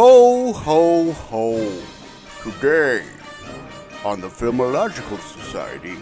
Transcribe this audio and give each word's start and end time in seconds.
Ho, 0.00 0.52
ho, 0.52 1.10
ho. 1.10 1.82
Today, 2.44 3.04
on 4.04 4.20
the 4.20 4.28
Filmological 4.28 5.18
Society, 5.18 5.96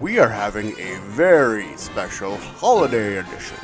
we 0.00 0.18
are 0.18 0.28
having 0.28 0.78
a 0.78 1.00
very 1.06 1.74
special 1.78 2.36
holiday 2.36 3.16
edition 3.16 3.56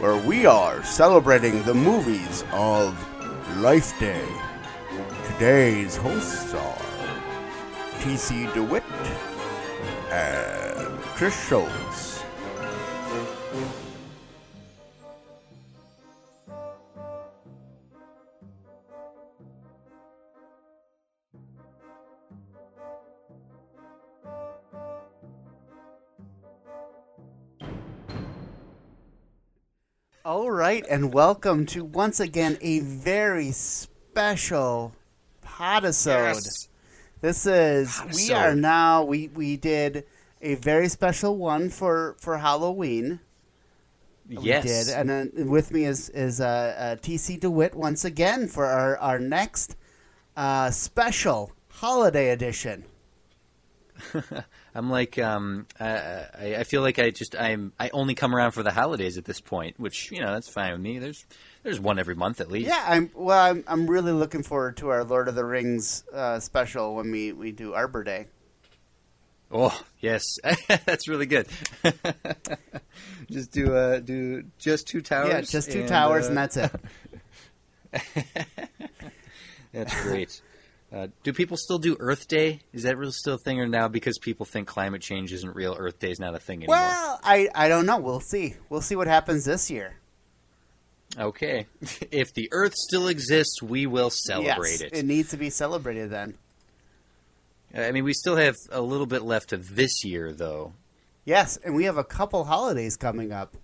where 0.00 0.18
we 0.28 0.44
are 0.44 0.84
celebrating 0.84 1.62
the 1.62 1.72
movies 1.72 2.44
of 2.52 2.94
Life 3.56 3.98
Day. 3.98 4.28
Today's 5.32 5.96
hosts 5.96 6.52
are 6.52 6.82
T.C. 8.02 8.48
DeWitt 8.52 8.84
and 10.10 11.00
Chris 11.16 11.48
Schultz. 11.48 12.05
And 30.88 31.12
welcome 31.12 31.66
to 31.66 31.84
once 31.84 32.20
again 32.20 32.56
a 32.60 32.80
very 32.80 33.50
special 33.50 34.92
podisode. 35.44 36.34
Yes. 36.34 36.68
This 37.20 37.46
is 37.46 38.00
we 38.14 38.32
are 38.32 38.54
now 38.54 39.02
we 39.02 39.28
we 39.28 39.56
did 39.56 40.04
a 40.40 40.54
very 40.54 40.88
special 40.88 41.36
one 41.36 41.70
for 41.70 42.16
for 42.20 42.38
Halloween. 42.38 43.20
Yes. 44.28 44.64
We 44.64 44.70
did, 44.70 44.88
and 44.88 45.10
then 45.10 45.50
with 45.50 45.72
me 45.72 45.84
is 45.84 46.08
is 46.10 46.40
uh, 46.40 46.44
uh, 46.78 46.96
TC 46.96 47.40
DeWitt 47.40 47.74
once 47.74 48.04
again 48.04 48.46
for 48.46 48.66
our 48.66 48.96
our 48.98 49.18
next 49.18 49.76
uh, 50.36 50.70
special 50.70 51.52
holiday 51.68 52.30
edition. 52.30 52.84
I'm 54.76 54.90
like, 54.90 55.18
um, 55.18 55.66
I, 55.80 55.86
I 55.86 56.56
I 56.58 56.64
feel 56.64 56.82
like 56.82 56.98
I 56.98 57.10
just 57.10 57.34
I'm 57.34 57.72
I 57.80 57.88
only 57.94 58.14
come 58.14 58.34
around 58.34 58.52
for 58.52 58.62
the 58.62 58.70
holidays 58.70 59.16
at 59.16 59.24
this 59.24 59.40
point, 59.40 59.80
which 59.80 60.10
you 60.12 60.20
know 60.20 60.34
that's 60.34 60.50
fine 60.50 60.72
with 60.72 60.82
me. 60.82 60.98
There's 60.98 61.24
there's 61.62 61.80
one 61.80 61.98
every 61.98 62.14
month 62.14 62.42
at 62.42 62.50
least. 62.50 62.68
Yeah, 62.68 62.84
I'm 62.86 63.10
well. 63.14 63.38
I'm 63.38 63.64
I'm 63.66 63.86
really 63.86 64.12
looking 64.12 64.42
forward 64.42 64.76
to 64.78 64.90
our 64.90 65.02
Lord 65.02 65.28
of 65.28 65.34
the 65.34 65.46
Rings 65.46 66.04
uh, 66.12 66.40
special 66.40 66.94
when 66.94 67.10
we 67.10 67.32
we 67.32 67.52
do 67.52 67.72
Arbor 67.72 68.04
Day. 68.04 68.26
Oh 69.50 69.82
yes, 70.00 70.22
that's 70.68 71.08
really 71.08 71.26
good. 71.26 71.46
just 73.30 73.52
do 73.52 73.74
uh 73.74 74.00
do 74.00 74.44
just 74.58 74.86
two 74.88 75.00
towers. 75.00 75.30
yeah, 75.30 75.40
just 75.40 75.72
two 75.72 75.80
and, 75.80 75.88
towers, 75.88 76.26
uh, 76.26 76.28
and 76.28 76.36
that's 76.36 76.56
it. 76.58 76.72
That's 79.72 80.02
great. 80.02 80.40
Uh, 80.92 81.08
do 81.24 81.32
people 81.32 81.56
still 81.56 81.78
do 81.78 81.96
Earth 81.98 82.28
Day? 82.28 82.60
Is 82.72 82.84
that 82.84 82.96
really 82.96 83.12
still 83.12 83.34
a 83.34 83.38
thing, 83.38 83.60
or 83.60 83.66
now 83.66 83.88
because 83.88 84.18
people 84.18 84.46
think 84.46 84.68
climate 84.68 85.02
change 85.02 85.32
isn't 85.32 85.54
real, 85.54 85.74
Earth 85.78 85.98
Day 85.98 86.10
is 86.10 86.20
not 86.20 86.34
a 86.34 86.38
thing 86.38 86.60
anymore? 86.60 86.76
Well, 86.76 87.20
I, 87.24 87.48
I 87.54 87.68
don't 87.68 87.86
know. 87.86 87.98
We'll 87.98 88.20
see. 88.20 88.54
We'll 88.68 88.80
see 88.80 88.94
what 88.94 89.08
happens 89.08 89.44
this 89.44 89.70
year. 89.70 89.96
Okay, 91.18 91.66
if 92.10 92.32
the 92.34 92.48
Earth 92.52 92.74
still 92.74 93.08
exists, 93.08 93.62
we 93.62 93.86
will 93.86 94.10
celebrate 94.10 94.80
yes, 94.80 94.80
it. 94.82 94.92
it 94.92 95.04
needs 95.04 95.30
to 95.30 95.36
be 95.36 95.50
celebrated 95.50 96.10
then. 96.10 96.34
I 97.74 97.90
mean, 97.90 98.04
we 98.04 98.12
still 98.12 98.36
have 98.36 98.54
a 98.70 98.80
little 98.80 99.06
bit 99.06 99.22
left 99.22 99.52
of 99.52 99.74
this 99.74 100.04
year, 100.04 100.32
though. 100.32 100.72
Yes, 101.24 101.56
and 101.58 101.74
we 101.74 101.84
have 101.84 101.98
a 101.98 102.04
couple 102.04 102.44
holidays 102.44 102.96
coming 102.96 103.32
up. 103.32 103.56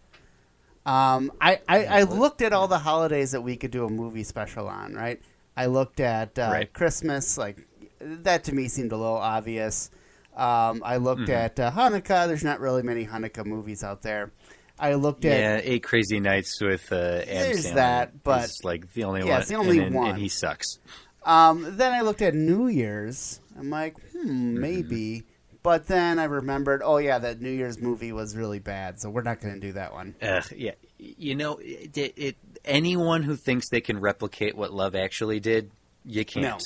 Um, 0.85 1.31
I, 1.41 1.61
I, 1.69 1.85
I 1.85 2.03
looked 2.03 2.43
at 2.43 2.53
all 2.53 2.67
the 2.67 2.81
holidays 2.81 3.31
that 3.31 3.43
we 3.43 3.57
could 3.57 3.71
do 3.71 3.85
a 3.85 3.89
movie 3.89 4.25
special 4.25 4.67
on, 4.67 4.95
right? 4.95 5.23
I 5.57 5.67
looked 5.67 6.01
at 6.01 6.39
uh, 6.39 6.49
Right. 6.53 6.73
Christmas, 6.73 7.37
like 7.39 7.67
that 8.01 8.45
to 8.45 8.55
me 8.55 8.69
seemed 8.69 8.93
a 8.93 8.97
little 8.97 9.17
obvious. 9.17 9.91
Um, 10.37 10.83
I 10.85 10.97
looked 10.97 11.23
Mm-hmm. 11.23 11.31
at 11.33 11.61
uh, 11.61 11.71
Hanukkah. 11.73 12.27
There's 12.27 12.45
not 12.45 12.61
really 12.61 12.83
many 12.83 13.07
Hanukkah 13.07 13.45
movies 13.45 13.85
out 13.85 14.03
there. 14.03 14.33
I 14.79 14.95
looked 14.95 15.25
at 15.27 15.39
Yeah, 15.39 15.61
Eight 15.63 15.83
Crazy 15.85 16.19
Nights 16.19 16.61
with 16.61 16.91
uh, 16.91 16.97
Adam 16.97 17.27
There's 17.27 17.67
Sandler 17.67 17.75
that, 17.75 18.25
but- 18.25 18.45
is, 18.45 18.65
like 18.65 18.93
the 18.95 19.05
only 19.05 19.21
Yeah, 19.21 19.33
one. 19.33 19.41
it's 19.41 19.49
the 19.51 19.55
only 19.57 19.79
and, 19.81 19.95
one. 19.95 20.11
and 20.11 20.19
he 20.19 20.29
sucks. 20.29 20.79
Um, 21.25 21.77
then 21.77 21.93
I 21.93 22.01
looked 22.01 22.23
at 22.23 22.35
New 22.35 22.67
Year's. 22.69 23.41
I'm 23.59 23.71
like, 23.71 23.97
Mm-hmm. 24.13 24.29
hmm, 24.29 24.61
maybe. 24.61 25.23
But 25.63 25.87
then 25.87 26.19
I 26.19 26.25
remembered, 26.25 26.81
oh 26.85 26.97
yeah, 26.97 27.19
that 27.21 27.41
New 27.41 27.51
Year's 27.51 27.81
movie 27.81 28.11
was 28.11 28.35
really 28.37 28.59
bad, 28.59 29.01
so 29.01 29.11
we're 29.11 29.23
not 29.23 29.41
going 29.41 29.55
to 29.55 29.61
do 29.61 29.73
that 29.75 29.93
one. 29.93 30.17
Ugh, 30.21 30.45
yeah, 30.57 30.73
you 30.99 31.37
know, 31.37 31.59
it, 31.63 31.97
it, 31.97 32.37
anyone 32.65 33.23
who 33.23 33.37
thinks 33.37 33.69
they 33.69 33.81
can 33.81 34.01
replicate 34.01 34.57
what 34.57 34.73
Love 34.73 34.95
Actually 34.95 35.41
did, 35.41 35.71
you 36.05 36.25
can't. 36.25 36.63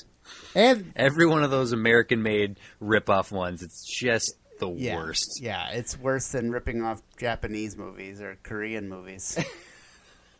And 0.54 0.92
Every 0.96 1.26
one 1.26 1.44
of 1.44 1.50
those 1.50 1.72
American-made 1.72 2.58
rip-off 2.80 3.30
ones, 3.30 3.62
it's 3.62 3.84
just 3.86 4.34
the 4.58 4.68
yeah, 4.70 4.96
worst. 4.96 5.40
yeah, 5.40 5.70
it's 5.70 5.98
worse 5.98 6.28
than 6.28 6.50
ripping 6.50 6.82
off 6.82 7.02
Japanese 7.18 7.76
movies 7.76 8.20
or 8.20 8.38
Korean 8.42 8.88
movies. 8.88 9.38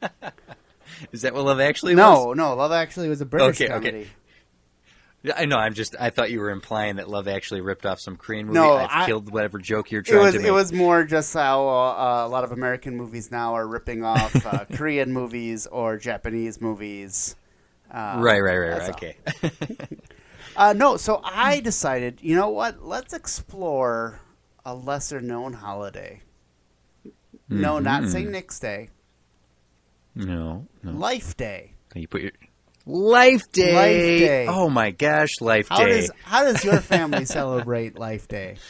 Is 1.12 1.22
that 1.22 1.34
what 1.34 1.44
Love 1.44 1.61
Actually 1.61 1.94
no, 1.94 2.27
was? 2.27 2.37
no, 2.37 2.49
no, 2.50 2.55
Love 2.56 2.73
Actually 2.73 3.09
was 3.09 3.21
a 3.21 3.27
British 3.27 3.61
Okay, 3.61 3.73
okay. 3.73 4.06
I 5.37 5.44
know. 5.47 5.56
I'm 5.56 5.75
just. 5.75 5.97
I 5.99 6.10
thought 6.10 6.31
you 6.31 6.38
were 6.41 6.50
implying 6.50 6.97
that 6.97 7.09
Love 7.09 7.27
Actually 7.27 7.60
ripped 7.60 7.84
off 7.84 7.99
some 8.00 8.16
Korean 8.16 8.47
movie. 8.47 8.59
No, 8.60 8.75
I've 8.75 8.88
I- 8.91 9.06
killed 9.06 9.32
whatever 9.32 9.59
joke 9.59 9.91
you're 9.91 10.00
It 10.03 10.06
trying 10.06 10.22
was 10.22 10.34
to 10.34 10.38
make. 10.41 10.49
it 10.49 10.53
was 10.53 10.72
more 10.72 11.03
just 11.04 11.34
how 11.34 11.66
uh, 11.69 12.27
a 12.27 12.28
lot 12.28 12.44
of 12.44 12.53
American 12.53 12.97
movies 12.97 13.31
now 13.31 13.55
are 13.55 13.66
ripping 13.66 14.05
off 14.05 14.47
uh, 14.47 14.65
Korean 14.72 15.12
movies 15.12 15.66
or 15.66 15.97
Japanese 15.97 16.60
movies. 16.60 17.34
Uh, 17.91 18.16
right, 18.21 18.41
right, 18.41 18.56
right, 18.56 18.71
right. 18.78 18.82
all. 18.82 18.91
Okay. 18.91 19.16
Uh, 20.59 20.72
no, 20.72 20.97
so 20.97 21.21
I 21.25 21.60
decided, 21.60 22.19
you 22.22 22.34
know 22.34 22.49
what? 22.49 22.82
Let's 22.82 23.12
explore 23.12 24.21
a 24.65 24.75
lesser 24.75 25.21
known 25.21 25.53
holiday. 25.53 26.22
No, 27.50 27.78
not 27.78 28.03
Mm-hmm. 28.05 28.10
St. 28.10 28.31
Nick's 28.31 28.59
Day. 28.59 28.88
no, 30.15 30.66
no. 30.82 30.93
Life 30.93 31.37
Day. 31.37 31.75
You 31.94 32.09
put 32.09 32.22
your 32.22 32.32
Life 32.86 33.42
Day? 33.52 33.72
Life 33.74 34.19
Day. 34.19 34.47
Oh 34.48 34.70
my 34.70 34.91
gosh, 34.91 35.41
Life 35.41 35.69
How 35.69 35.84
Day. 35.84 36.00
does 36.00 36.10
how 36.22 36.44
does 36.44 36.64
your 36.64 36.80
family 36.80 37.24
celebrate 37.24 37.98
Life 37.98 38.28
Day? 38.28 38.58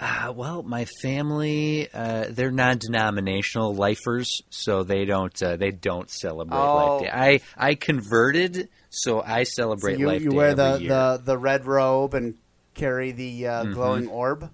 Uh, 0.00 0.32
well, 0.32 0.62
my 0.62 0.84
family, 1.02 1.88
uh, 1.92 2.26
they're 2.30 2.52
non-denominational 2.52 3.74
lifers, 3.74 4.42
so 4.48 4.84
they 4.84 5.04
don't 5.04 5.42
uh, 5.42 5.56
they 5.56 5.72
don't 5.72 6.08
celebrate 6.08 6.56
Oh. 6.56 6.76
Life 6.76 7.00
Day. 7.00 7.10
I 7.12 7.40
I 7.56 7.74
converted, 7.74 8.68
so 8.90 9.20
I 9.20 9.42
So 9.42 9.56
celebrate 9.56 9.98
you 9.98 10.06
Life 10.06 10.22
you 10.22 10.30
Day 10.30 10.36
wear 10.36 10.50
every 10.50 10.54
the, 10.54 10.78
the, 10.86 11.20
the 11.24 11.36
red 11.38 11.66
robe 11.66 12.14
and 12.14 12.36
carry 12.74 13.10
the 13.10 13.48
uh, 13.48 13.64
Mm-hmm. 13.64 13.72
glowing 13.74 14.06
orb. 14.06 14.50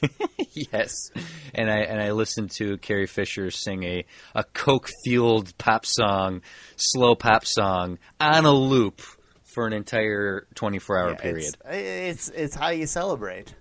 yes, 0.72 1.10
and 1.54 1.70
I 1.70 1.78
and 1.78 2.00
I 2.00 2.12
listened 2.12 2.50
to 2.52 2.76
Carrie 2.78 3.06
Fisher 3.06 3.50
sing 3.50 3.82
a 3.84 4.04
a 4.34 4.44
coke 4.44 4.88
fueled 5.04 5.56
pop 5.58 5.84
song, 5.86 6.42
slow 6.76 7.14
pop 7.14 7.44
song 7.46 7.98
on 8.20 8.44
a 8.44 8.52
loop 8.52 9.00
for 9.44 9.66
an 9.66 9.72
entire 9.72 10.46
twenty 10.54 10.78
four 10.78 10.98
hour 10.98 11.10
Yeah, 11.10 11.16
period. 11.16 11.44
It's, 11.46 11.56
eh, 11.64 12.08
it's 12.10 12.28
it's 12.30 12.54
how 12.54 12.68
you 12.68 12.86
celebrate. 12.86 13.54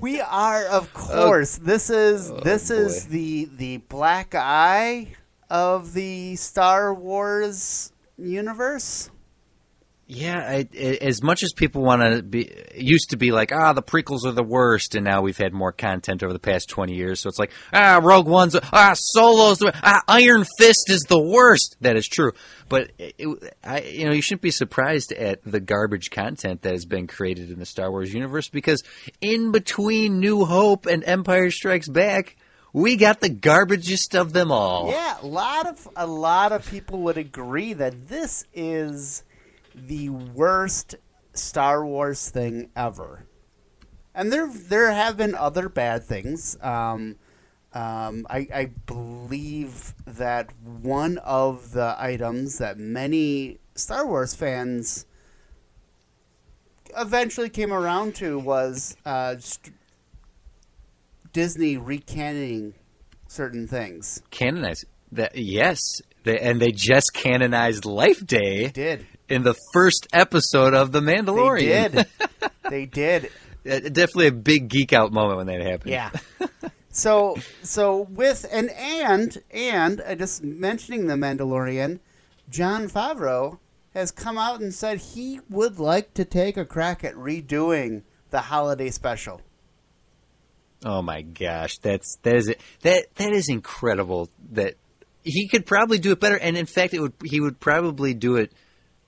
we 0.00 0.20
are, 0.20 0.64
of 0.66 0.88
oh, 0.94 0.98
course. 0.98 1.56
this 1.56 1.90
is 1.90 2.30
oh, 2.30 2.40
this 2.40 2.70
is 2.70 3.04
Oh, 3.04 3.06
boy. 3.08 3.12
the 3.12 3.48
the 3.56 3.76
black 3.78 4.34
eye 4.34 5.08
of 5.50 5.92
the 5.94 6.36
Star 6.36 6.94
Wars 6.94 7.92
universe. 8.16 9.10
Yeah, 10.12 10.38
I, 10.40 10.68
I- 10.74 10.98
as 11.02 11.22
much 11.22 11.44
as 11.44 11.52
people 11.52 11.82
want 11.82 12.02
to 12.02 12.20
be, 12.20 12.52
used 12.74 13.10
to 13.10 13.16
be 13.16 13.30
like, 13.30 13.52
ah, 13.52 13.72
the 13.72 13.82
prequels 13.82 14.24
are 14.24 14.32
the 14.32 14.42
worst, 14.42 14.96
and 14.96 15.04
now 15.04 15.22
we've 15.22 15.38
had 15.38 15.52
more 15.52 15.70
content 15.70 16.24
over 16.24 16.32
the 16.32 16.40
past 16.40 16.68
twenty 16.68 16.94
years. 16.94 17.20
So 17.20 17.28
it's 17.28 17.38
like, 17.38 17.52
ah, 17.72 18.00
Rogue 18.02 18.26
One's, 18.26 18.56
ah, 18.72 18.94
Solo's, 18.96 19.62
ah, 19.62 20.02
Iron 20.08 20.44
Fist 20.58 20.90
is 20.90 21.02
the 21.08 21.22
worst. 21.22 21.76
That 21.80 21.96
is 21.96 22.08
true, 22.08 22.32
but 22.68 22.90
it, 22.98 23.54
I, 23.62 23.82
you 23.82 24.04
know, 24.06 24.12
you 24.12 24.20
shouldn't 24.20 24.42
be 24.42 24.50
surprised 24.50 25.12
at 25.12 25.44
the 25.44 25.60
garbage 25.60 26.10
content 26.10 26.62
that 26.62 26.72
has 26.72 26.86
been 26.86 27.06
created 27.06 27.50
in 27.52 27.60
the 27.60 27.66
Star 27.66 27.88
Wars 27.90 28.12
universe 28.12 28.48
because 28.48 28.82
in 29.20 29.52
between 29.52 30.18
New 30.18 30.44
Hope 30.44 30.86
and 30.86 31.04
Empire 31.04 31.52
Strikes 31.52 31.88
Back, 31.88 32.34
we 32.72 32.96
got 32.96 33.20
the 33.20 33.30
garbagest 33.30 34.18
of 34.20 34.32
them 34.32 34.50
all. 34.50 34.90
Yeah, 34.90 35.18
a 35.22 35.26
lot 35.26 35.68
of 35.68 35.88
a 35.94 36.06
lot 36.08 36.50
of 36.50 36.68
people 36.68 37.02
would 37.02 37.16
agree 37.16 37.74
that 37.74 38.08
this 38.08 38.44
is 38.52 39.22
the 39.86 40.10
worst 40.10 40.96
Star 41.32 41.84
Wars 41.84 42.28
thing 42.28 42.70
ever. 42.76 43.26
And 44.14 44.32
there 44.32 44.48
there 44.52 44.90
have 44.90 45.16
been 45.16 45.34
other 45.34 45.68
bad 45.68 46.02
things. 46.02 46.56
Um, 46.60 47.16
um, 47.72 48.26
I, 48.28 48.48
I 48.52 48.70
believe 48.86 49.94
that 50.04 50.50
one 50.62 51.18
of 51.18 51.72
the 51.72 51.94
items 51.98 52.58
that 52.58 52.78
many 52.78 53.60
Star 53.76 54.06
Wars 54.06 54.34
fans 54.34 55.06
eventually 56.96 57.48
came 57.48 57.72
around 57.72 58.16
to 58.16 58.38
was 58.38 58.96
uh, 59.06 59.36
st- 59.38 59.76
Disney 61.32 61.76
recanning 61.76 62.74
certain 63.28 63.68
things. 63.68 64.20
canonize 64.30 64.84
that 65.12 65.36
yes 65.36 66.02
They, 66.22 66.38
and 66.38 66.60
they 66.60 66.72
just 66.72 67.12
canonized 67.14 67.84
Life 67.84 68.24
Day 68.26 68.68
Did 68.68 69.06
in 69.28 69.42
the 69.42 69.54
first 69.72 70.06
episode 70.12 70.74
of 70.74 70.92
The 70.92 71.00
Mandalorian. 71.00 71.92
they 71.92 71.98
did 72.00 72.50
they 72.68 72.86
did 72.86 73.30
Uh, 73.68 73.78
Definitely 73.78 74.28
a 74.28 74.32
big 74.32 74.68
geek 74.68 74.92
out 74.94 75.12
moment 75.12 75.36
when 75.36 75.46
that 75.48 75.60
happened. 75.60 75.90
Yeah. 75.90 76.10
so 76.90 77.36
so 77.62 78.02
with 78.02 78.46
and 78.50 78.70
and 78.70 79.36
and 79.50 80.00
uh, 80.00 80.14
just 80.14 80.42
mentioning 80.42 81.06
the 81.06 81.14
Mandalorian, 81.14 82.00
Jon 82.48 82.88
Favreau 82.88 83.58
has 83.92 84.10
come 84.10 84.38
out 84.38 84.60
and 84.60 84.72
said 84.72 84.98
he 84.98 85.40
would 85.50 85.78
like 85.78 86.14
to 86.14 86.24
take 86.24 86.56
a 86.56 86.64
crack 86.64 87.04
at 87.04 87.14
redoing 87.14 88.02
the 88.30 88.40
holiday 88.40 88.88
special. 88.90 89.42
Oh 90.84 91.02
my 91.02 91.20
gosh, 91.20 91.76
that's 91.78 92.16
that 92.22 92.36
is 92.36 92.54
that 92.80 93.14
that 93.16 93.32
is 93.32 93.50
incredible. 93.50 94.30
That 94.52 94.76
he 95.24 95.48
could 95.48 95.66
probably 95.66 95.98
do 95.98 96.12
it 96.12 96.20
better, 96.20 96.36
and 96.36 96.56
in 96.56 96.66
fact, 96.66 96.94
it 96.94 97.00
would 97.00 97.12
he 97.24 97.40
would 97.40 97.60
probably 97.60 98.14
do 98.14 98.36
it 98.36 98.52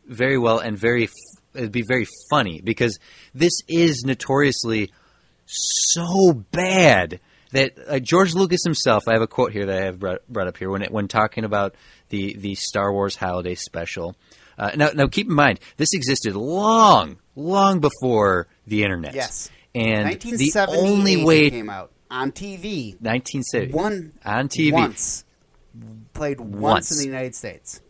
very 0.07 0.39
well 0.39 0.59
and 0.59 0.77
very 0.77 1.09
it'd 1.55 1.73
be 1.73 1.85
very 1.87 2.07
funny 2.31 2.61
because 2.63 2.99
this 3.35 3.53
is 3.69 4.05
notoriously 4.05 4.91
so 5.47 6.33
bad 6.33 7.21
that 7.53 7.73
uh, 7.87 7.99
George 7.99 8.35
Lucas 8.35 8.63
himself. 8.65 9.05
I 9.07 9.13
have 9.13 9.23
a 9.23 9.27
quote 9.27 9.53
here 9.53 9.67
that 9.67 9.83
I 9.83 9.85
have 9.87 9.99
brought, 9.99 10.27
brought 10.29 10.49
up 10.49 10.57
here 10.57 10.71
when 10.71 10.83
it, 10.83 10.91
when 10.91 11.09
talking 11.09 11.45
about 11.45 11.75
the 12.09 12.35
the 12.35 12.55
Star 12.55 12.93
Wars 12.93 13.17
holiday 13.17 13.55
special. 13.55 14.17
Uh, 14.59 14.71
now, 14.77 14.91
now 14.95 15.07
keep 15.07 15.29
in 15.29 15.35
mind 15.35 15.61
this 15.77 15.95
existed 15.95 16.37
long, 16.37 17.17
long 17.35 17.81
before 17.81 18.49
the 18.67 18.83
internet. 18.83 19.15
Yes. 19.15 19.51
and 19.75 20.21
the 20.21 20.67
only 20.69 21.25
way 21.25 21.47
it 21.47 21.51
came 21.51 21.71
out 21.71 21.91
on 22.11 22.33
TV. 22.33 23.01
1970 23.01 23.73
One 23.73 24.13
on 24.25 24.49
TV 24.49 24.73
once 24.73 25.25
played 26.15 26.41
once, 26.41 26.61
Once. 26.61 26.93
in 26.93 26.99
the 26.99 27.07
United 27.07 27.35
States. 27.35 27.81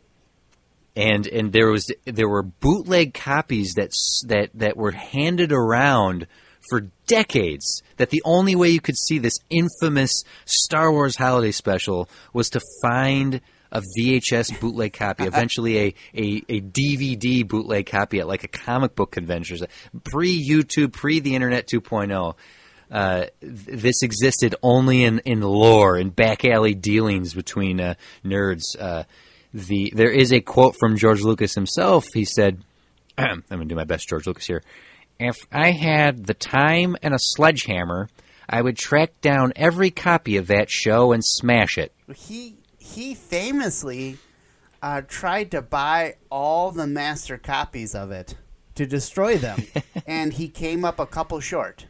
and 0.97 1.27
and 1.27 1.53
there 1.53 1.71
was 1.71 1.91
there 2.05 2.29
were 2.29 2.43
bootleg 2.43 3.15
copies 3.15 3.75
that 3.75 3.91
that 4.27 4.51
that 4.55 4.77
were 4.77 4.93
handed 4.93 5.53
around 5.53 6.27
for 6.69 6.89
decades 7.07 7.83
that 7.97 8.11
the 8.11 8.23
only 8.25 8.55
way 8.55 8.69
you 8.69 8.81
could 8.81 8.97
see 8.97 9.19
this 9.19 9.39
infamous 9.51 10.23
Star 10.45 10.93
Wars 10.93 11.17
holiday 11.17 11.51
special 11.51 12.09
was 12.33 12.51
to 12.51 12.61
find 12.83 13.41
a 13.73 13.83
VHS 13.99 14.61
bootleg 14.61 14.93
copy, 14.93 15.25
eventually 15.27 15.79
a, 15.79 15.95
a, 16.15 16.43
a 16.49 16.61
DVD 16.61 17.47
bootleg 17.47 17.87
copy 17.87 18.21
at 18.21 18.29
like 18.29 18.45
a 18.45 18.49
comic 18.49 18.95
book 18.95 19.11
convention, 19.11 19.59
pre 20.05 20.39
YouTube, 20.47 20.93
pre 20.93 21.21
the 21.21 21.35
Internet 21.35 21.67
2.0. 21.67 22.35
Uh, 22.93 23.25
th- 23.41 23.81
this 23.81 24.03
existed 24.03 24.55
only 24.63 25.03
in, 25.03 25.19
in 25.21 25.41
lore 25.41 25.97
and 25.97 26.15
back 26.15 26.45
alley 26.45 26.75
dealings 26.75 27.33
between 27.33 27.81
uh, 27.81 27.95
nerds. 28.23 28.63
Uh, 28.79 29.05
the 29.55 29.93
there 29.95 30.11
is 30.11 30.33
a 30.33 30.41
quote 30.41 30.77
from 30.79 30.97
George 30.99 31.23
Lucas 31.23 31.55
himself. 31.55 32.07
He 32.13 32.27
said, 32.27 32.63
"I'm 33.19 33.43
going 33.49 33.61
to 33.61 33.65
do 33.67 33.75
my 33.75 33.85
best, 33.85 34.09
George 34.09 34.27
Lucas 34.27 34.47
here. 34.47 34.63
If 35.19 35.37
I 35.51 35.71
had 35.71 36.27
the 36.27 36.35
time 36.35 36.97
and 37.03 37.15
a 37.15 37.19
sledgehammer, 37.19 38.09
I 38.49 38.61
would 38.61 38.77
track 38.77 39.21
down 39.23 39.53
every 39.57 39.91
copy 39.91 40.37
of 40.37 40.49
that 40.49 40.71
show 40.71 41.13
and 41.13 41.25
smash 41.25 41.79
it." 41.79 41.93
He 42.15 42.57
he 42.79 43.15
famously 43.15 44.19
uh, 44.83 45.01
tried 45.09 45.51
to 45.53 45.63
buy 45.63 46.17
all 46.31 46.73
the 46.73 46.87
master 46.87 47.39
copies 47.39 47.95
of 47.95 48.11
it 48.11 48.37
to 48.75 48.85
destroy 48.85 49.39
them, 49.39 49.63
and 50.07 50.35
he 50.35 50.49
came 50.49 50.85
up 50.85 50.99
a 50.99 51.07
couple 51.07 51.41
short. 51.41 51.87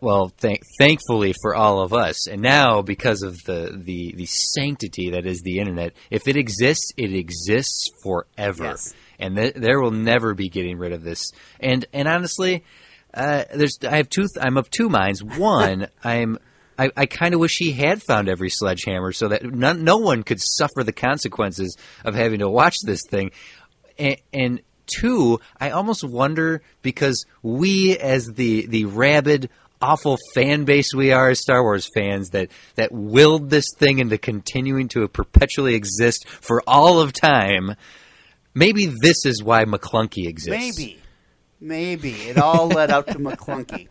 Well, 0.00 0.30
thank, 0.38 0.60
thankfully 0.78 1.34
for 1.40 1.54
all 1.54 1.80
of 1.80 1.92
us, 1.94 2.26
and 2.28 2.42
now 2.42 2.82
because 2.82 3.22
of 3.22 3.36
the, 3.44 3.72
the, 3.82 4.12
the 4.16 4.26
sanctity 4.26 5.10
that 5.10 5.24
is 5.26 5.40
the 5.42 5.58
internet, 5.58 5.94
if 6.10 6.28
it 6.28 6.36
exists, 6.36 6.92
it 6.96 7.14
exists 7.14 7.88
forever, 8.02 8.64
Yes. 8.64 8.94
and 9.18 9.36
th- 9.36 9.54
there 9.54 9.80
will 9.80 9.90
never 9.90 10.34
be 10.34 10.48
getting 10.50 10.76
rid 10.76 10.92
of 10.92 11.02
this. 11.02 11.30
And 11.60 11.86
and 11.94 12.06
honestly, 12.08 12.62
uh, 13.14 13.44
there's 13.54 13.78
I 13.88 13.96
have 13.96 14.10
two. 14.10 14.26
I'm 14.40 14.56
of 14.58 14.68
two 14.70 14.88
minds. 14.90 15.24
One, 15.24 15.88
I'm 16.04 16.38
I, 16.78 16.90
I 16.96 17.06
kind 17.06 17.32
of 17.34 17.40
wish 17.40 17.56
he 17.58 17.72
had 17.72 18.02
found 18.02 18.28
every 18.28 18.50
sledgehammer 18.50 19.12
so 19.12 19.28
that 19.28 19.44
none, 19.44 19.82
no 19.84 19.96
one 19.96 20.22
could 20.22 20.40
suffer 20.40 20.82
the 20.84 20.92
consequences 20.92 21.76
of 22.04 22.14
having 22.14 22.38
to 22.40 22.48
watch 22.48 22.76
this 22.84 23.02
thing. 23.08 23.30
And, 23.98 24.16
and 24.32 24.60
two, 24.86 25.40
I 25.60 25.70
almost 25.70 26.04
wonder 26.04 26.62
because 26.82 27.24
we, 27.42 27.96
as 27.98 28.26
the 28.26 28.66
the 28.66 28.84
rabid, 28.86 29.48
awful 29.80 30.18
fan 30.34 30.64
base 30.64 30.94
we 30.94 31.12
are 31.12 31.30
as 31.30 31.40
Star 31.40 31.62
Wars 31.62 31.88
fans, 31.94 32.30
that 32.30 32.50
that 32.74 32.92
willed 32.92 33.50
this 33.50 33.66
thing 33.76 33.98
into 33.98 34.18
continuing 34.18 34.88
to 34.88 35.06
perpetually 35.08 35.74
exist 35.74 36.28
for 36.28 36.62
all 36.66 37.00
of 37.00 37.12
time. 37.12 37.74
Maybe 38.54 38.92
this 39.02 39.24
is 39.24 39.42
why 39.42 39.64
Maclunkey 39.64 40.26
exists. 40.26 40.78
Maybe, 40.78 40.98
maybe 41.60 42.12
it 42.12 42.38
all 42.38 42.68
led 42.68 42.90
up 42.90 43.06
to 43.06 43.14
Maclunkey. 43.18 43.88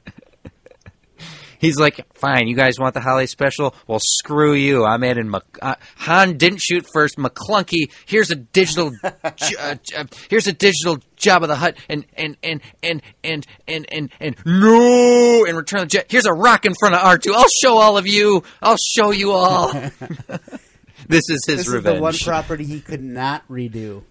He's 1.60 1.78
like, 1.78 2.06
fine, 2.16 2.48
you 2.48 2.56
guys 2.56 2.80
want 2.80 2.94
the 2.94 3.02
holiday 3.02 3.26
special? 3.26 3.76
Well, 3.86 4.00
screw 4.02 4.54
you. 4.54 4.86
I'm 4.86 5.04
adding 5.04 5.30
Mc- 5.30 5.60
uh, 5.62 5.76
Han 5.98 6.38
didn't 6.38 6.60
shoot 6.62 6.86
first. 6.94 7.18
Maclunkey. 7.18 7.92
Here's 8.06 8.32
a 8.32 8.36
digital. 8.36 8.92
ju- 8.92 9.57
uh, 9.60 9.76
uh, 9.98 10.06
here's 10.30 10.48
a 10.48 10.54
digital 10.54 11.00
Jabba 11.18 11.48
the 11.48 11.56
Hutt. 11.57 11.76
And 11.90 12.06
and 12.16 12.38
and 12.42 12.62
and 12.81 13.02
and 13.24 13.45
and 13.68 13.86
and 13.92 14.10
and 14.22 14.36
no. 14.45 15.45
And 15.45 15.57
return 15.57 15.81
the 15.81 15.86
jet. 15.88 16.06
Here's 16.10 16.26
a 16.26 16.33
rock 16.33 16.66
in 16.66 16.74
front 16.80 16.95
of 16.95 17.02
R 17.06 17.18
two. 17.18 17.33
I'll 17.36 17.50
show 17.62 17.78
all 17.78 17.98
of 17.98 18.07
you. 18.07 18.44
I'll 18.62 18.78
show 18.78 19.12
you 19.12 19.31
all. 19.33 19.72
this 21.07 21.30
is 21.30 21.44
his 21.45 21.57
this 21.57 21.68
revenge. 21.68 21.95
Is 21.95 22.00
the 22.00 22.02
one 22.02 22.14
property 22.16 22.64
he 22.64 22.80
could 22.80 23.04
not 23.04 23.45
redo. 23.50 24.04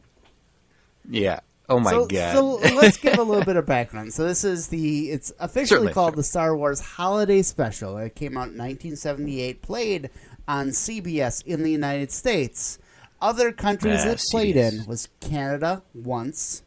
Yeah. 1.08 1.40
Oh 1.70 1.78
my 1.80 1.90
so, 1.90 2.06
god. 2.06 2.34
so 2.34 2.46
let's 2.76 2.96
give 2.96 3.18
a 3.18 3.22
little 3.22 3.44
bit 3.44 3.56
of 3.56 3.66
background. 3.66 4.12
So 4.14 4.24
this 4.24 4.42
is 4.44 4.68
the 4.68 5.10
it's 5.10 5.32
officially 5.38 5.66
Certainly, 5.66 5.92
called 5.92 6.16
the 6.16 6.22
Star 6.22 6.56
Wars 6.56 6.80
Holiday 6.80 7.42
Special. 7.42 7.98
It 7.98 8.14
came 8.14 8.36
out 8.38 8.48
in 8.48 8.58
1978, 8.58 9.60
played 9.62 10.10
on 10.46 10.68
CBS 10.68 11.44
in 11.44 11.62
the 11.62 11.70
United 11.70 12.10
States. 12.10 12.78
Other 13.20 13.52
countries 13.52 14.00
Ah, 14.04 14.10
it 14.10 14.22
played 14.30 14.56
CBS. 14.56 14.72
in 14.80 14.86
was 14.86 15.08
Canada 15.20 15.82
once, 15.94 16.62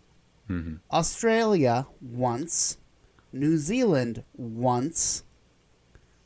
Mm-hmm. 0.50 0.76
Australia 0.92 1.88
once, 2.02 2.78
New 3.32 3.58
Zealand 3.58 4.24
once, 4.36 5.24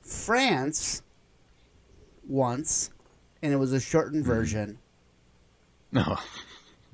France 0.01 1.03
once, 2.27 2.89
and 3.43 3.53
it 3.53 3.57
was 3.57 3.71
a 3.71 3.79
shortened 3.79 4.23
Mm-hmm. 4.23 4.33
version. 4.33 4.79
oh, 5.95 6.23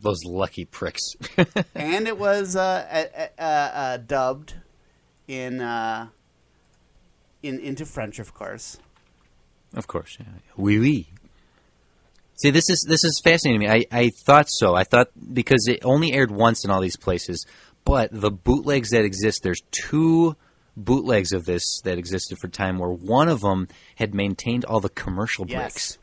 those 0.02 0.24
lucky 0.26 0.66
pricks. 0.66 1.02
and 1.76 2.08
it 2.08 2.18
was 2.18 2.56
uh, 2.56 3.06
uh, 3.40 3.42
uh, 3.42 3.44
uh, 3.44 3.98
dubbed 3.98 4.56
in 5.28 5.62
uh, 5.62 6.08
in 7.44 7.60
into 7.60 7.86
French, 7.86 8.20
of 8.20 8.34
course. 8.34 8.78
Of 9.74 9.88
course, 9.88 10.18
yeah. 10.20 10.26
Oui, 10.58 10.78
oui. 10.80 11.08
See, 12.42 12.50
this 12.50 12.70
is 12.70 12.86
this 12.88 13.04
is 13.04 13.22
fascinating 13.24 13.62
to 13.62 13.68
me. 13.68 13.72
I, 13.72 13.86
I 13.92 14.10
thought 14.26 14.48
so. 14.50 14.74
I 14.76 14.84
thought 14.84 15.10
because 15.34 15.68
it 15.68 15.80
only 15.84 16.12
aired 16.14 16.32
once 16.32 16.66
in 16.66 16.72
all 16.72 16.82
these 16.82 16.98
places, 16.98 17.46
but 17.86 18.10
the 18.12 18.32
bootlegs 18.32 18.90
that 18.90 19.06
exist, 19.06 19.42
there's 19.44 19.62
two 19.72 20.36
bootlegs 20.76 21.34
of 21.34 21.46
this 21.46 21.82
that 21.84 21.98
existed 21.98 22.38
for 22.42 22.48
time 22.48 22.80
where 22.80 22.90
one 22.90 23.30
of 23.30 23.42
them 23.42 23.68
had 23.96 24.16
maintained 24.16 24.66
all 24.66 24.80
the 24.80 24.90
commercial 24.90 25.46
Yes. 25.48 25.58
breaks. 25.62 25.98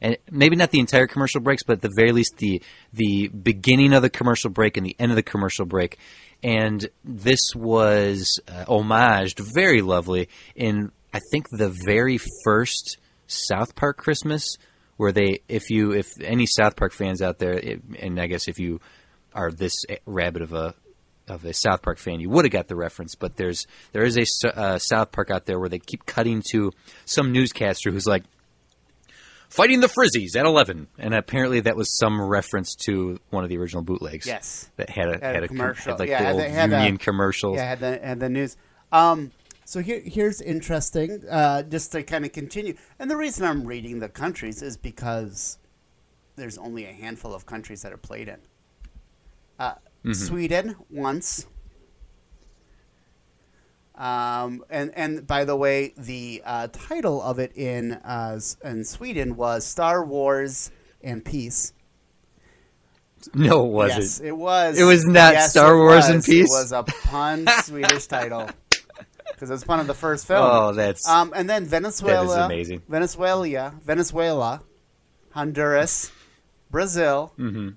And 0.00 0.18
maybe 0.30 0.56
not 0.56 0.70
the 0.70 0.80
entire 0.80 1.06
commercial 1.06 1.40
breaks, 1.40 1.62
but 1.62 1.74
at 1.74 1.82
the 1.82 1.92
very 1.96 2.12
least 2.12 2.36
the 2.36 2.62
the 2.92 3.28
beginning 3.28 3.92
of 3.92 4.02
the 4.02 4.10
commercial 4.10 4.50
break 4.50 4.76
and 4.76 4.84
the 4.84 4.96
end 4.98 5.12
of 5.12 5.16
the 5.16 5.22
commercial 5.22 5.64
break. 5.64 5.98
And 6.42 6.86
this 7.04 7.54
was 7.54 8.40
uh, 8.46 8.66
homaged 8.66 9.40
very 9.54 9.80
lovely 9.80 10.28
in 10.54 10.92
I 11.14 11.20
think 11.30 11.48
the 11.48 11.74
very 11.86 12.18
first 12.44 12.98
South 13.26 13.74
Park 13.74 13.96
Christmas, 13.96 14.56
where 14.98 15.12
they 15.12 15.40
if 15.48 15.70
you 15.70 15.92
if 15.92 16.08
any 16.20 16.46
South 16.46 16.76
Park 16.76 16.92
fans 16.92 17.22
out 17.22 17.38
there, 17.38 17.54
it, 17.54 17.82
and 17.98 18.20
I 18.20 18.26
guess 18.26 18.48
if 18.48 18.58
you 18.58 18.80
are 19.34 19.50
this 19.50 19.84
rabbit 20.04 20.42
of 20.42 20.52
a 20.52 20.74
of 21.28 21.44
a 21.44 21.52
South 21.52 21.82
Park 21.82 21.98
fan, 21.98 22.20
you 22.20 22.30
would 22.30 22.44
have 22.44 22.52
got 22.52 22.68
the 22.68 22.76
reference. 22.76 23.14
But 23.14 23.36
there's 23.36 23.66
there 23.92 24.04
is 24.04 24.18
a 24.18 24.58
uh, 24.58 24.78
South 24.78 25.12
Park 25.12 25.30
out 25.30 25.46
there 25.46 25.58
where 25.58 25.68
they 25.68 25.78
keep 25.78 26.06
cutting 26.06 26.42
to 26.50 26.72
some 27.04 27.32
newscaster 27.32 27.90
who's 27.90 28.06
like 28.06 28.24
fighting 29.48 29.80
the 29.80 29.88
Frizzies 29.88 30.36
at 30.36 30.44
eleven, 30.46 30.88
and 30.98 31.14
apparently 31.14 31.60
that 31.60 31.76
was 31.76 31.96
some 31.98 32.20
reference 32.20 32.74
to 32.86 33.18
one 33.30 33.44
of 33.44 33.50
the 33.50 33.56
original 33.58 33.82
bootlegs. 33.82 34.26
Yes. 34.26 34.70
that 34.76 34.90
had 34.90 35.08
a 35.08 35.12
Had 35.12 35.22
had, 35.22 35.42
a 35.42 35.44
a, 35.44 35.48
commercial. 35.48 35.92
had 35.92 35.98
like 36.00 36.08
Yeah, 36.08 36.32
the 36.32 36.42
old 36.42 36.50
had 36.50 36.72
a- 36.72 36.76
Union 36.76 36.96
commercials. 36.98 37.56
Yeah, 37.56 37.68
had 37.68 37.80
the 37.80 37.98
had 38.02 38.20
the 38.20 38.28
news. 38.28 38.56
Um, 38.92 39.32
so 39.64 39.80
here 39.80 40.00
here's 40.04 40.40
interesting. 40.40 41.22
Uh, 41.28 41.62
just 41.62 41.92
to 41.92 42.02
kind 42.02 42.24
of 42.24 42.32
continue, 42.32 42.74
and 42.98 43.10
the 43.10 43.16
reason 43.16 43.44
I'm 43.46 43.64
reading 43.66 43.98
the 44.00 44.08
countries 44.08 44.62
is 44.62 44.76
because 44.76 45.58
there's 46.36 46.58
only 46.58 46.84
a 46.84 46.92
handful 46.92 47.34
of 47.34 47.46
countries 47.46 47.82
that 47.82 47.92
are 47.92 47.96
played 47.98 48.28
in. 48.28 48.38
Uh, 49.58 49.74
Mm-hmm. 50.04 50.12
Sweden 50.12 50.76
once. 50.88 51.46
Um, 53.96 54.62
and 54.68 54.92
and 54.94 55.26
by 55.26 55.44
the 55.44 55.56
way, 55.56 55.94
the 55.96 56.42
uh, 56.44 56.68
title 56.72 57.22
of 57.22 57.38
it 57.38 57.52
in 57.56 57.92
uh, 57.92 58.38
in 58.64 58.84
Sweden 58.84 59.36
was 59.36 59.64
Star 59.64 60.04
Wars 60.04 60.70
and 61.02 61.24
Peace. 61.24 61.72
No, 63.34 63.64
it 63.64 63.70
wasn't. 63.72 64.00
Yes, 64.02 64.20
it 64.20 64.36
was. 64.36 64.78
It 64.78 64.84
was 64.84 65.04
not 65.06 65.32
Yes, 65.34 65.50
Star 65.50 65.76
Wars 65.76 66.06
and. 66.08 66.22
Peace? 66.22 66.48
It 66.48 66.54
was 66.54 66.72
a 66.72 66.82
pun 66.82 67.46
Swedish 67.64 68.06
title 68.06 68.48
because 69.32 69.50
it 69.50 69.52
was 69.54 69.64
pun 69.64 69.80
of 69.80 69.86
the 69.86 69.94
first 69.94 70.26
film. 70.26 70.40
Oh, 70.42 70.72
that's 70.72 71.08
Um, 71.08 71.32
and 71.34 71.48
then 71.48 71.64
Venezuela, 71.64 72.44
amazing. 72.46 72.82
Venezuela, 72.88 73.74
Venezuela, 73.84 74.62
Honduras, 75.32 76.12
Brazil, 76.70 77.32
Mm-hmm. 77.38 77.70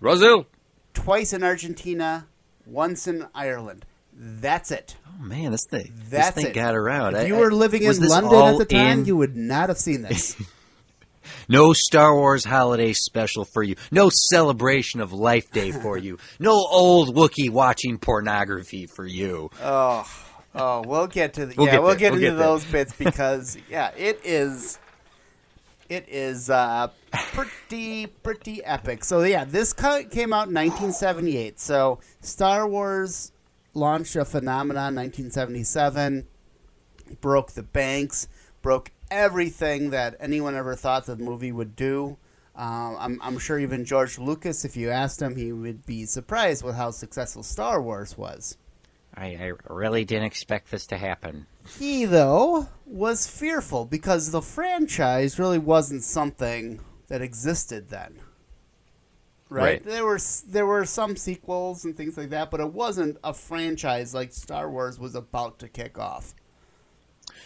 Brazil. 0.00 0.46
twice 0.92 1.32
in 1.32 1.42
Argentina, 1.42 2.26
once 2.66 3.06
in 3.06 3.26
Ireland. 3.34 3.86
That's 4.16 4.70
it. 4.70 4.96
Oh 5.06 5.22
man, 5.22 5.52
this 5.52 5.66
thing, 5.68 5.92
That's 6.08 6.34
this 6.34 6.44
thing 6.44 6.46
it. 6.52 6.54
got 6.54 6.74
around. 6.74 7.14
If 7.14 7.22
I- 7.22 7.26
you 7.26 7.36
were 7.36 7.50
living 7.52 7.86
was 7.86 7.98
in 7.98 8.08
London 8.08 8.42
at 8.42 8.58
the 8.58 8.64
time, 8.64 9.00
in- 9.00 9.04
you 9.06 9.16
would 9.16 9.36
not 9.36 9.68
have 9.68 9.78
seen 9.78 10.02
this. 10.02 10.36
No 11.48 11.72
Star 11.72 12.14
Wars 12.14 12.44
holiday 12.44 12.92
special 12.92 13.44
for 13.44 13.62
you. 13.62 13.76
No 13.90 14.10
celebration 14.30 15.00
of 15.00 15.12
Life 15.12 15.50
Day 15.50 15.72
for 15.72 15.98
you. 15.98 16.18
No 16.38 16.52
old 16.52 17.14
Wookiee 17.14 17.50
watching 17.50 17.98
pornography 17.98 18.86
for 18.86 19.06
you. 19.06 19.50
oh, 19.62 20.10
oh, 20.54 20.82
we'll 20.86 21.06
get 21.06 21.34
to 21.34 21.46
the 21.46 21.54
We'll 21.56 21.66
yeah, 21.66 21.72
get 21.74 21.82
we'll 21.82 21.94
get 21.96 22.12
We'll 22.12 22.22
into 22.24 22.36
get 22.36 22.42
those 22.42 22.64
bits 22.64 22.92
because 22.94 23.56
yeah, 23.70 23.90
it 23.96 24.20
is. 24.24 24.78
It 25.88 26.08
is 26.08 26.48
uh, 26.48 26.88
pretty 27.12 28.06
pretty 28.06 28.64
epic. 28.64 29.04
So 29.04 29.22
yeah, 29.22 29.44
this 29.44 29.72
came 29.74 30.32
out 30.32 30.48
in 30.48 30.54
1978. 30.54 31.60
So 31.60 32.00
Star 32.22 32.66
Wars 32.66 33.32
launched 33.74 34.16
a 34.16 34.24
phenomenon 34.24 34.92
in 34.92 35.10
1977, 35.10 36.26
broke 37.20 37.52
the 37.52 37.62
banks, 37.62 38.28
broke 38.62 38.90
everything 39.10 39.90
that 39.90 40.16
anyone 40.20 40.54
ever 40.54 40.74
thought 40.74 41.06
the 41.06 41.16
movie 41.16 41.52
would 41.52 41.76
do. 41.76 42.16
Uh, 42.56 42.96
I'm, 42.98 43.20
I'm 43.20 43.38
sure 43.38 43.58
even 43.58 43.84
George 43.84 44.18
Lucas, 44.18 44.64
if 44.64 44.76
you 44.76 44.90
asked 44.90 45.20
him, 45.20 45.36
he 45.36 45.52
would 45.52 45.84
be 45.84 46.06
surprised 46.06 46.62
with 46.62 46.76
how 46.76 46.92
successful 46.92 47.42
Star 47.42 47.82
Wars 47.82 48.16
was. 48.16 48.56
I, 49.16 49.26
I 49.26 49.52
really 49.72 50.04
didn't 50.04 50.26
expect 50.26 50.70
this 50.70 50.86
to 50.88 50.96
happen. 50.96 51.46
He, 51.78 52.04
though, 52.04 52.68
was 52.86 53.26
fearful 53.26 53.84
because 53.84 54.30
the 54.30 54.42
franchise 54.42 55.38
really 55.38 55.58
wasn't 55.58 56.02
something 56.02 56.80
that 57.08 57.22
existed 57.22 57.88
then. 57.88 58.20
Right? 59.48 59.62
Right. 59.62 59.84
There 59.84 60.04
were 60.04 60.18
there 60.48 60.66
were 60.66 60.84
some 60.84 61.16
sequels 61.16 61.84
and 61.84 61.96
things 61.96 62.16
like 62.16 62.30
that, 62.30 62.50
but 62.50 62.60
it 62.60 62.72
wasn't 62.72 63.18
a 63.22 63.34
franchise 63.34 64.14
like 64.14 64.32
Star 64.32 64.70
Wars 64.70 64.98
was 64.98 65.14
about 65.14 65.60
to 65.60 65.68
kick 65.68 65.98
off. 65.98 66.34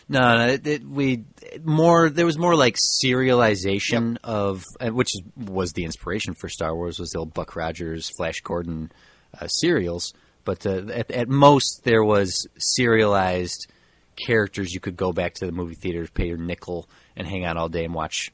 No, 0.09 0.39
no, 0.39 0.47
it, 0.47 0.67
it, 0.67 0.85
we 0.85 1.25
more. 1.63 2.09
There 2.09 2.25
was 2.25 2.39
more 2.39 2.57
like 2.57 2.77
serialization 3.05 4.17
of, 4.25 4.65
uh, 4.81 4.89
which 4.89 5.09
is, 5.15 5.23
was 5.37 5.73
the 5.73 5.85
inspiration 5.85 6.35
for 6.35 6.49
Star 6.49 6.75
Wars. 6.75 6.99
Was 6.99 7.11
the 7.11 7.19
old 7.19 7.35
Buck 7.35 7.55
Rogers, 7.55 8.11
Flash 8.17 8.41
Gordon 8.41 8.91
uh, 9.39 9.47
serials. 9.49 10.15
But 10.45 10.65
uh, 10.65 10.87
at, 10.95 11.11
at 11.11 11.29
most, 11.29 11.83
there 11.85 12.03
was 12.03 12.47
serialized 12.57 13.71
characters 14.17 14.73
you 14.73 14.81
could 14.81 14.97
go 14.97 15.13
back 15.13 15.35
to 15.35 15.47
the 15.47 15.53
movie 15.53 15.75
theaters, 15.75 16.09
pay 16.11 16.27
your 16.27 16.39
nickel, 16.39 16.89
and 17.15 17.27
hang 17.27 17.45
out 17.45 17.59
all 17.59 17.69
day 17.69 17.85
and 17.85 17.93
watch 17.93 18.33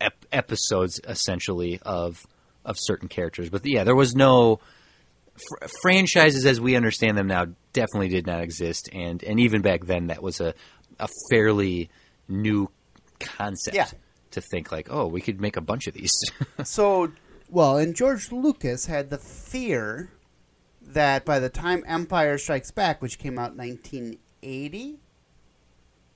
ep- 0.00 0.26
episodes, 0.30 1.00
essentially 1.08 1.80
of 1.80 2.26
of 2.66 2.76
certain 2.78 3.08
characters. 3.08 3.48
But 3.48 3.64
yeah, 3.64 3.84
there 3.84 3.94
was 3.96 4.14
no 4.14 4.60
fr- 5.34 5.66
franchises 5.80 6.44
as 6.44 6.60
we 6.60 6.76
understand 6.76 7.16
them 7.16 7.28
now 7.28 7.46
definitely 7.72 8.08
did 8.08 8.26
not 8.26 8.42
exist 8.42 8.88
and 8.92 9.22
and 9.22 9.38
even 9.40 9.62
back 9.62 9.84
then 9.86 10.08
that 10.08 10.22
was 10.22 10.40
a 10.40 10.52
a 10.98 11.08
fairly 11.30 11.88
new 12.28 12.70
concept 13.20 13.74
Yeah. 13.76 13.86
to 14.32 14.40
think 14.40 14.72
like 14.72 14.88
oh 14.90 15.06
we 15.06 15.20
could 15.20 15.40
make 15.40 15.56
a 15.56 15.60
bunch 15.60 15.86
of 15.86 15.94
these 15.94 16.12
So, 16.64 17.12
well, 17.50 17.76
and 17.78 17.94
George 17.94 18.32
Lucas 18.32 18.86
had 18.86 19.10
the 19.10 19.18
fear 19.18 20.10
that 20.82 21.24
by 21.24 21.38
the 21.38 21.48
time 21.50 21.84
Empire 21.86 22.38
Strikes 22.38 22.70
Back, 22.70 23.00
which 23.02 23.18
came 23.18 23.38
out 23.38 23.52
in 23.52 23.58
1980, 23.58 24.98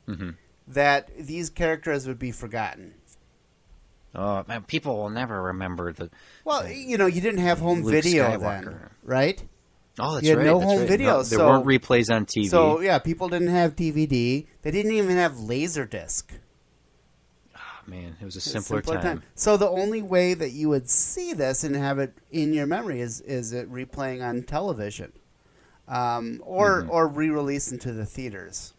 Mhm. 0.09 0.37
that 0.67 1.11
these 1.19 1.51
characters 1.51 2.07
would 2.09 2.19
be 2.19 2.33
forgotten. 2.33 2.95
Oh 4.15 4.45
man 4.49 4.63
people 4.65 4.97
will 4.97 5.11
never 5.11 5.43
remember 5.43 5.93
the 5.93 6.11
Well, 6.45 6.69
you 6.69 6.99
know, 6.99 7.07
you 7.07 7.21
didn't 7.21 7.41
have 7.41 7.59
home 7.61 7.83
Luke 7.83 7.93
video 7.93 8.31
Skywalker. 8.31 8.65
then, 8.65 8.91
right? 9.05 9.43
oh 9.99 10.15
that's 10.15 10.25
You 10.25 10.31
had 10.31 10.39
right 10.39 10.47
no 10.47 10.61
home 10.61 10.79
right. 10.81 10.89
video, 10.89 11.09
No, 11.19 11.23
there 11.23 11.39
so- 11.39 11.49
weren't 11.49 11.67
replays 11.67 12.11
on 12.15 12.27
TV 12.27 12.49
So 12.49 12.81
yeah, 12.81 12.99
people 12.99 13.29
didn't 13.29 13.49
have 13.49 13.77
DVD. 13.77 14.47
They 14.63 14.71
didn't 14.71 14.93
even 14.93 15.17
have 15.17 15.33
Laserdisc. 15.35 16.25
Oh, 17.57 17.61
man 17.87 18.17
it 18.21 18.25
was 18.25 18.37
a 18.37 18.39
It's 18.39 18.47
a 18.47 18.51
simpler, 18.63 18.83
time. 18.83 19.23
So 19.35 19.57
the 19.57 19.69
only 19.69 20.03
way 20.03 20.35
that 20.35 20.51
you 20.51 20.69
would 20.69 20.89
see 20.89 21.33
this 21.33 21.65
and 21.65 21.75
have 21.77 21.99
it 21.99 22.15
in 22.31 22.53
your 22.55 22.67
memory 22.67 23.01
is 23.01 23.21
is 23.23 23.53
it 23.53 23.71
replaying 23.71 24.27
on 24.27 24.43
television, 24.43 25.13
um, 25.89 26.41
or 26.45 26.83
Mm-hmm. 26.83 26.91
or 26.91 27.09
re-released 27.09 27.73
into 27.73 27.93
the 27.93 28.07
theaters. 28.07 28.75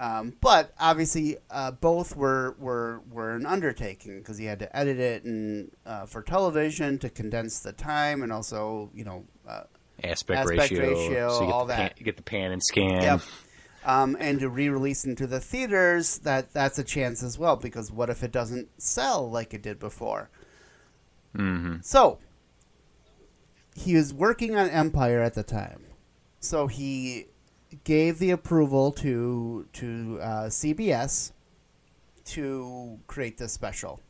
Um, 0.00 0.32
but 0.40 0.72
obviously, 0.80 1.36
uh, 1.50 1.72
both 1.72 2.16
were, 2.16 2.56
were 2.58 3.02
were 3.10 3.34
an 3.34 3.44
undertaking 3.44 4.20
because 4.20 4.38
he 4.38 4.46
had 4.46 4.58
to 4.60 4.74
edit 4.76 4.98
it 4.98 5.24
and 5.24 5.70
uh, 5.84 6.06
for 6.06 6.22
television 6.22 6.98
to 7.00 7.10
condense 7.10 7.60
the 7.60 7.74
time 7.74 8.22
and 8.22 8.32
also 8.32 8.90
you 8.94 9.04
know 9.04 9.26
uh, 9.46 9.64
aspect, 10.02 10.40
Aspect 10.40 10.70
ratio, 10.72 10.80
ratio, 10.80 11.28
so 11.28 11.40
you 11.42 11.46
get 11.48 11.54
all 11.54 11.66
the 11.66 11.74
pan, 11.74 11.84
that. 11.84 11.98
you 11.98 12.04
get 12.06 12.16
the 12.16 12.22
pan 12.22 12.50
and 12.50 12.62
scan 12.62 13.02
Yep. 13.02 13.20
Um, 13.84 14.16
and 14.18 14.40
to 14.40 14.48
re-release 14.48 15.04
into 15.04 15.26
the 15.26 15.40
theaters, 15.40 16.18
that 16.20 16.52
that's 16.54 16.78
a 16.78 16.84
chance 16.84 17.22
as 17.22 17.38
well. 17.38 17.56
Because 17.56 17.92
what 17.92 18.08
if 18.08 18.22
it 18.22 18.32
doesn't 18.32 18.68
sell 18.80 19.30
like 19.30 19.52
it 19.52 19.62
did 19.62 19.78
before? 19.78 20.30
hmm 21.36 21.76
So 21.82 22.18
he 23.74 23.96
was 23.96 24.14
working 24.14 24.56
on 24.56 24.70
Empire 24.70 25.20
at 25.20 25.34
the 25.34 25.42
time, 25.42 25.84
so 26.40 26.68
he 26.68 27.26
gave 27.84 28.18
the 28.18 28.30
approval 28.30 28.92
to 28.92 29.66
to 29.72 30.18
uh, 30.20 30.46
CBS 30.46 31.32
to 32.26 32.98
create 33.06 33.38
this 33.38 33.52
special. 33.52 34.00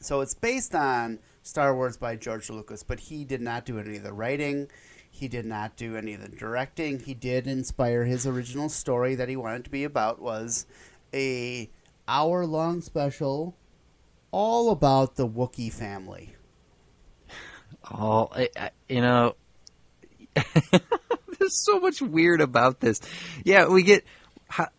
So 0.00 0.20
it's 0.20 0.34
based 0.34 0.74
on 0.74 1.20
Star 1.42 1.74
Wars 1.74 1.96
by 1.96 2.16
George 2.16 2.50
Lucas, 2.50 2.82
but 2.82 3.00
he 3.00 3.24
did 3.24 3.40
not 3.40 3.64
do 3.64 3.78
any 3.78 3.96
of 3.96 4.02
the 4.02 4.12
writing. 4.12 4.68
He 5.10 5.28
did 5.28 5.44
not 5.44 5.76
do 5.76 5.96
any 5.96 6.14
of 6.14 6.22
the 6.22 6.28
directing. 6.28 7.00
He 7.00 7.14
did 7.14 7.46
inspire 7.46 8.04
his 8.04 8.26
original 8.26 8.68
story 8.68 9.14
that 9.14 9.28
he 9.28 9.36
wanted 9.36 9.64
to 9.64 9.70
be 9.70 9.84
about 9.84 10.20
was 10.20 10.66
a 11.12 11.70
hour 12.08 12.46
long 12.46 12.80
special 12.80 13.54
all 14.30 14.70
about 14.70 15.16
the 15.16 15.28
Wookiee 15.28 15.72
family. 15.72 16.34
Oh, 17.90 18.28
I, 18.32 18.48
I, 18.56 18.70
you 18.88 19.00
know, 19.00 19.36
there's 21.38 21.64
so 21.64 21.80
much 21.80 22.00
weird 22.00 22.40
about 22.40 22.80
this. 22.80 23.00
Yeah, 23.44 23.68
we 23.68 23.82
get 23.82 24.04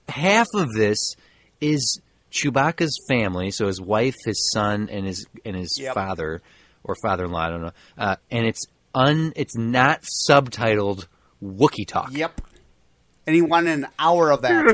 half 0.07 0.47
of 0.55 0.71
this 0.73 1.15
is 1.61 1.99
Chewbacca's 2.31 2.97
family, 3.07 3.51
so 3.51 3.67
his 3.67 3.81
wife, 3.81 4.15
his 4.25 4.51
son, 4.53 4.89
and 4.91 5.05
his 5.05 5.25
and 5.45 5.55
his 5.55 5.77
Yep. 5.79 5.93
father 5.93 6.41
or 6.83 6.95
father-in-law. 7.03 7.39
I 7.39 7.49
don't 7.49 7.61
know, 7.61 7.71
uh, 7.97 8.15
and 8.31 8.45
it's 8.45 8.65
un, 8.95 9.33
it's 9.35 9.55
not 9.55 10.03
subtitled 10.27 11.07
Wookiee 11.43 11.87
talk. 11.87 12.09
Yep. 12.11 12.41
And 13.25 13.35
he 13.35 13.41
wanted 13.41 13.71
an 13.71 13.87
hour 13.97 14.31
of 14.31 14.41
that. 14.41 14.65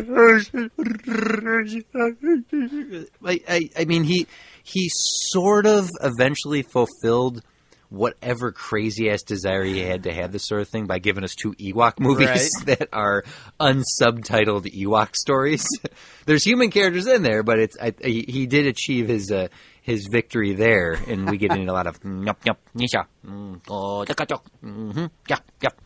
I, 3.23 3.39
I, 3.47 3.69
I 3.77 3.85
mean, 3.85 4.03
he 4.03 4.27
he 4.63 4.89
sort 4.91 5.65
of 5.65 5.89
eventually 6.01 6.63
fulfilled 6.63 7.43
whatever 7.89 8.51
crazy 8.51 9.09
ass 9.09 9.23
desire 9.23 9.63
he 9.63 9.79
had 9.79 10.03
to 10.03 10.13
have 10.13 10.31
this 10.31 10.47
sort 10.47 10.61
of 10.61 10.67
thing 10.67 10.85
by 10.85 10.99
giving 10.99 11.23
us 11.23 11.33
two 11.33 11.53
Ewok 11.53 11.99
movies 11.99 12.27
Right. 12.27 12.49
that 12.79 12.89
are 12.93 13.23
unsubtitled 13.59 14.71
Ewok 14.71 15.15
stories. 15.15 15.65
There's 16.25 16.43
human 16.43 16.69
characters 16.69 17.07
in 17.07 17.23
there, 17.23 17.41
but 17.41 17.57
it's 17.59 17.77
I, 17.81 17.93
he, 18.03 18.25
he 18.27 18.45
did 18.47 18.67
achieve 18.67 19.07
his 19.07 19.31
uh, 19.31 19.47
his 19.81 20.07
victory 20.11 20.53
there, 20.53 20.93
and 21.07 21.27
we 21.29 21.37
get 21.37 21.51
into 21.51 21.71
a 21.71 21.73
lot 21.73 21.87
of 21.87 21.99
yup 22.03 22.45
yup 22.45 22.59
nisha 22.75 23.05
oh, 23.69 24.05
yup 25.27 25.43
yup. 25.61 25.81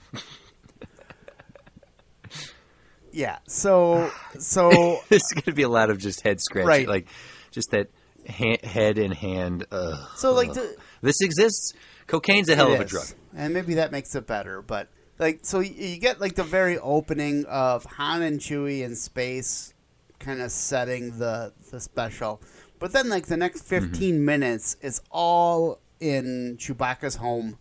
Yeah. 3.11 3.37
So 3.47 4.09
so 4.39 4.69
This 5.09 5.21
is 5.23 5.31
going 5.33 5.43
to 5.45 5.53
be 5.53 5.61
a 5.63 5.69
lot 5.69 5.89
of 5.89 5.99
just 5.99 6.21
head 6.21 6.41
scratching, 6.41 6.67
Right. 6.67 6.87
like 6.87 7.07
just 7.51 7.71
that 7.71 7.89
ha- 8.27 8.57
head 8.63 8.97
in 8.97 9.11
hand. 9.11 9.65
Ugh. 9.71 10.07
so 10.17 10.33
like 10.33 10.53
the, 10.53 10.75
This 11.01 11.21
exists. 11.21 11.73
Cocaine's 12.07 12.49
a 12.49 12.55
hell 12.55 12.71
It 12.71 12.75
of 12.75 12.81
a 12.81 12.85
drug. 12.85 13.05
and 13.35 13.53
maybe 13.53 13.75
that 13.75 13.91
makes 13.91 14.13
it 14.15 14.27
better. 14.27 14.61
But 14.61 14.89
like, 15.19 15.39
so 15.43 15.59
you, 15.59 15.97
get 15.97 16.19
like 16.21 16.35
the 16.35 16.43
very 16.43 16.77
opening 16.79 17.45
of 17.45 17.85
Han 17.85 18.21
and 18.21 18.39
Chewie 18.39 18.81
in 18.81 18.95
space, 18.95 19.73
kind 20.19 20.41
of 20.41 20.51
setting 20.51 21.17
the 21.19 21.53
the 21.71 21.79
special. 21.79 22.41
But 22.79 22.91
then 22.91 23.09
like 23.09 23.27
the 23.27 23.37
next 23.37 23.61
15 23.63 23.91
Mm-hmm. 24.15 24.25
minutes 24.25 24.75
is 24.81 25.01
all 25.09 25.79
in 25.99 26.57
Chewbacca's 26.59 27.15
home, 27.15 27.57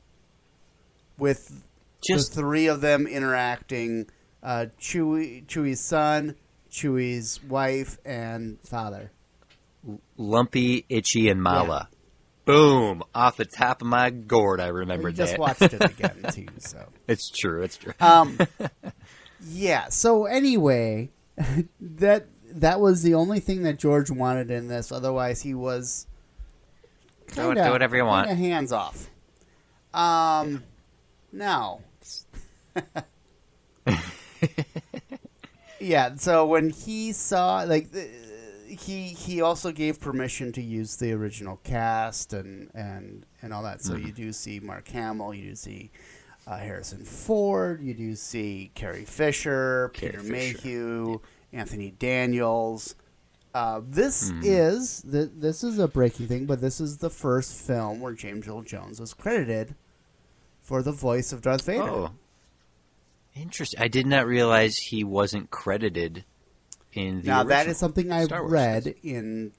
with 1.19 1.63
Just 2.07 2.35
the 2.35 2.41
three 2.41 2.67
of 2.67 2.81
them 2.81 3.07
interacting 3.07 4.09
uh, 4.43 4.67
Chewie, 4.81 5.47
Chewie's 5.47 5.81
son, 5.81 6.35
Chewie's 6.71 7.41
wife, 7.45 7.99
and 8.05 8.59
father. 8.63 9.13
Lumpy, 10.17 10.85
Itchy, 10.89 11.29
and 11.29 11.43
Malla. 11.43 11.89
Boom! 12.45 13.03
Off 13.15 13.37
the 13.37 13.45
top 13.45 13.83
of 13.83 13.87
my 13.89 14.11
gourd, 14.11 14.61
I 14.61 14.67
remember 14.69 15.09
We 15.09 15.13
just 15.13 15.33
that. 15.33 15.41
watched 15.41 15.63
it 15.63 15.75
again 15.81 16.25
too. 16.33 16.47
So, 16.59 16.85
it's 17.07 17.31
true. 17.31 17.63
It's 17.63 17.77
true. 17.77 17.93
um, 18.01 18.37
yeah. 19.49 19.89
So 19.91 20.25
anyway, 20.27 21.11
that 21.81 22.27
that 22.55 22.81
was 22.81 23.03
the 23.03 23.15
only 23.15 23.39
thing 23.41 23.63
that 23.63 23.79
George 23.79 24.11
wanted 24.11 24.51
in 24.51 24.67
this. 24.69 24.91
Otherwise, 24.91 25.41
he 25.43 25.55
was 25.55 26.07
Do 27.29 27.35
kinda- 27.55 27.65
do 27.65 27.71
whatever 27.71 27.97
you 27.97 28.05
want. 28.05 28.29
hands 28.31 28.73
off. 28.73 29.09
Um, 29.95 30.65
now. 31.33 31.81
yeah. 35.79 36.15
So 36.17 36.47
when 36.47 36.71
he 36.71 37.13
saw 37.13 37.63
like. 37.63 37.91
The, 37.93 38.32
he 38.75 39.09
he 39.09 39.41
also 39.41 39.73
gave 39.73 40.01
permission 40.01 40.53
to 40.53 40.63
use 40.63 40.97
the 40.97 41.13
original 41.13 41.61
cast 41.65 42.33
and 42.33 42.71
and 42.75 43.25
and 43.43 43.53
all 43.53 43.63
that. 43.63 43.83
So 43.83 43.95
Mm-hmm. 43.95 44.07
you 44.07 44.13
do 44.13 44.33
see 44.33 44.61
Mark 44.61 44.89
Hamill, 44.89 45.35
you 45.35 45.51
do 45.51 45.55
see 45.55 45.91
uh, 46.47 46.57
Harrison 46.59 47.05
Ford, 47.05 47.81
you 47.83 47.95
do 47.95 48.15
see 48.17 48.71
Carrie 48.75 49.05
Fisher, 49.05 49.91
Carrie 49.95 50.13
Peter 50.13 50.23
Fisher. 50.23 50.59
Mayhew, 50.65 51.21
Anthony 51.53 51.91
Daniels. 51.99 52.95
Uh, 53.55 53.81
this 53.87 54.31
Mm-hmm. 54.31 54.41
is 54.45 55.03
the, 55.03 55.27
this 55.27 55.63
is 55.63 55.79
a 55.79 55.87
breaking 55.87 56.27
thing, 56.27 56.47
but 56.47 56.61
this 56.61 56.81
is 56.81 56.99
the 56.99 57.11
first 57.11 57.55
film 57.55 58.01
where 58.01 58.15
James 58.15 58.49
Earl 58.49 58.63
Jones 58.63 58.99
was 58.99 59.13
credited 59.13 59.75
for 60.63 60.83
the 60.83 60.93
voice 60.93 61.33
of 61.33 61.43
Darth 61.43 61.67
Vader. 61.67 61.83
oh, 61.83 62.11
interesting. 63.35 63.81
I 63.81 63.89
did 63.89 64.07
not 64.07 64.27
realize 64.27 64.77
he 64.77 65.05
wasn't 65.05 65.51
credited 65.51 66.25
in 66.93 67.23
the. 67.23 67.27
now 67.29 67.43
that 67.45 67.67
is 67.67 67.77
something 67.79 68.11
I've 68.13 68.31
read 68.31 68.95
in 69.03 69.53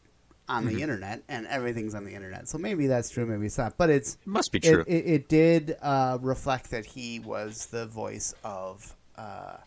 on 0.49 0.65
Mm-hmm. 0.65 0.75
the 0.75 0.81
internet, 0.81 1.23
and 1.29 1.47
everything's 1.47 1.95
on 1.95 2.03
the 2.03 2.13
internet. 2.13 2.49
So 2.49 2.57
maybe 2.57 2.87
that's 2.87 3.09
true, 3.09 3.25
maybe 3.25 3.45
it's 3.45 3.57
not. 3.57 3.77
But 3.77 3.89
it's 3.89 4.15
It 4.15 4.27
must 4.27 4.51
be 4.51 4.59
true. 4.59 4.83
it, 4.85 4.93
it 5.05 5.29
did 5.29 5.77
uh, 5.81 6.17
reflect 6.21 6.69
that 6.71 6.85
he 6.85 7.19
was 7.19 7.67
the 7.67 7.85
voice 7.85 8.33
of 8.43 8.93
uh, 9.17 9.57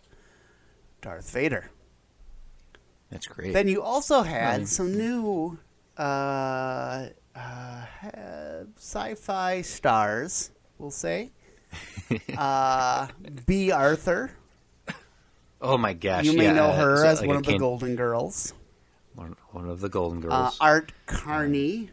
Darth 1.01 1.31
Vader. 1.31 1.71
That's 3.11 3.27
great. 3.27 3.53
Then 3.55 3.69
you 3.69 3.83
also 3.83 4.23
had 4.23 4.59
Right. 4.61 4.69
some 4.69 4.97
new 4.99 5.59
uh, 5.97 7.07
uh, 7.35 7.87
sci-fi 8.77 9.63
stars, 9.63 10.51
we'll 10.79 10.91
say. 10.91 11.31
uh, 12.37 13.07
Bea 13.47 13.71
Arthur. 13.73 14.31
Oh 15.61 15.79
my 15.79 15.95
gosh! 15.95 16.25
you 16.25 16.37
may 16.37 16.45
yeah, 16.45 16.53
know 16.53 16.67
uh, 16.67 16.77
her 16.77 16.97
so 16.99 17.07
as 17.07 17.21
like 17.21 17.29
one 17.29 17.37
of 17.37 17.45
the 17.45 17.59
Golden 17.59 17.97
Girls. 17.97 18.53
One, 19.15 19.35
one 19.53 19.69
of 19.69 19.81
the 19.81 19.89
Golden 19.89 20.19
Uh, 20.19 20.29
Girls. 20.29 20.57
Art 20.61 20.93
Carney. 21.07 21.91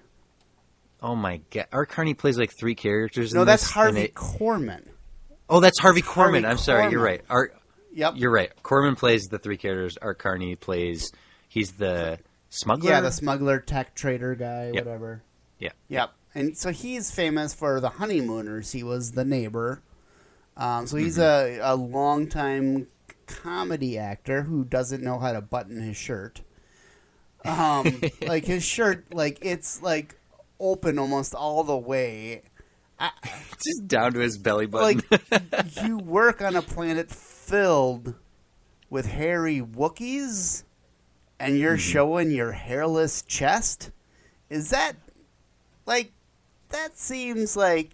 oh 1.02 1.15
my 1.15 1.41
god! 1.52 1.67
Art 1.71 1.89
Carney 1.89 2.13
plays 2.13 2.38
like 2.38 2.52
three 2.60 2.76
characters. 2.76 3.34
No, 3.34 3.45
that's 3.45 3.63
this, 3.63 3.71
Harvey 3.71 4.02
it- 4.02 4.13
Korman. 4.15 4.88
oh, 5.49 5.60
that's 5.62 5.80
Harvey 5.80 6.02
Harvey 6.02 6.39
Korman. 6.41 6.49
I'm 6.49 6.58
sorry. 6.58 6.91
You're 6.91 7.04
right. 7.04 7.21
Art. 7.30 7.56
Yep. 7.93 8.13
You're 8.17 8.32
right. 8.32 8.52
Korman 8.63 8.97
plays 8.97 9.26
the 9.26 9.38
three 9.39 9.58
characters. 9.58 9.97
Art 10.02 10.17
Carney 10.19 10.56
plays. 10.56 11.12
He's 11.47 11.73
the 11.73 12.17
smuggler. 12.49 12.89
Yeah, 12.89 13.02
the 13.02 13.12
smuggler, 13.12 13.60
tech 13.60 13.93
trader 13.95 14.34
guy, 14.36 14.71
Yep. 14.73 14.86
whatever. 14.86 15.21
Yeah. 15.60 15.69
Yep. 15.89 16.10
And 16.36 16.58
so 16.58 16.71
he's 16.71 17.12
famous 17.12 17.54
for 17.54 17.80
the 17.80 17.89
Honeymooners. 17.89 18.71
He 18.71 18.82
was 18.84 19.12
the 19.12 19.23
neighbor. 19.23 19.82
Um, 20.58 20.88
so 20.88 20.97
he's 20.97 21.17
Mm-hmm. 21.19 21.62
a, 21.62 21.73
a 21.73 21.76
longtime 21.76 22.88
comedy 23.28 23.98
actor 23.98 24.44
who 24.44 24.64
doesn't 24.64 25.04
know 25.04 25.20
how 25.20 25.34
to 25.34 25.42
button 25.42 25.82
his 25.82 25.98
shirt. 25.98 26.42
Um, 27.46 28.02
like 28.22 28.46
his 28.46 28.64
shirt, 28.64 29.14
like 29.14 29.40
it's 29.42 29.82
like 29.82 30.16
open 30.60 31.00
almost 31.00 31.36
all 31.36 31.64
the 31.64 31.78
way. 31.78 32.44
just 33.64 33.88
down 33.88 34.14
to 34.14 34.20
his 34.20 34.38
belly 34.38 34.66
button. 34.66 35.02
Like 35.12 35.76
you 35.84 35.98
work 35.98 36.42
on 36.42 36.56
a 36.56 36.62
planet 36.62 37.10
filled 37.10 38.16
with 38.90 39.08
hairy 39.08 39.60
Wookiees, 39.60 40.64
and 41.40 41.58
you're 41.58 41.78
showing 41.78 42.32
your 42.32 42.52
hairless 42.52 43.22
chest. 43.24 43.92
Is 44.50 44.70
that 44.70 44.96
like 45.86 46.12
that? 46.70 46.98
Seems 46.98 47.58
like 47.58 47.92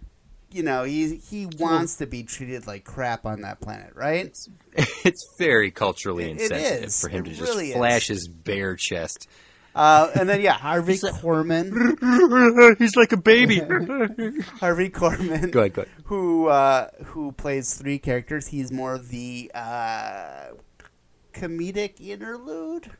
you 0.52 0.62
know 0.62 0.84
he 0.84 1.16
he 1.16 1.46
wants 1.58 1.96
to 1.96 2.06
be 2.06 2.22
treated 2.22 2.66
like 2.66 2.84
crap 2.84 3.24
on 3.26 3.42
that 3.42 3.60
planet, 3.60 3.92
right? 3.94 4.36
it's 5.04 5.34
very 5.38 5.70
culturally 5.70 6.24
It- 6.24 6.36
it 6.36 6.42
insensitive 6.42 6.84
is. 6.84 7.00
for 7.00 7.08
him 7.08 7.24
It 7.26 7.30
to 7.30 7.34
just 7.36 7.52
really 7.52 7.70
is. 7.70 7.76
flash 7.76 8.08
his 8.08 8.28
bare 8.28 8.76
chest. 8.76 9.28
Uh, 9.72 10.10
and 10.18 10.28
then 10.28 10.40
yeah, 10.40 10.54
Harvey 10.54 10.94
He's 10.94 11.02
like- 11.04 11.14
Korman, 11.14 12.76
He's 12.78 12.96
like 12.96 13.12
a 13.12 13.16
baby. 13.16 13.58
Harvey 14.58 14.90
Korman, 14.90 15.50
go 15.52 15.60
ahead, 15.60 15.72
go 15.74 15.82
ahead. 15.82 15.88
who 16.04 16.48
uh, 16.48 16.88
who 17.04 17.30
plays 17.32 17.74
three 17.74 17.98
characters. 18.00 18.48
He's 18.48 18.72
more 18.72 18.98
the 18.98 19.50
uh, 19.54 20.46
comedic 21.32 22.00
interlude. 22.00 22.90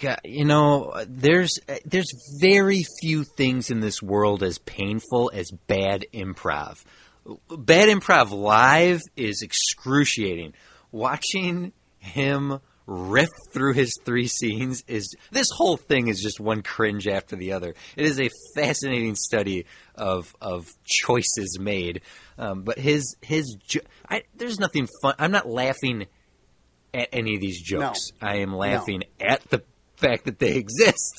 God, 0.00 0.20
you 0.24 0.44
know, 0.44 0.94
there's 1.08 1.58
there's 1.84 2.12
very 2.40 2.84
few 3.00 3.24
things 3.24 3.70
in 3.70 3.80
this 3.80 4.02
world 4.02 4.42
as 4.42 4.58
painful 4.58 5.30
as 5.34 5.50
bad 5.66 6.06
improv. 6.14 6.84
Bad 7.50 7.88
improv 7.88 8.30
live 8.30 9.00
is 9.16 9.42
excruciating. 9.42 10.54
Watching 10.92 11.72
him 11.98 12.60
riff 12.86 13.28
through 13.52 13.74
his 13.74 13.92
three 14.04 14.26
scenes 14.28 14.82
is 14.86 15.14
this 15.30 15.48
whole 15.54 15.76
thing 15.76 16.08
is 16.08 16.22
just 16.22 16.40
one 16.40 16.62
cringe 16.62 17.06
after 17.06 17.36
the 17.36 17.52
other. 17.52 17.74
It 17.96 18.06
is 18.06 18.18
a 18.20 18.30
fascinating 18.54 19.14
study 19.14 19.66
of 19.94 20.34
of 20.40 20.68
choices 20.84 21.58
made. 21.60 22.02
Um, 22.38 22.62
but 22.62 22.78
his 22.78 23.16
his 23.20 23.56
jo- 23.66 23.80
I, 24.08 24.22
there's 24.36 24.60
nothing 24.60 24.88
fun. 25.02 25.14
I'm 25.18 25.32
not 25.32 25.48
laughing 25.48 26.06
at 26.94 27.08
any 27.12 27.34
of 27.34 27.40
these 27.40 27.60
jokes. 27.60 28.12
I 28.22 28.36
am 28.36 28.54
laughing 28.54 29.02
at 29.20 29.42
the 29.50 29.62
fact 29.98 30.24
that 30.24 30.38
they 30.38 30.54
exist. 30.56 31.14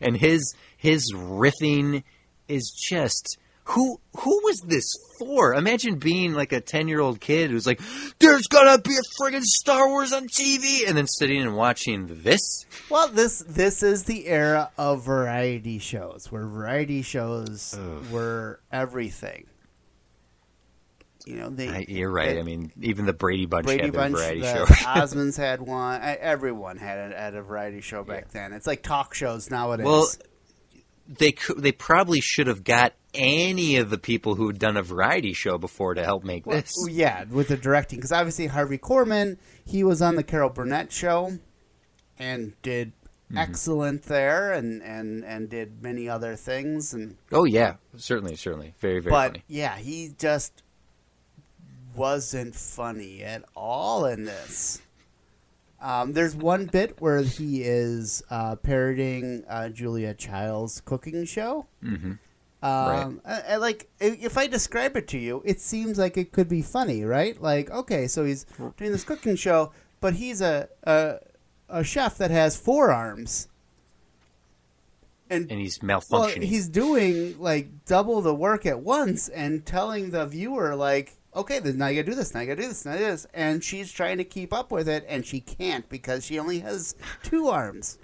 and 0.00 0.16
his 0.16 0.54
his 0.76 1.12
riffing 1.14 2.02
is 2.48 2.70
just 2.88 3.38
who 3.68 3.98
who 4.18 4.40
was 4.44 4.60
this 4.66 4.84
for? 5.18 5.54
Imagine 5.54 5.98
being 5.98 6.34
like 6.34 6.52
a 6.52 6.60
ten 6.60 6.86
year 6.86 7.00
old 7.00 7.18
kid 7.20 7.50
who's 7.50 7.66
like, 7.66 7.80
"There's 8.18 8.46
gonna 8.48 8.78
be 8.78 8.94
a 8.94 9.22
friggin' 9.22 9.42
Star 9.42 9.88
Wars 9.88 10.12
on 10.12 10.28
TV," 10.28 10.86
and 10.86 10.96
then 10.98 11.06
sitting 11.06 11.40
and 11.40 11.56
watching 11.56 12.22
this. 12.22 12.66
Well, 12.90 13.08
this 13.08 13.42
this 13.48 13.82
is 13.82 14.04
the 14.04 14.26
era 14.26 14.70
of 14.76 15.06
variety 15.06 15.78
shows, 15.78 16.30
where 16.30 16.46
variety 16.46 17.00
shows 17.00 17.74
Ugh. 17.78 18.10
were 18.10 18.60
everything. 18.70 19.46
You 21.24 21.36
know, 21.36 21.48
they 21.48 21.68
I, 21.68 21.84
you're 21.88 22.10
right. 22.10 22.34
they- 22.34 22.40
I 22.40 22.42
mean, 22.42 22.70
even 22.82 23.06
the 23.06 23.12
Brady 23.14 23.46
Bunch 23.46 23.64
Brady 23.66 23.84
had 23.84 23.92
Bunch, 23.94 24.14
variety 24.16 24.42
show. 24.42 24.64
Osmonds 24.68 25.36
had 25.38 25.62
one. 25.62 26.00
Everyone 26.02 26.76
had 26.76 27.12
a, 27.12 27.16
had 27.16 27.34
a 27.34 27.42
variety 27.42 27.80
show 27.80 28.04
back 28.04 28.30
then. 28.30 28.52
It's 28.52 28.66
like 28.66 28.82
talk 28.82 29.14
shows 29.14 29.50
nowadays. 29.50 29.86
Well, 29.86 30.06
they 31.08 31.32
cou- 31.32 31.54
they 31.54 31.72
probably 31.72 32.20
should 32.20 32.46
have 32.46 32.62
got 32.64 32.92
any 33.14 33.76
of 33.76 33.90
the 33.90 33.98
people 33.98 34.34
who 34.34 34.48
had 34.48 34.58
done 34.58 34.76
a 34.76 34.82
variety 34.82 35.32
show 35.32 35.56
before 35.56 35.94
to 35.94 36.02
help 36.04 36.24
make 36.24 36.44
Well, 36.46 36.60
this. 36.60 36.74
yeah, 36.90 37.24
with 37.24 37.48
the 37.48 37.56
directing, 37.56 37.98
because 37.98 38.10
obviously 38.12 38.46
Harvey 38.48 38.78
Korman, 38.78 39.38
he 39.64 39.84
was 39.84 40.02
on 40.02 40.16
the 40.16 40.22
Carol 40.24 40.50
Burnett 40.50 40.92
show, 40.92 41.38
and 42.18 42.52
did 42.62 42.92
Mm-hmm. 43.30 43.38
excellent 43.38 44.02
there, 44.02 44.52
and, 44.52 44.82
and 44.82 45.24
and 45.24 45.48
did 45.48 45.82
many 45.82 46.10
other 46.10 46.36
things, 46.36 46.92
and 46.92 47.16
Oh 47.32 47.44
yeah, 47.44 47.76
certainly, 47.96 48.36
certainly, 48.36 48.74
very 48.80 49.00
very 49.00 49.10
but 49.10 49.28
funny. 49.30 49.44
yeah, 49.48 49.76
he 49.78 50.10
just 50.18 50.62
wasn't 51.96 52.54
funny 52.54 53.22
at 53.22 53.44
all 53.54 54.06
in 54.06 54.24
this. 54.24 54.80
Um, 55.80 56.12
there's 56.14 56.34
one 56.34 56.66
bit 56.66 57.00
where 57.00 57.22
he 57.22 57.62
is 57.62 58.22
uh, 58.30 58.56
parodying 58.56 59.44
uh, 59.48 59.68
Julia 59.68 60.14
Child's 60.14 60.80
cooking 60.80 61.24
show. 61.26 61.66
Mm-hmm. 61.82 62.12
Um, 62.62 63.20
I, 63.26 63.40
I 63.50 63.56
like 63.56 63.90
if 64.00 64.38
I 64.38 64.46
describe 64.46 64.96
it 64.96 65.06
to 65.08 65.18
you, 65.18 65.42
it 65.44 65.60
seems 65.60 65.98
like 65.98 66.16
it 66.16 66.32
could 66.32 66.48
be 66.48 66.62
funny, 66.62 67.04
right? 67.04 67.38
Like, 67.40 67.70
okay, 67.70 68.06
so 68.06 68.24
he's 68.24 68.46
doing 68.78 68.92
this 68.92 69.04
cooking 69.04 69.36
show, 69.36 69.72
but 70.00 70.14
he's 70.14 70.40
a 70.40 70.70
a, 70.84 71.16
a 71.68 71.84
chef 71.84 72.16
that 72.16 72.30
has 72.30 72.56
four 72.56 72.90
arms, 72.90 73.48
and 75.28 75.50
And 75.50 75.60
he's 75.60 75.78
well, 75.82 76.00
malfunctioning. 76.00 76.44
he's 76.44 76.68
doing 76.70 77.38
like 77.38 77.84
double 77.84 78.22
the 78.22 78.34
work 78.34 78.64
at 78.64 78.80
once 78.80 79.28
and 79.28 79.66
telling 79.66 80.10
the 80.12 80.24
viewer 80.24 80.74
like, 80.74 81.18
okay, 81.34 81.58
then 81.58 81.78
now 81.78 81.88
you 81.88 82.02
gotta 82.02 82.10
do 82.12 82.16
this, 82.16 82.34
now 82.34 82.40
you 82.40 82.46
gotta 82.46 82.62
do 82.62 82.68
this, 82.68 82.84
now 82.84 82.92
you 82.92 82.98
gotta 82.98 83.10
do 83.10 83.12
this, 83.12 83.26
and 83.34 83.62
she's 83.64 83.90
trying 83.92 84.18
to 84.18 84.24
keep 84.24 84.52
up 84.52 84.70
with 84.70 84.88
it, 84.88 85.04
and 85.08 85.24
she 85.26 85.40
can't 85.40 85.88
because 85.88 86.24
she 86.24 86.38
only 86.38 86.60
has 86.60 86.94
two 87.22 87.48
arms. 87.48 87.98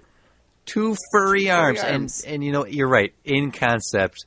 Two 0.65 0.95
furry, 1.11 1.49
arms. 1.49 1.79
arms. 1.79 2.21
and 2.23 2.33
and 2.35 2.43
you 2.43 2.51
know 2.51 2.65
you're 2.65 2.87
right. 2.87 3.13
In 3.25 3.51
concept, 3.51 4.25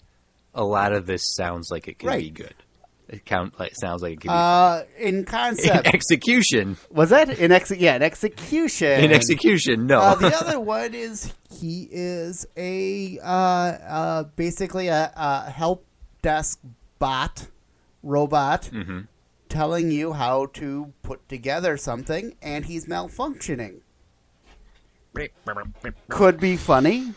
a 0.54 0.64
lot 0.64 0.92
of 0.92 1.06
this 1.06 1.34
sounds 1.36 1.68
like 1.70 1.86
it 1.88 1.98
could 1.98 2.18
be 2.18 2.30
good. 2.30 2.54
It 3.06 3.24
count 3.24 3.58
like 3.60 3.72
sounds 3.76 4.02
like 4.02 4.14
it 4.14 4.20
could 4.22 4.28
be 4.28 4.34
Uh, 4.34 4.82
in 4.98 5.18
in 5.18 5.24
concept, 5.26 5.86
execution. 5.86 6.76
was 6.90 7.10
that 7.10 7.38
in 7.38 7.52
ex? 7.52 7.70
Yeah, 7.70 7.94
in 7.96 8.02
execution. 8.02 9.04
In 9.04 9.12
execution, 9.12 9.86
no. 9.86 10.00
Uh, 10.00 10.14
the 10.16 10.34
other 10.40 10.58
one 10.58 10.94
is 10.94 11.32
he 11.52 11.86
is 11.92 12.46
a 12.56 13.18
uh, 13.22 13.26
uh, 13.26 14.22
basically 14.36 14.88
a, 14.88 15.12
a 15.14 15.50
help 15.50 15.84
desk 16.22 16.58
bot 16.98 17.46
robot 18.04 18.70
Mm-hmm. 18.72 19.00
telling 19.48 19.90
you 19.90 20.12
how 20.12 20.46
to 20.46 20.92
put 21.02 21.28
together 21.28 21.76
something, 21.76 22.36
and 22.42 22.66
he's 22.66 22.86
malfunctioning. 22.86 23.80
Could 26.08 26.40
be 26.40 26.56
funny. 26.56 27.14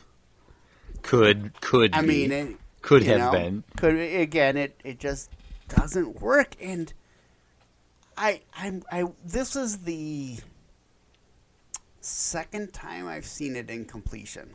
could 1.02 1.60
could 1.62 1.94
I 1.94 2.02
be. 2.02 2.08
mean, 2.08 2.32
it, 2.32 2.58
could 2.82 3.04
have 3.04 3.20
know, 3.20 3.32
been. 3.32 3.64
Could 3.76 3.96
again, 3.96 4.56
it 4.58 4.80
it 4.84 5.00
just 5.00 5.32
doesn't 5.68 6.22
work, 6.22 6.56
and 6.62 6.94
I 8.16 8.42
I'm 8.56 8.84
I 8.92 9.06
this 9.26 9.56
is 9.56 9.80
the 9.80 10.38
second 12.02 12.74
time 12.74 13.08
I've 13.08 13.26
seen 13.26 13.56
it 13.56 13.70
in 13.70 13.86
completion. 13.86 14.54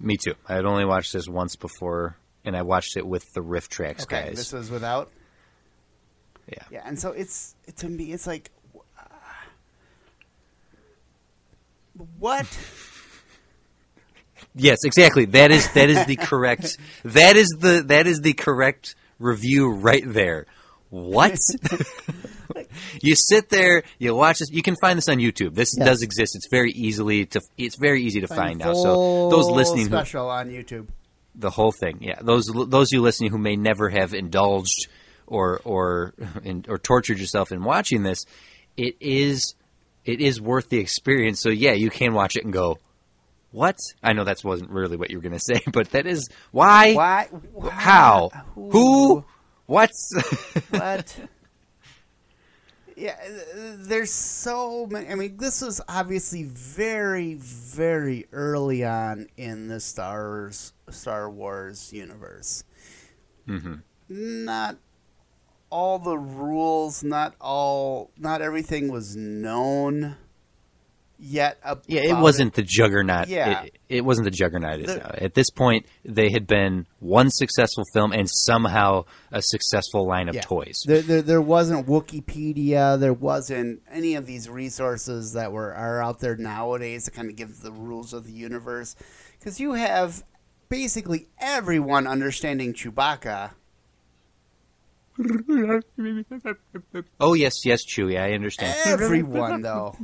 Me 0.00 0.16
too. 0.16 0.34
I 0.48 0.54
had 0.54 0.64
only 0.64 0.84
watched 0.84 1.12
this 1.12 1.28
once 1.28 1.54
before, 1.54 2.16
and 2.44 2.56
I 2.56 2.62
watched 2.62 2.96
it 2.96 3.06
with 3.06 3.32
the 3.34 3.40
RiffTrax 3.40 4.02
Okay, 4.04 4.26
guys. 4.26 4.36
this 4.36 4.52
was 4.52 4.70
without. 4.70 5.10
yeah. 6.48 6.62
Yeah, 6.70 6.82
and 6.84 6.98
so 6.98 7.12
it's 7.12 7.54
to 7.76 7.88
me 7.88 8.12
it's 8.12 8.26
like 8.26 8.50
uh, 8.98 9.04
what 12.18 12.46
Yes, 14.54 14.78
exactly. 14.84 15.24
That 15.26 15.50
is 15.50 15.70
that 15.72 15.88
is 15.88 16.04
the 16.04 16.16
correct. 16.16 16.76
that 17.04 17.36
is 17.36 17.48
the 17.58 17.84
that 17.86 18.06
is 18.06 18.20
the 18.20 18.34
correct 18.34 18.94
review 19.18 19.70
right 19.72 20.02
there. 20.04 20.44
What? 20.90 21.38
you 23.02 23.14
sit 23.16 23.48
there, 23.48 23.82
you 23.98 24.14
watch 24.14 24.40
this. 24.40 24.50
You 24.50 24.60
can 24.60 24.76
find 24.76 24.98
this 24.98 25.08
on 25.08 25.18
YouTube. 25.18 25.54
This 25.54 25.74
Yes. 25.78 25.86
does 25.86 26.02
exist. 26.02 26.36
It's 26.36 26.48
very 26.50 26.70
easily 26.72 27.24
to. 27.26 27.40
It's 27.56 27.76
very 27.76 28.02
easy 28.02 28.20
to 28.20 28.26
find 28.28 28.58
now. 28.58 28.74
So 28.74 29.30
those 29.30 29.48
listening, 29.48 29.84
who, 29.86 29.92
special 29.96 30.28
on 30.28 30.50
YouTube. 30.50 30.88
The 31.34 31.50
whole 31.50 31.72
thing, 31.72 31.98
yeah. 32.00 32.18
Those 32.20 32.46
those 32.46 32.92
you 32.92 33.00
listening 33.00 33.30
who 33.30 33.38
may 33.38 33.56
never 33.56 33.88
have 33.88 34.14
indulged 34.14 34.88
or 35.26 35.60
or 35.64 36.14
in, 36.44 36.64
or 36.68 36.78
tortured 36.78 37.18
yourself 37.18 37.52
in 37.52 37.64
watching 37.64 38.02
this, 38.02 38.24
it 38.76 38.96
is 39.00 39.54
it 40.04 40.20
is 40.20 40.40
worth 40.40 40.68
the 40.68 40.78
experience. 40.78 41.40
So 41.40 41.48
yeah, 41.48 41.72
you 41.72 41.90
can 41.90 42.12
watch 42.12 42.36
it 42.36 42.44
and 42.44 42.52
go, 42.52 42.78
"What?" 43.50 43.76
I 44.02 44.12
know 44.12 44.24
that 44.24 44.44
wasn't 44.44 44.70
really 44.70 44.96
what 44.96 45.10
you 45.10 45.18
were 45.18 45.22
going 45.22 45.32
to 45.38 45.40
say, 45.40 45.62
but 45.72 45.90
that 45.90 46.06
is 46.06 46.28
why, 46.50 46.94
Why? 46.94 47.28
why 47.52 47.70
how, 47.70 48.30
who, 48.54 49.24
what? 49.66 49.90
What? 50.70 51.16
Yeah, 52.96 53.16
there's 53.54 54.12
so 54.12 54.86
many. 54.86 55.08
I 55.08 55.14
mean, 55.14 55.36
this 55.36 55.60
was 55.62 55.80
obviously 55.88 56.44
very, 56.44 57.34
very 57.34 58.26
early 58.32 58.84
on 58.84 59.28
in 59.36 59.68
the 59.68 59.80
Stars 59.80 60.72
Star 60.90 61.30
Wars 61.30 61.92
universe. 61.92 62.64
mm-hmm. 63.48 63.74
Not 64.08 64.76
all 65.70 65.98
the 65.98 66.18
rules, 66.18 67.02
not 67.02 67.34
all, 67.40 68.10
not 68.18 68.42
everything 68.42 68.92
was 68.92 69.16
known 69.16 70.16
yet. 71.22 71.58
Yeah, 71.86 72.00
it 72.02 72.18
wasn't 72.18 72.54
the 72.54 72.62
juggernaut. 72.62 73.28
Yeah. 73.28 73.62
It, 73.62 73.78
it 73.88 74.04
wasn't 74.04 74.24
the 74.24 74.30
juggernaut. 74.30 74.80
it 74.80 74.88
is 74.90 74.96
now. 74.96 75.14
At 75.16 75.34
this 75.34 75.50
point, 75.50 75.86
they 76.04 76.30
had 76.32 76.46
been 76.46 76.86
one 76.98 77.30
successful 77.30 77.84
film 77.94 78.12
and 78.12 78.28
somehow 78.28 79.04
a 79.30 79.40
successful 79.40 80.06
line 80.06 80.28
of 80.28 80.34
Yeah. 80.34 80.40
toys. 80.42 80.82
There, 80.84 81.02
there, 81.02 81.22
there 81.22 81.40
wasn't 81.40 81.86
Wikipedia. 81.86 82.98
There 82.98 83.12
wasn't 83.12 83.82
any 83.90 84.14
of 84.16 84.26
these 84.26 84.48
resources 84.48 85.32
that 85.34 85.52
were 85.52 85.72
are 85.74 86.02
out 86.02 86.18
there 86.20 86.36
nowadays 86.36 87.04
to 87.04 87.10
kind 87.10 87.30
of 87.30 87.36
give 87.36 87.60
the 87.60 87.72
rules 87.72 88.12
of 88.12 88.24
the 88.26 88.32
universe. 88.32 88.96
Because 89.38 89.60
you 89.60 89.72
have 89.74 90.24
basically 90.68 91.28
everyone 91.38 92.06
understanding 92.06 92.74
Chewbacca. 92.74 93.52
Oh 97.20 97.34
yes, 97.34 97.64
yes, 97.64 97.84
Chewie. 97.84 98.18
I 98.20 98.32
understand. 98.32 98.74
Everyone, 98.86 99.60
though. 99.62 99.96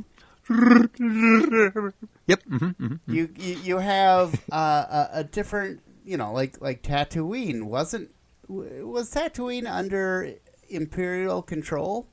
Yep. 0.49 2.43
hmm 2.43 2.57
hmm 2.69 2.95
You 3.07 3.29
you, 3.37 3.55
you 3.55 3.77
have 3.77 4.33
uh, 4.51 5.07
a, 5.13 5.19
a 5.19 5.23
different, 5.23 5.81
you 6.03 6.17
know, 6.17 6.31
like 6.33 6.61
like 6.61 6.83
Tatooine 6.83 7.63
wasn't 7.63 8.09
was 8.47 9.11
Tatooine 9.13 9.69
under 9.69 10.33
Imperial 10.69 11.41
control? 11.41 12.07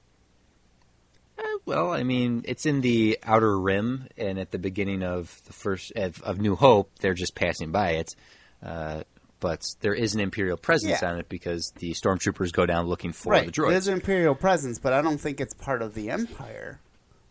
Uh, 1.38 1.42
well, 1.66 1.92
I 1.92 2.02
mean, 2.02 2.42
it's 2.46 2.64
in 2.64 2.80
the 2.80 3.18
outer 3.22 3.58
rim, 3.58 4.08
and 4.16 4.38
at 4.38 4.52
the 4.52 4.58
beginning 4.58 5.02
of 5.02 5.42
the 5.46 5.52
first 5.52 5.92
of, 5.94 6.22
of 6.22 6.40
New 6.40 6.56
Hope, 6.56 6.90
they're 7.00 7.12
just 7.14 7.34
passing 7.34 7.72
by 7.72 7.90
it. 7.90 8.16
Uh, 8.62 9.02
but 9.38 9.62
there 9.80 9.92
is 9.92 10.14
an 10.14 10.20
Imperial 10.20 10.56
presence 10.56 11.02
Yeah. 11.02 11.10
on 11.10 11.18
it 11.18 11.28
because 11.28 11.72
the 11.78 11.92
stormtroopers 11.92 12.52
go 12.54 12.64
down 12.64 12.86
looking 12.86 13.12
for 13.12 13.32
right. 13.32 13.44
the 13.44 13.52
droids. 13.52 13.68
There's 13.70 13.88
an 13.88 13.94
Imperial 13.94 14.34
presence, 14.34 14.78
but 14.78 14.94
I 14.94 15.02
don't 15.02 15.18
think 15.18 15.40
it's 15.42 15.52
part 15.52 15.82
of 15.82 15.92
the 15.92 16.08
Empire. 16.10 16.80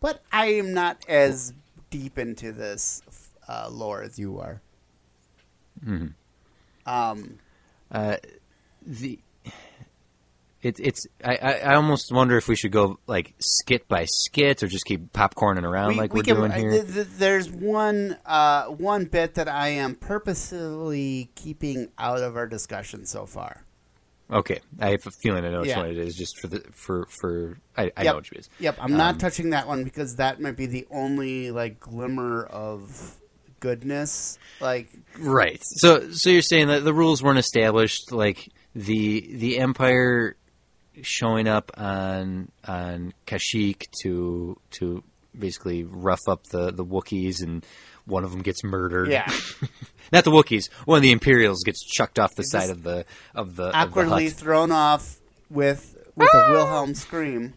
But 0.05 0.21
I 0.31 0.53
am 0.53 0.75
not 0.75 1.03
as 1.09 1.51
deep 1.89 2.19
into 2.19 2.51
this 2.51 3.01
uh, 3.47 3.69
lore 3.71 4.03
as 4.03 4.19
you 4.19 4.39
are. 4.39 4.61
Mhm. 5.83 6.13
Um, 6.85 7.39
Uh, 7.89 8.17
the 8.85 9.17
it, 10.61 10.79
it's 10.79 11.07
I, 11.23 11.35
I 11.37 11.51
I 11.71 11.73
almost 11.73 12.11
wonder 12.11 12.37
if 12.37 12.47
we 12.47 12.55
should 12.55 12.71
go 12.71 12.99
like 13.07 13.33
skit 13.39 13.87
by 13.87 14.05
skit 14.05 14.61
or 14.61 14.67
just 14.67 14.85
keep 14.85 15.11
popcorning 15.11 15.63
around 15.63 15.97
like 15.97 16.13
we, 16.13 16.19
are 16.19 16.23
doing 16.23 16.51
uh, 16.51 16.55
here. 16.55 16.69
th- 16.69 16.93
th- 16.93 17.07
there's 17.17 17.49
one 17.49 18.15
uh, 18.27 18.65
one 18.65 19.05
bit 19.05 19.33
that 19.33 19.47
I 19.47 19.69
am 19.69 19.95
purposely 19.95 21.31
keeping 21.33 21.89
out 21.97 22.21
of 22.21 22.35
our 22.35 22.45
discussion 22.45 23.07
so 23.07 23.25
far. 23.25 23.64
Okay, 24.31 24.59
I 24.79 24.91
have 24.91 25.05
a 25.05 25.11
feeling 25.21 25.45
I 25.45 25.49
know 25.49 25.59
which 25.61 25.69
Yeah. 25.69 25.79
one 25.79 25.89
it 25.89 25.97
is. 25.97 26.15
Just 26.15 26.39
for 26.39 26.47
the 26.47 26.63
for 26.71 27.05
for 27.21 27.57
I, 27.77 27.91
I 27.97 28.03
Yep. 28.03 28.13
know 28.13 28.15
which 28.17 28.31
it 28.31 28.39
is. 28.39 28.49
Yep, 28.59 28.77
I'm 28.79 28.91
not 28.97 29.13
Um, 29.15 29.17
touching 29.19 29.49
that 29.51 29.67
one 29.67 29.83
because 29.83 30.15
that 30.17 30.39
might 30.41 30.55
be 30.57 30.65
the 30.65 30.85
only 30.91 31.51
like 31.51 31.79
glimmer 31.79 32.43
of 32.43 33.17
goodness. 33.59 34.37
Like, 34.59 34.89
Right. 35.17 35.59
So 35.61 36.11
so 36.11 36.29
you're 36.29 36.41
saying 36.41 36.67
that 36.67 36.83
the 36.83 36.93
rules 36.93 37.21
weren't 37.23 37.39
established, 37.39 38.11
like 38.11 38.49
the 38.73 39.27
the 39.35 39.59
Empire 39.59 40.35
showing 41.01 41.47
up 41.47 41.71
on 41.77 42.51
on 42.65 43.13
Kashyyyk 43.27 43.83
to 44.03 44.57
to 44.71 45.03
basically 45.37 45.83
rough 45.83 46.21
up 46.29 46.43
the 46.47 46.71
the 46.71 46.85
Wookiees 46.85 47.43
and 47.43 47.65
one 48.05 48.23
of 48.23 48.31
them 48.31 48.41
gets 48.41 48.63
murdered. 48.63 49.09
yeah, 49.09 49.25
Not 50.11 50.23
the 50.23 50.31
Wookiees. 50.31 50.69
One 50.85 50.97
of 50.97 51.01
the 51.01 51.11
Imperials 51.11 51.63
gets 51.63 51.83
chucked 51.83 52.19
off 52.19 52.35
the 52.35 52.41
It's 52.41 52.51
side 52.51 52.69
of 52.69 52.83
the 52.83 53.05
of 53.33 53.55
the 53.55 53.75
awkwardly 53.75 54.27
Of 54.27 54.33
the 54.35 54.39
thrown 54.39 54.71
off 54.71 55.17
with 55.49 55.97
with 56.15 56.29
a 56.33 56.51
Wilhelm 56.51 56.93
scream. 56.95 57.53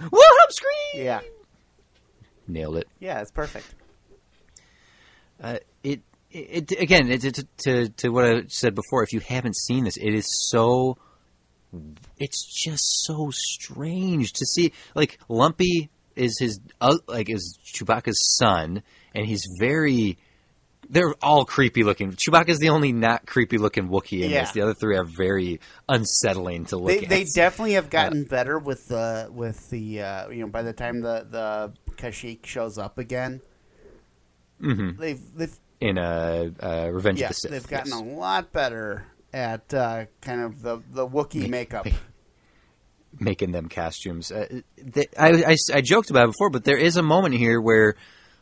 Wilhelm 0.00 0.50
scream. 0.50 1.04
Yeah, 1.06 1.20
Nailed 2.48 2.76
it. 2.76 2.88
yeah, 3.00 3.20
it's 3.20 3.30
perfect. 3.30 3.66
Uh, 5.42 5.58
it, 5.82 6.00
it 6.30 6.70
again 6.72 7.10
it, 7.10 7.24
it, 7.24 7.46
to 7.58 7.88
to 7.88 8.08
what 8.10 8.24
I 8.24 8.42
said 8.48 8.74
before. 8.74 9.02
If 9.02 9.12
you 9.12 9.20
haven't 9.20 9.56
seen 9.56 9.84
this, 9.84 9.96
it 9.96 10.12
is 10.14 10.26
so. 10.50 10.96
It's 12.18 12.44
just 12.62 12.84
so 13.04 13.30
strange 13.32 14.32
to 14.34 14.46
see. 14.46 14.72
Like 14.94 15.18
Lumpy 15.28 15.90
is 16.14 16.38
his 16.38 16.60
uh, 16.80 16.96
like 17.08 17.28
is 17.28 17.58
Chewbacca's 17.74 18.36
son, 18.38 18.82
and 19.14 19.26
he's 19.26 19.46
very. 19.58 20.18
They're 20.90 21.14
all 21.22 21.46
creepy 21.46 21.82
looking. 21.82 22.12
Chewbacca's 22.12 22.58
the 22.58 22.68
only 22.68 22.92
not 22.92 23.24
creepy 23.24 23.56
looking 23.56 23.88
Wookiee 23.88 24.22
in 24.22 24.30
Yeah. 24.30 24.40
this. 24.42 24.52
The 24.52 24.60
other 24.60 24.74
three 24.74 24.96
are 24.98 25.04
very 25.16 25.60
unsettling 25.88 26.66
to 26.66 26.76
look 26.76 26.88
They 26.88 26.98
at. 27.04 27.08
they 27.08 27.24
definitely 27.34 27.72
have 27.72 27.88
gotten 27.88 28.24
better 28.24 28.58
with 28.58 28.88
the 28.88 29.30
with 29.32 29.70
the 29.70 30.02
uh, 30.02 30.28
you 30.28 30.42
know 30.42 30.48
by 30.50 30.62
the 30.62 30.74
time 30.74 31.00
the 31.00 31.26
the 31.30 31.72
Kashyyyk 31.96 32.44
shows 32.44 32.76
up 32.76 32.98
again, 32.98 33.40
hmm 34.60 34.90
they've 34.98 35.20
they've 35.34 35.58
In 35.80 35.96
uh, 35.98 36.50
uh, 36.60 36.90
Revenge 36.92 37.20
yeah 37.20 37.26
of 37.26 37.30
the 37.30 37.34
Sith. 37.34 37.50
they've 37.50 37.66
gotten 37.68 37.92
yes. 37.92 38.00
a 38.00 38.04
lot 38.04 38.52
better 38.52 39.06
at 39.32 39.72
uh, 39.72 40.04
kind 40.20 40.42
of 40.42 40.60
the 40.62 40.82
the 40.92 41.06
Wookiee 41.08 41.48
makeup. 41.48 41.86
making 43.18 43.52
them 43.52 43.68
costumes. 43.70 44.30
Uh, 44.30 44.60
th 44.92 45.08
I, 45.18 45.44
I, 45.52 45.56
I 45.72 45.80
joked 45.80 46.10
about 46.10 46.24
it 46.24 46.32
before, 46.32 46.50
but 46.50 46.64
there 46.64 46.76
is 46.78 46.96
a 46.96 47.02
moment 47.02 47.34
here 47.36 47.60
where 47.60 47.96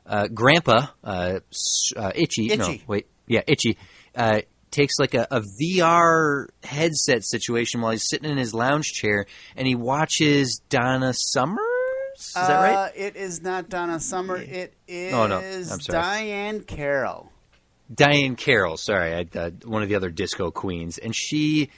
uh, 0.06 0.28
Grandpa 0.28 0.86
uh, 1.04 1.40
s- 1.50 1.92
uh, 1.96 2.12
Itchy, 2.14 2.48
no, 2.56 2.76
wait, 2.86 3.06
yeah, 3.26 3.42
Itchy, 3.46 3.76
uh, 4.14 4.40
takes 4.70 4.98
like 4.98 5.14
a, 5.14 5.26
a 5.30 5.40
VR 5.60 6.46
headset 6.64 7.24
situation 7.24 7.80
while 7.80 7.92
he's 7.92 8.08
sitting 8.08 8.30
in 8.30 8.38
his 8.38 8.54
lounge 8.54 8.86
chair, 8.92 9.26
and 9.56 9.66
he 9.66 9.74
watches 9.74 10.60
Donna 10.68 11.12
Summers. 11.14 11.58
Is 12.16 12.32
that 12.34 12.60
right? 12.62 12.74
Uh, 12.74 12.88
it 12.94 13.16
is 13.16 13.42
not 13.42 13.68
Donna 13.68 13.98
Summer. 14.00 14.36
It 14.36 14.74
is 14.86 15.12
Oh, 15.14 15.26
no. 15.26 15.38
I'm 15.38 15.80
sorry. 15.80 15.98
Diahann 16.02 16.66
Carroll. 16.66 17.30
Diahann 17.92 18.36
Carroll, 18.36 18.76
sorry, 18.76 19.14
I, 19.14 19.38
uh, 19.38 19.50
one 19.64 19.82
of 19.82 19.88
the 19.88 19.94
other 19.96 20.10
disco 20.10 20.50
queens, 20.50 20.98
and 20.98 21.14
she 21.14 21.68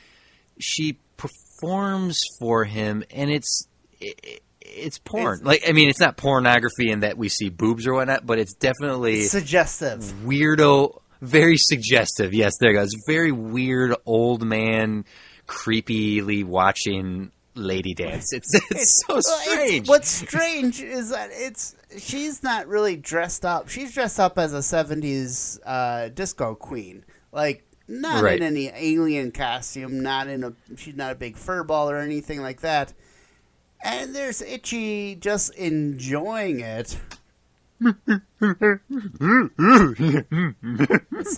she 0.59 0.99
performs 1.17 2.21
for 2.39 2.65
him, 2.65 3.03
and 3.11 3.31
it's 3.31 3.67
it, 4.01 4.43
it's 4.65 4.99
porn. 4.99 5.37
It's- 5.41 5.47
like 5.47 5.63
I 5.69 5.73
mean, 5.73 5.89
it's 5.89 6.01
not 6.01 6.17
pornography 6.17 6.91
in 6.91 7.01
that 7.01 7.17
we 7.19 7.29
see 7.29 7.49
boobs 7.51 7.87
or 7.87 7.95
whatnot, 7.95 8.27
but 8.27 8.39
it's 8.39 8.55
definitely 8.55 9.23
Suggestive. 9.23 10.01
weirdo, 10.25 11.01
very 11.21 11.57
suggestive. 11.57 12.35
Yes, 12.35 12.53
there 12.61 12.73
goes. 12.73 12.91
Very 13.07 13.33
weird 13.33 13.95
old 14.07 14.43
man, 14.45 15.05
creepily 15.47 16.45
watching 16.45 17.31
lady 17.55 17.95
dance. 17.95 18.33
It's 18.35 18.55
it's, 18.71 19.03
so 19.07 19.15
Well, 19.15 19.19
it's- 19.19 19.43
strange. 19.45 19.89
what's 19.89 20.09
strange 20.09 20.83
is 20.83 21.11
that 21.11 21.31
it's 21.33 21.77
she's 21.99 22.43
not 22.43 22.67
really 22.67 22.97
dressed 22.97 23.45
up. 23.45 23.69
She's 23.69 23.93
dressed 23.95 24.19
up 24.19 24.39
as 24.39 24.53
a 24.53 24.59
'70s 24.59 25.59
uh, 25.65 26.09
disco 26.09 26.55
queen, 26.55 27.05
like 27.33 27.65
not 27.87 28.23
Right. 28.25 28.37
in 28.39 28.43
any 28.43 28.73
alien 28.75 29.31
costume. 29.31 30.03
Not 30.03 30.27
in 30.29 30.43
a. 30.43 30.53
She's 30.77 30.97
not 30.97 31.13
a 31.13 31.15
big 31.15 31.37
fur 31.37 31.63
ball 31.65 31.91
or 31.91 31.99
anything 31.99 32.41
like 32.41 32.61
that. 32.63 32.93
And 33.85 34.15
there's 34.15 34.41
Itchy 34.41 35.15
just 35.15 35.55
enjoying 35.55 36.61
it. 36.61 36.99
it's 37.85 38.17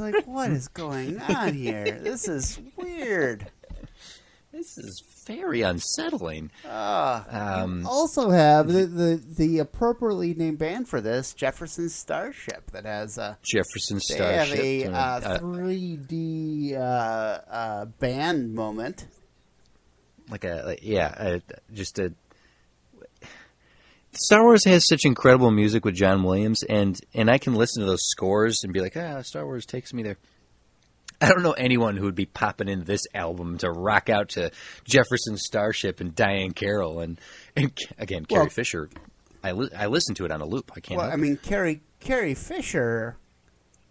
like, 0.00 0.24
what 0.26 0.50
is 0.52 0.68
going 0.68 1.20
on 1.20 1.54
here? 1.54 1.98
This 2.02 2.28
is 2.28 2.60
weird. 2.76 3.50
This 4.52 4.78
is 4.78 5.02
very 5.26 5.60
unsettling. 5.62 6.50
Ah. 6.64 7.62
Um, 7.62 7.84
also 7.86 8.30
have 8.30 8.68
the, 8.68 8.86
the 8.86 9.22
the 9.36 9.58
appropriately 9.58 10.32
named 10.32 10.58
band 10.58 10.88
for 10.88 11.00
this 11.00 11.34
Jefferson 11.34 11.88
Starship 11.90 12.70
that 12.70 12.86
has 12.86 13.18
a 13.18 13.36
Jefferson 13.42 14.00
Starship. 14.00 14.56
they 14.56 14.80
have 14.82 14.92
a 14.92 14.96
uh, 14.96 14.98
uh, 14.98 15.20
uh, 15.34 15.38
3D 15.40 16.72
uh, 16.74 16.78
uh, 16.78 17.84
band 17.84 18.54
moment. 18.54 19.08
like 20.30 20.44
a 20.44 20.62
like, 20.64 20.80
yeah, 20.82 21.38
just 21.74 21.98
a. 21.98 22.14
Star 24.18 24.42
Wars 24.42 24.64
has 24.64 24.88
such 24.88 25.04
incredible 25.04 25.50
music 25.50 25.84
with 25.84 25.94
John 25.94 26.22
Williams, 26.22 26.62
and 26.62 26.98
and 27.14 27.30
I 27.30 27.38
can 27.38 27.54
listen 27.54 27.80
to 27.82 27.86
those 27.86 28.08
scores 28.08 28.64
and 28.64 28.72
be 28.72 28.80
like, 28.80 28.96
ah, 28.96 29.22
Star 29.22 29.44
Wars 29.44 29.66
takes 29.66 29.92
me 29.92 30.02
there. 30.02 30.16
I 31.20 31.28
don't 31.30 31.42
know 31.42 31.52
anyone 31.52 31.96
who 31.96 32.04
would 32.04 32.14
be 32.14 32.26
popping 32.26 32.68
in 32.68 32.84
this 32.84 33.02
album 33.14 33.56
to 33.58 33.70
rock 33.70 34.10
out 34.10 34.30
to 34.30 34.50
Jefferson 34.84 35.38
Starship 35.38 36.00
and 36.00 36.14
Diahann 36.14 36.54
Carroll 36.54 37.00
and, 37.00 37.18
and 37.56 37.72
again 37.98 38.24
Carrie 38.26 38.42
Well- 38.42 38.50
Fisher. 38.50 38.90
I 39.44 39.52
li- 39.52 39.70
I 39.76 39.86
listen 39.86 40.14
to 40.16 40.24
it 40.24 40.32
on 40.32 40.40
a 40.40 40.46
loop. 40.46 40.72
I 40.74 40.80
can't. 40.80 40.98
Well, 40.98 41.08
I 41.10 41.14
it. 41.14 41.18
mean, 41.18 41.36
Carrie 41.36 41.80
Carrie 42.00 42.34
Fisher 42.34 43.16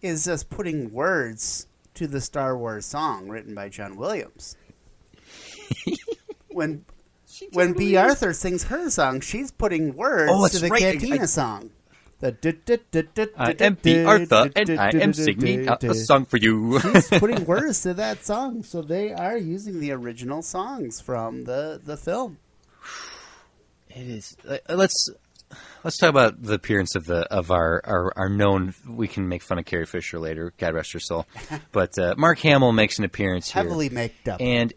is 0.02 0.26
just 0.26 0.50
putting 0.50 0.92
words 0.92 1.66
to 1.94 2.06
the 2.06 2.20
Star 2.20 2.56
Wars 2.58 2.84
song 2.84 3.28
written 3.28 3.54
by 3.54 3.70
John 3.70 3.96
Williams. 3.96 4.54
when 6.48 6.84
when 7.52 7.72
Bea 7.72 7.96
Arthur 7.96 8.32
sings 8.32 8.64
her 8.64 8.90
song, 8.90 9.20
she's 9.20 9.50
putting 9.50 9.94
words 9.96 10.30
Oh, 10.32 10.46
to 10.46 10.52
that's 10.52 10.60
the 10.60 10.68
right. 10.68 10.82
I- 10.82 10.92
Cantina 10.92 11.22
I- 11.22 11.26
song. 11.26 11.70
The 12.18 12.32
du- 12.32 12.52
du- 12.52 12.78
du- 12.90 13.02
du- 13.02 13.28
I 13.36 13.52
du- 13.52 13.64
am 13.64 13.74
du- 13.74 13.80
Bea 13.82 14.04
Arthur, 14.06 14.44
du- 14.48 14.52
and 14.56 14.66
du- 14.68 14.78
I 14.78 14.90
du- 14.90 15.00
am 15.02 15.10
du- 15.12 15.22
singing 15.22 15.64
du- 15.66 15.72
a, 15.74 15.76
du- 15.78 15.90
a 15.90 15.94
song 15.94 16.24
for 16.24 16.38
you. 16.38 16.80
She's 16.80 17.08
putting 17.10 17.44
words 17.44 17.82
to 17.82 17.92
that 17.94 18.24
song, 18.24 18.62
so 18.62 18.80
they 18.80 19.12
are 19.12 19.36
using 19.36 19.80
the 19.80 19.92
original 19.92 20.40
songs 20.40 20.98
from 21.00 21.44
the 21.44 21.78
the 21.84 21.98
film. 21.98 22.38
It 23.90 24.06
is. 24.06 24.36
uh, 24.48 24.56
Let's 24.68 25.10
let's 25.84 25.96
talk 25.98 26.10
about 26.10 26.42
the 26.42 26.54
appearance 26.54 26.94
of 26.96 27.04
the 27.06 27.20
of 27.32 27.50
our 27.50 27.80
our, 27.84 28.12
our 28.16 28.28
known. 28.30 28.74
We 28.88 29.08
can 29.08 29.28
make 29.28 29.42
fun 29.42 29.58
of 29.58 29.64
Carrie 29.66 29.86
Fisher 29.86 30.18
later. 30.18 30.52
God 30.56 30.74
rest 30.74 30.92
her 30.92 31.00
soul. 31.00 31.26
but 31.72 31.98
uh, 31.98 32.14
Mark 32.16 32.38
Hamill 32.40 32.72
makes 32.72 32.98
an 32.98 33.04
appearance 33.04 33.50
here, 33.52 33.62
Heavily 33.62 33.88
made 33.90 34.12
up. 34.26 34.40
and 34.40 34.72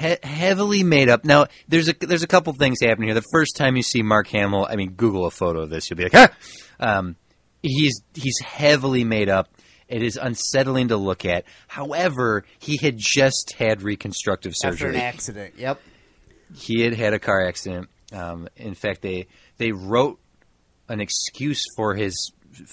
he- 0.00 0.18
heavily 0.22 0.82
made 0.82 1.08
up. 1.08 1.24
Now 1.24 1.46
there's 1.68 1.88
a 1.88 1.94
there's 2.00 2.22
a 2.22 2.26
couple 2.26 2.52
things 2.54 2.78
happening 2.80 3.08
here. 3.08 3.14
The 3.14 3.26
first 3.32 3.56
time 3.56 3.76
you 3.76 3.82
see 3.82 4.02
Mark 4.02 4.26
Hamill, 4.28 4.66
I 4.68 4.76
mean, 4.76 4.92
Google 4.92 5.26
a 5.26 5.30
photo 5.30 5.62
of 5.62 5.70
this, 5.70 5.88
you'll 5.90 5.98
be 5.98 6.04
like, 6.04 6.14
ah! 6.14 6.28
Um, 6.80 7.16
he's 7.62 8.02
he's 8.14 8.38
heavily 8.40 9.04
made 9.04 9.28
up. 9.28 9.48
It 9.88 10.02
is 10.02 10.16
unsettling 10.16 10.88
to 10.88 10.96
look 10.96 11.24
at. 11.24 11.44
However, 11.68 12.44
he 12.58 12.76
had 12.76 12.94
just 12.96 13.54
had 13.58 13.82
reconstructive 13.82 14.52
surgery 14.56 14.90
after 14.90 14.98
an 14.98 15.04
accident. 15.04 15.54
Yep. 15.58 15.80
he 16.56 16.82
had 16.82 16.94
had 16.94 17.12
a 17.12 17.18
car 17.18 17.46
accident. 17.46 17.88
Um, 18.12 18.48
in 18.56 18.74
fact, 18.74 19.02
they 19.02 19.26
they 19.58 19.72
wrote 19.72 20.18
an 20.88 21.00
excuse 21.00 21.64
for 21.76 21.94
his 21.94 22.32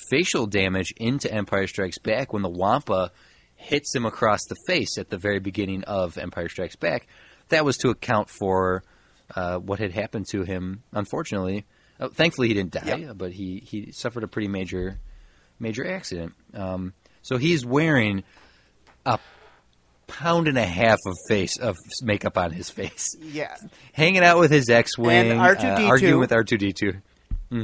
facial 0.09 0.45
damage 0.47 0.93
into 0.97 1.31
Empire 1.31 1.67
Strikes 1.67 1.97
Back 1.99 2.33
when 2.33 2.41
the 2.41 2.49
Wampa 2.49 3.11
hits 3.57 3.93
him 3.93 4.05
across 4.05 4.39
the 4.47 4.55
face 4.67 4.97
at 4.97 5.09
the 5.09 5.17
very 5.17 5.39
beginning 5.39 5.83
of 5.83 6.17
Empire 6.17 6.47
Strikes 6.47 6.75
Back. 6.77 7.07
That 7.49 7.65
was 7.65 7.75
to 7.77 7.89
account 7.89 8.29
for 8.29 8.83
uh, 9.35 9.57
what 9.57 9.79
had 9.79 9.91
happened 9.91 10.27
to 10.31 10.43
him. 10.43 10.83
Unfortunately, 10.93 11.65
uh, 11.99 12.07
thankfully 12.09 12.47
he 12.47 12.53
didn't 12.53 12.71
die, 12.71 12.95
Yep. 12.95 13.17
but 13.17 13.31
he 13.33 13.61
he 13.65 13.91
suffered 13.91 14.23
a 14.23 14.27
pretty 14.27 14.47
major 14.47 14.99
major 15.59 15.85
accident. 15.85 16.33
Um, 16.53 16.93
so 17.23 17.37
he's 17.37 17.65
wearing 17.65 18.23
a 19.05 19.19
pound 20.07 20.47
and 20.47 20.57
a 20.57 20.65
half 20.65 20.99
of 21.05 21.13
face 21.27 21.57
of 21.57 21.75
makeup 22.01 22.37
on 22.37 22.51
his 22.51 22.69
face 22.69 23.15
Yeah. 23.19 23.55
hanging 23.91 24.23
out 24.23 24.39
with 24.39 24.51
his 24.51 24.69
X-wing, 24.69 25.31
And 25.31 25.41
uh, 25.41 25.43
R2D2. 25.55 25.87
arguing 25.89 26.19
with 26.19 26.31
R 26.31 26.43
two 26.43 26.57
D 26.57 26.71
two. 26.73 26.93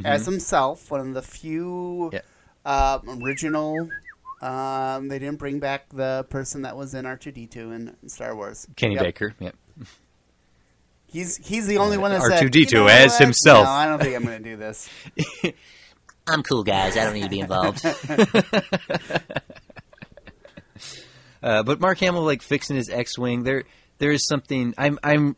As 0.04 0.24
himself, 0.26 0.90
one 0.90 1.00
of 1.00 1.14
the 1.14 1.22
few 1.22 2.10
Yeah. 2.12 2.20
uh, 2.64 2.98
original. 3.06 3.88
Um, 4.44 5.08
they 5.08 5.18
didn't 5.18 5.38
bring 5.38 5.58
back 5.58 5.88
the 5.88 6.26
person 6.28 6.62
that 6.62 6.76
was 6.76 6.94
in 6.94 7.06
R 7.06 7.16
two 7.16 7.32
D 7.32 7.46
two 7.46 7.72
in 7.72 7.96
Star 8.08 8.36
Wars. 8.36 8.66
Kenny 8.76 8.94
Yep. 8.94 9.02
Baker. 9.02 9.34
Yep. 9.40 9.54
He's 11.06 11.36
he's 11.36 11.66
the 11.66 11.78
only 11.78 11.96
Uh, 11.96 12.00
one 12.00 12.10
that 12.10 12.22
said 12.22 12.42
R2D2 12.44 12.88
as 12.90 13.12
what? 13.12 13.20
himself." 13.22 13.64
No, 13.64 13.70
I 13.70 13.86
don't 13.86 14.00
think 14.02 14.16
I'm 14.16 14.24
going 14.24 14.42
to 14.42 14.50
do 14.50 14.56
this. 14.56 14.88
I'm 16.26 16.42
cool, 16.42 16.64
guys. 16.64 16.96
I 16.96 17.04
don't 17.04 17.14
need 17.14 17.22
to 17.22 17.28
be 17.28 17.38
involved. 17.40 17.84
uh, 21.42 21.62
but 21.62 21.80
Mark 21.80 21.98
Hamill, 21.98 22.24
like 22.24 22.42
fixing 22.42 22.76
his 22.76 22.88
X-wing, 22.90 23.44
there 23.44 23.64
there 23.98 24.10
is 24.10 24.26
something. 24.26 24.74
I'm 24.76 24.98
I'm 25.02 25.36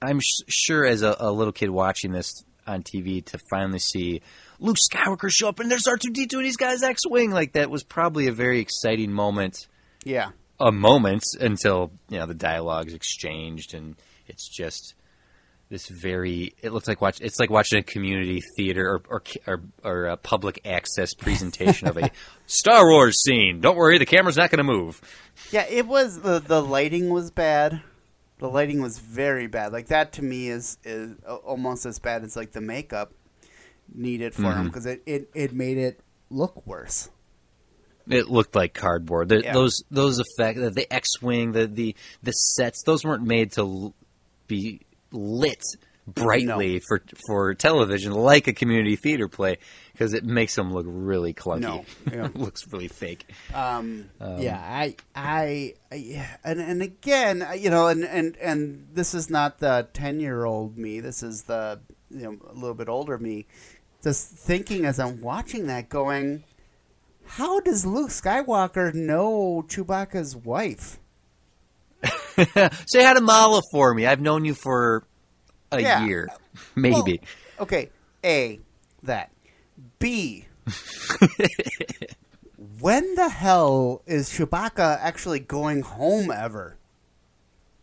I'm 0.00 0.20
sh- 0.20 0.42
sure 0.48 0.84
as 0.84 1.02
a, 1.02 1.16
a 1.18 1.30
little 1.30 1.52
kid 1.52 1.70
watching 1.70 2.12
this 2.12 2.44
on 2.66 2.82
TV 2.82 3.24
to 3.26 3.38
finally 3.50 3.78
see 3.80 4.22
Luke 4.60 4.76
Skywalker 4.92 5.30
show 5.30 5.48
up 5.48 5.60
and 5.60 5.70
there's 5.70 5.84
R2D2 5.84 6.32
and 6.34 6.44
he's 6.44 6.56
got 6.56 6.72
his 6.72 6.82
X-wing. 6.82 7.30
Like 7.30 7.52
that 7.52 7.70
was 7.70 7.82
probably 7.84 8.26
a 8.26 8.32
very 8.32 8.60
exciting 8.60 9.12
moment. 9.12 9.66
Yeah. 10.04 10.30
a 10.60 10.72
moment 10.72 11.22
until 11.40 11.90
you 12.08 12.18
know 12.18 12.26
the 12.26 12.34
dialogue's 12.34 12.94
exchanged 12.94 13.74
and 13.74 13.96
it's 14.26 14.48
just 14.48 14.94
this 15.70 15.86
very 15.88 16.54
it 16.62 16.72
looks 16.72 16.88
like 16.88 17.00
watch 17.00 17.20
it's 17.20 17.38
like 17.38 17.50
watching 17.50 17.78
a 17.78 17.82
community 17.82 18.40
theater 18.56 18.88
or 18.88 19.02
or 19.08 19.22
or, 19.46 19.62
or 19.84 20.04
a 20.06 20.16
public 20.16 20.60
access 20.64 21.12
presentation 21.14 21.88
of 21.88 21.96
a 21.98 22.10
Star 22.46 22.88
Wars 22.88 23.22
scene. 23.22 23.60
Don't 23.60 23.76
worry, 23.76 23.98
the 23.98 24.06
camera's 24.06 24.36
not 24.36 24.50
going 24.50 24.58
to 24.58 24.64
move. 24.64 25.00
Yeah, 25.50 25.66
it 25.68 25.86
was 25.86 26.20
the 26.20 26.40
the 26.40 26.62
lighting 26.62 27.10
was 27.10 27.30
bad. 27.30 27.82
The 28.38 28.48
lighting 28.48 28.80
was 28.80 28.98
very 28.98 29.46
bad. 29.48 29.72
Like 29.72 29.88
that 29.88 30.12
to 30.14 30.22
me 30.22 30.48
is 30.48 30.78
is 30.84 31.16
almost 31.44 31.84
as 31.86 31.98
bad 31.98 32.22
as 32.24 32.34
like 32.36 32.52
the 32.52 32.60
makeup 32.62 33.12
needed 33.94 34.34
for 34.34 34.42
him 34.52 34.64
Mhm. 34.64 34.64
because 34.66 34.86
it, 34.86 35.02
it 35.06 35.30
it 35.34 35.52
made 35.52 35.78
it 35.78 36.00
look 36.30 36.66
worse. 36.66 37.08
It 38.08 38.28
looked 38.30 38.54
like 38.56 38.72
cardboard. 38.72 39.28
The, 39.28 39.42
Yeah. 39.42 39.52
Those 39.52 39.82
those 39.90 40.18
effects, 40.18 40.60
the, 40.60 40.70
the 40.70 40.92
X-wing, 40.92 41.52
the, 41.52 41.66
the 41.66 41.94
the 42.22 42.32
sets, 42.32 42.82
those 42.84 43.04
weren't 43.04 43.24
made 43.26 43.52
to 43.52 43.60
l- 43.60 43.94
be 44.46 44.80
lit 45.12 45.62
brightly 46.06 46.80
for 46.88 47.02
for 47.26 47.54
television 47.54 48.12
like 48.12 48.46
a 48.48 48.52
community 48.54 48.96
theater 48.96 49.28
play 49.28 49.58
because 49.92 50.14
it 50.14 50.24
makes 50.24 50.54
them 50.54 50.72
look 50.72 50.86
really 50.88 51.34
clunky. 51.34 51.60
No, 51.60 51.84
yeah. 52.10 52.24
it 52.26 52.34
looks 52.36 52.66
really 52.72 52.88
fake. 52.88 53.26
Um, 53.52 54.08
Um, 54.18 54.40
yeah, 54.40 54.58
I, 54.58 54.96
I, 55.14 55.74
I, 55.92 55.94
yeah, 55.96 56.36
and 56.44 56.60
and 56.60 56.80
again, 56.80 57.46
you 57.58 57.68
know, 57.68 57.88
and 57.88 58.04
and 58.04 58.38
and 58.38 58.86
this 58.94 59.12
is 59.12 59.28
not 59.28 59.58
the 59.58 59.86
ten 59.92 60.18
year 60.18 60.46
old 60.46 60.78
me. 60.78 61.00
This 61.00 61.22
is 61.22 61.42
the 61.42 61.80
you 62.10 62.22
know 62.22 62.38
a 62.50 62.54
little 62.54 62.74
bit 62.74 62.88
older 62.88 63.18
me. 63.18 63.46
Just 64.02 64.28
thinking 64.28 64.84
as 64.84 64.98
I'm 65.00 65.20
watching 65.20 65.66
that, 65.66 65.88
going, 65.88 66.44
how 67.26 67.60
does 67.60 67.84
Luke 67.84 68.10
Skywalker 68.10 68.94
know 68.94 69.64
Chewbacca's 69.68 70.36
wife? 70.36 70.98
Say 72.36 73.02
hi 73.04 73.14
to 73.14 73.20
Malla 73.20 73.60
for 73.72 73.92
me. 73.94 74.06
I've 74.06 74.20
known 74.20 74.44
you 74.44 74.54
for 74.54 75.04
a 75.72 75.82
Yeah. 75.82 76.04
year, 76.06 76.28
maybe. 76.76 77.20
Well, 77.58 77.64
okay, 77.64 77.90
a 78.24 78.60
that. 79.02 79.32
B. 79.98 80.46
when 82.80 83.14
the 83.14 83.28
hell 83.28 84.02
is 84.06 84.28
Chewbacca 84.30 84.98
actually 85.00 85.40
going 85.40 85.82
home 85.82 86.30
ever? 86.30 86.76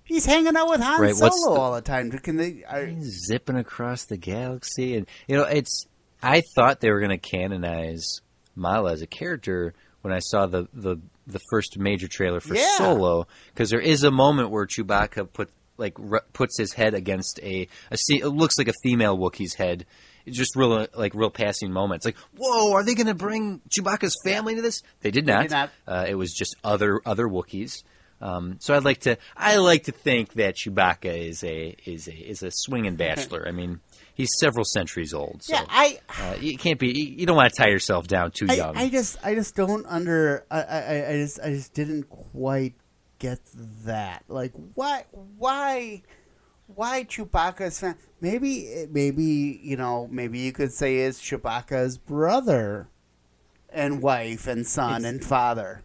He's 0.04 0.26
hanging 0.26 0.56
out 0.56 0.70
with 0.70 0.82
Han 0.82 1.02
Right, 1.02 1.16
Solo 1.16 1.56
the- 1.56 1.60
all 1.60 1.74
the 1.74 1.82
time. 1.82 2.12
Can 2.12 2.38
they? 2.38 2.64
Are, 2.64 2.86
He's 2.86 3.26
zipping 3.28 3.56
across 3.58 4.06
the 4.06 4.18
galaxy, 4.18 4.96
and 4.96 5.08
you 5.28 5.36
know, 5.36 5.44
it's. 5.44 5.86
I 6.22 6.42
thought 6.56 6.80
they 6.80 6.92
were 6.92 7.00
going 7.00 7.12
to 7.12 7.18
canonize 7.18 8.22
Malla 8.56 8.92
as 8.94 9.02
a 9.02 9.08
character 9.08 9.74
when 10.02 10.14
I 10.14 10.20
saw 10.20 10.46
the 10.46 10.68
the, 10.74 10.98
the 11.28 11.40
first 11.50 11.78
major 11.78 12.08
trailer 12.08 12.40
for 12.40 12.56
Yeah. 12.56 12.78
Solo, 12.78 13.28
because 13.54 13.70
there 13.70 13.80
is 13.80 14.04
a 14.04 14.12
moment 14.12 14.50
where 14.52 14.66
Chewbacca 14.66 15.32
put 15.34 15.50
like 15.78 15.98
puts 16.34 16.58
his 16.58 16.74
head 16.74 16.94
against 16.94 17.40
a 17.44 17.68
a 17.92 17.98
se- 17.98 18.22
it 18.22 18.28
looks 18.30 18.58
like 18.58 18.68
a 18.68 18.74
female 18.84 19.18
Wookiee's 19.18 19.56
head. 19.56 19.86
It's 20.26 20.38
just 20.38 20.56
real 20.56 20.88
like 20.96 21.14
real 21.14 21.30
passing 21.30 21.72
moments. 21.72 22.06
Like, 22.06 22.18
whoa, 22.38 22.74
are 22.74 22.84
they 22.84 22.96
going 22.96 23.08
to 23.08 23.14
bring 23.14 23.62
Chewbacca's 23.70 24.16
family 24.26 24.54
into 24.54 24.64
this? 24.64 24.82
They 25.02 25.12
did 25.12 25.26
not. 25.28 25.44
did 25.44 25.52
not. 25.52 25.70
Uh, 25.88 26.06
it 26.08 26.16
was 26.16 26.34
just 26.34 26.56
other 26.64 27.02
other 27.06 27.28
Wookiees. 27.28 27.84
Um, 28.22 28.58
so 28.60 28.74
I'd 28.74 28.86
like 28.86 29.02
to 29.02 29.18
I 29.36 29.58
like 29.58 29.84
to 29.84 29.92
think 29.92 30.34
that 30.34 30.56
Chewbacca 30.56 31.16
is 31.30 31.44
a 31.44 31.76
is 31.86 32.08
a 32.08 32.14
is 32.14 32.42
a 32.42 32.50
swinging 32.52 32.96
bachelor. 32.96 33.46
I 33.48 33.52
mean, 33.52 33.82
he's 34.16 34.32
several 34.40 34.66
centuries 34.66 35.14
old. 35.14 35.44
So 35.44 35.54
Yeah, 35.54 35.66
I, 35.70 36.00
uh, 36.10 36.36
you 36.42 36.58
can't 36.58 36.80
be 36.80 36.88
you 36.88 37.16
you 37.20 37.26
don't 37.28 37.36
want 37.36 37.54
to 37.54 37.62
tie 37.62 37.70
yourself 37.70 38.08
down 38.08 38.32
too 38.32 38.48
I, 38.50 38.54
young. 38.56 38.76
I 38.76 38.90
just, 38.90 39.18
I 39.24 39.36
just 39.36 39.56
don't 39.56 39.86
under, 39.86 40.46
I, 40.50 40.62
I, 40.62 41.10
I 41.10 41.14
just, 41.18 41.40
I 41.42 41.50
just 41.52 41.74
didn't 41.76 42.10
quite 42.10 42.74
get 43.20 43.40
that. 43.86 44.24
Like, 44.28 44.54
why, 44.74 45.06
why, 45.12 46.02
why 46.68 47.04
Chewbacca's 47.04 47.80
fan? 47.80 47.96
Maybe, 48.22 48.88
maybe 48.90 49.60
you 49.62 49.78
know, 49.78 50.08
maybe 50.10 50.40
you 50.40 50.52
could 50.52 50.72
say 50.74 50.98
it's 50.98 51.22
Chewbacca's 51.22 52.00
brother, 52.00 52.88
and 53.70 54.02
wife, 54.02 54.48
and 54.48 54.66
son, 54.66 55.06
and 55.06 55.24
father. 55.24 55.84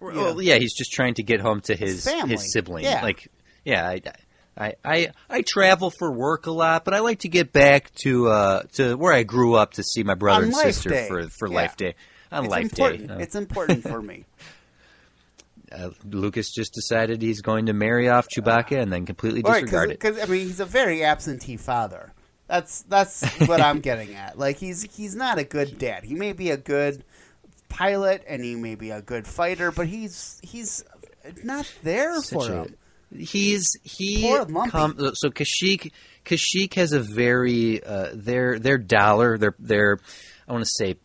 Well, 0.00 0.40
yeah, 0.40 0.56
he's 0.56 0.74
just 0.74 0.92
trying 0.92 1.14
to 1.14 1.22
get 1.22 1.40
home 1.40 1.60
to 1.62 1.76
his 1.76 2.04
His 2.04 2.04
family. 2.04 2.32
his 2.32 2.52
sibling. 2.52 2.84
Yeah. 2.84 3.02
Like, 3.02 3.28
yeah, 3.64 3.88
I, 3.88 4.00
I, 4.56 4.74
I, 4.84 5.12
I 5.30 5.42
travel 5.42 5.90
for 5.90 6.12
work 6.12 6.46
a 6.46 6.50
lot, 6.50 6.84
but 6.84 6.92
I 6.92 6.98
like 7.00 7.20
to 7.20 7.28
get 7.28 7.52
back 7.52 7.90
to 8.02 8.28
uh, 8.28 8.62
to 8.74 8.94
where 8.96 9.12
I 9.12 9.22
grew 9.22 9.54
up 9.54 9.74
to 9.74 9.82
see 9.82 10.02
my 10.02 10.14
brother 10.14 10.42
On 10.42 10.44
and 10.48 10.54
sister 10.56 10.90
Day. 10.90 11.08
for 11.08 11.28
for 11.28 11.48
Yeah. 11.48 11.54
Life 11.54 11.76
Day 11.76 11.94
on 12.30 12.44
It's 12.44 12.50
Life 12.50 12.62
important. 12.64 13.08
Day. 13.08 13.14
Uh, 13.14 13.18
It's 13.18 13.34
important 13.34 13.82
for 13.82 14.02
me. 14.02 14.24
uh, 15.72 15.90
Lucas 16.04 16.50
just 16.52 16.74
decided 16.74 17.22
he's 17.22 17.40
going 17.40 17.66
to 17.66 17.72
marry 17.72 18.08
off 18.08 18.28
Chewbacca 18.28 18.80
and 18.80 18.92
then 18.92 19.06
completely 19.06 19.42
disregard 19.42 19.90
it. 19.90 19.98
Because 20.00 20.18
I 20.20 20.26
mean, 20.26 20.46
he's 20.46 20.60
a 20.60 20.66
very 20.66 21.02
absentee 21.02 21.56
father. 21.56 22.12
That's 22.46 22.82
that's 22.82 23.24
what 23.46 23.60
I'm 23.62 23.80
getting 23.88 24.14
at. 24.14 24.38
Like 24.38 24.58
he's 24.58 24.82
he's 24.94 25.14
not 25.16 25.38
a 25.38 25.44
good 25.44 25.78
dad. 25.78 26.04
He 26.04 26.14
may 26.14 26.32
be 26.34 26.50
a 26.50 26.58
good 26.58 27.04
pilot 27.70 28.22
and 28.28 28.44
he 28.44 28.54
may 28.54 28.74
be 28.74 28.90
a 28.90 29.00
good 29.00 29.26
fighter, 29.26 29.70
but 29.70 29.86
he's 29.86 30.38
he's 30.42 30.84
not 31.42 31.72
there 31.82 32.16
for 32.20 32.42
Such 32.42 32.48
a- 32.50 32.52
him. 32.64 32.74
He's 33.16 33.76
he 33.82 34.22
com- 34.68 34.96
so 35.14 35.30
Kashyyyk 35.30 35.92
Kashyyyk 36.24 36.74
has 36.74 36.92
a 36.92 37.00
very 37.00 37.82
uh, 37.82 38.10
their 38.14 38.58
their 38.58 38.78
dollar 38.78 39.38
their 39.38 39.54
their 39.58 39.98
I 40.48 40.52
want 40.52 40.64
to 40.64 40.70
say 40.70 40.96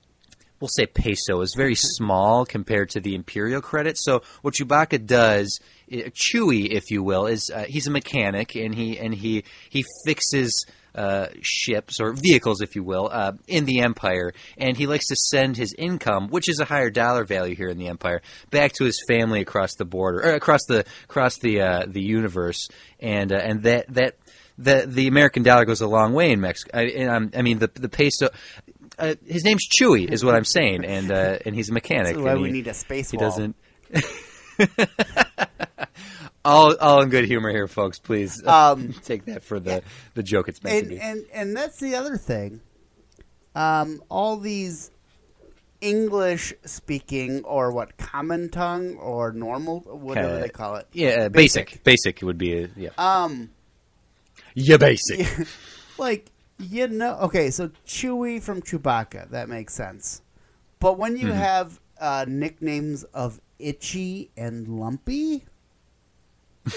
we'll 0.59 0.67
say 0.67 0.85
peso 0.85 1.41
is 1.41 1.53
very 1.55 1.75
small 1.75 2.45
compared 2.45 2.89
to 2.91 2.99
the 2.99 3.15
imperial 3.15 3.61
credit. 3.61 3.97
So 3.97 4.23
what 4.41 4.55
Chewbacca 4.55 5.05
does, 5.05 5.59
uh, 5.91 6.09
Chewie, 6.09 6.69
if 6.69 6.89
you 6.89 7.03
will, 7.03 7.27
is 7.27 7.51
uh, 7.53 7.65
he's 7.67 7.87
a 7.87 7.91
mechanic 7.91 8.55
and 8.55 8.73
he 8.73 8.97
and 8.97 9.13
he 9.13 9.43
he 9.69 9.85
fixes. 10.05 10.65
Uh, 10.97 11.27
ships 11.43 11.99
or 12.01 12.11
vehicles, 12.13 12.59
if 12.61 12.75
you 12.75 12.83
will, 12.83 13.07
uh, 13.11 13.31
in 13.47 13.65
the 13.65 13.81
Empire, 13.81 14.33
and 14.57 14.75
he 14.75 14.87
likes 14.87 15.05
to 15.05 15.15
send 15.15 15.55
his 15.55 15.75
income, 15.77 16.27
which 16.29 16.49
is 16.49 16.59
a 16.59 16.65
higher 16.65 16.89
dollar 16.89 17.23
value 17.23 17.55
here 17.55 17.69
in 17.69 17.77
the 17.77 17.87
Empire, 17.87 18.19
back 18.49 18.71
to 18.73 18.83
his 18.83 18.99
family 19.07 19.39
across 19.41 19.75
the 19.75 19.85
border, 19.85 20.17
or 20.25 20.31
across 20.33 20.61
the 20.67 20.83
across 21.03 21.37
the 21.37 21.61
uh, 21.61 21.85
the 21.87 22.01
universe, 22.01 22.67
and 22.99 23.31
uh, 23.31 23.35
and 23.37 23.61
that 23.61 23.85
that 23.93 24.17
the 24.57 24.85
the 24.87 25.05
American 25.07 25.43
dollar 25.43 25.65
goes 25.65 25.81
a 25.81 25.87
long 25.87 26.13
way 26.13 26.31
in 26.31 26.41
Mexico. 26.41 26.71
I, 26.79 26.85
and 26.85 27.11
I'm- 27.11 27.31
I 27.35 27.43
mean 27.43 27.59
the 27.59 27.69
the 27.75 27.89
peso. 27.89 28.29
Uh, 28.97 29.13
his 29.27 29.43
name's 29.43 29.67
Chewy, 29.69 30.11
is 30.11 30.25
what 30.25 30.33
I'm 30.33 30.45
saying, 30.45 30.83
and 30.83 31.11
uh, 31.11 31.37
and 31.45 31.53
he's 31.53 31.69
a 31.69 31.73
mechanic. 31.73 32.15
That's 32.15 32.25
why 32.25 32.33
we 32.33 32.47
he- 32.47 32.53
need 32.53 32.67
a 32.67 32.73
space 32.73 33.11
he 33.11 33.17
wall. 33.17 33.29
doesn't. 33.29 33.55
all, 36.47 36.75
all 36.79 37.01
in 37.01 37.09
good 37.09 37.25
humor 37.25 37.49
here, 37.51 37.67
folks. 37.67 37.99
Please 37.99 38.41
uh, 38.45 38.71
Um, 38.73 38.93
take 39.03 39.25
that 39.25 39.43
for 39.43 39.59
the, 39.59 39.83
the 40.15 40.23
joke 40.23 40.47
it's 40.49 40.63
meant 40.63 40.73
to 40.73 40.79
and, 40.79 40.89
be. 40.89 40.99
and 41.01 41.25
and 41.33 41.55
that's 41.57 41.79
the 41.79 41.95
other 41.95 42.17
thing. 42.17 42.61
Um, 43.55 44.01
all 44.09 44.37
these 44.37 44.91
English 45.81 46.53
speaking 46.65 47.43
or 47.43 47.71
what 47.71 47.97
common 47.97 48.49
tongue 48.49 48.95
or 48.97 49.31
normal 49.31 49.81
whatever 49.81 50.27
Kinda- 50.29 50.41
they 50.43 50.49
call 50.49 50.75
it. 50.77 50.87
yeah, 50.93 51.09
uh, 51.25 51.29
basic. 51.29 51.83
basic. 51.83 52.21
would 52.21 52.37
be 52.37 52.63
a, 52.63 52.69
yeah. 52.75 52.89
Um, 52.97 53.51
yeah, 54.55 54.77
basic. 54.77 55.47
like 55.97 56.31
you 56.59 56.87
know, 56.87 57.15
okay, 57.21 57.51
so 57.51 57.69
Chewie 57.85 58.41
from 58.41 58.61
Chewbacca 58.63 59.29
that 59.29 59.49
makes 59.49 59.75
sense, 59.75 60.21
but 60.79 60.97
when 60.97 61.15
Mm-hmm. 61.15 61.27
you 61.27 61.33
have 61.33 61.79
uh, 61.99 62.25
nicknames 62.27 63.03
of 63.05 63.39
Itchy 63.59 64.29
and 64.37 64.67
Lumpy, 64.79 65.45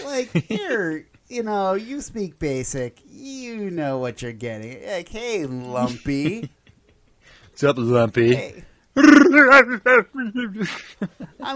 like 0.05 0.31
here. 0.49 1.07
You 1.29 1.43
know, 1.45 1.75
you 1.75 2.01
speak 2.01 2.39
basic. 2.39 2.99
You 3.09 3.71
know 3.71 3.99
what 3.99 4.23
you're 4.23 4.33
getting. 4.33 4.85
Like, 4.87 5.09
hey, 5.09 5.47
Lumpy. 5.47 6.51
What's 7.51 7.65
up, 7.65 7.77
Lumpy? 7.79 8.35
Hey. 8.35 8.65
I 8.97 10.05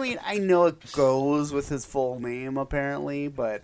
mean, 0.01 0.18
I 0.25 0.38
know 0.38 0.66
it 0.66 0.92
goes 0.92 1.53
with 1.53 1.68
his 1.68 1.85
full 1.85 2.20
name 2.20 2.57
apparently, 2.57 3.29
but 3.29 3.62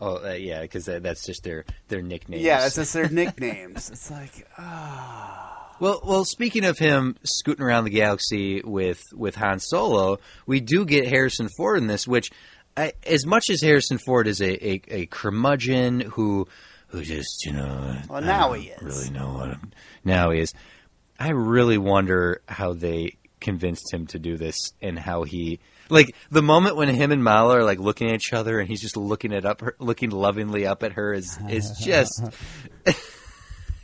Oh, 0.00 0.26
uh, 0.26 0.32
yeah, 0.32 0.62
because 0.62 0.86
that's 0.86 1.26
just 1.26 1.44
their 1.44 1.66
their 1.88 2.00
nicknames. 2.00 2.42
yeah, 2.42 2.64
it's 2.64 2.76
just 2.76 2.94
their 2.94 3.10
nicknames. 3.10 3.90
It's 3.90 4.10
like, 4.10 4.48
ah, 4.56 5.76
Well, 5.78 6.00
well. 6.04 6.24
Speaking 6.24 6.64
of 6.64 6.78
him 6.78 7.16
scooting 7.22 7.62
around 7.64 7.84
the 7.84 7.90
galaxy 7.90 8.62
with 8.62 9.02
with 9.14 9.34
Han 9.34 9.60
Solo, 9.60 10.18
we 10.46 10.60
do 10.60 10.86
get 10.86 11.06
Harrison 11.08 11.50
Ford 11.54 11.76
in 11.78 11.86
this. 11.86 12.08
Which, 12.08 12.30
I, 12.78 12.92
as 13.06 13.26
much 13.26 13.50
as 13.50 13.60
Harrison 13.60 13.98
Ford 13.98 14.26
is 14.28 14.40
a, 14.40 14.66
a, 14.68 14.82
a 14.88 15.06
curmudgeon 15.06 16.00
who 16.00 16.46
who 16.88 17.02
just 17.02 17.44
you 17.44 17.52
know, 17.52 17.96
Well, 18.08 18.22
now 18.22 18.52
he 18.52 18.68
is. 18.68 18.82
really 18.82 19.10
know 19.10 19.32
what 19.34 19.50
I'm, 19.50 19.72
now 20.04 20.30
he 20.30 20.40
is. 20.40 20.54
I 21.18 21.30
really 21.30 21.76
wonder 21.78 22.40
how 22.48 22.72
they 22.74 23.16
convinced 23.40 23.92
him 23.92 24.06
to 24.08 24.18
do 24.18 24.36
this 24.36 24.56
and 24.80 24.98
how 24.98 25.22
he 25.24 25.60
like 25.90 26.14
the 26.30 26.42
moment 26.42 26.76
when 26.76 26.88
him 26.88 27.12
and 27.12 27.22
Malla 27.22 27.58
are 27.58 27.64
like 27.64 27.78
looking 27.78 28.08
at 28.08 28.16
each 28.16 28.32
other 28.32 28.58
and 28.58 28.68
he's 28.68 28.80
just 28.80 28.96
looking 28.96 29.32
at 29.32 29.44
up 29.44 29.60
her, 29.60 29.74
looking 29.78 30.10
lovingly 30.10 30.66
up 30.66 30.82
at 30.82 30.92
her 30.92 31.12
is 31.12 31.38
is 31.48 31.70
just 31.82 32.22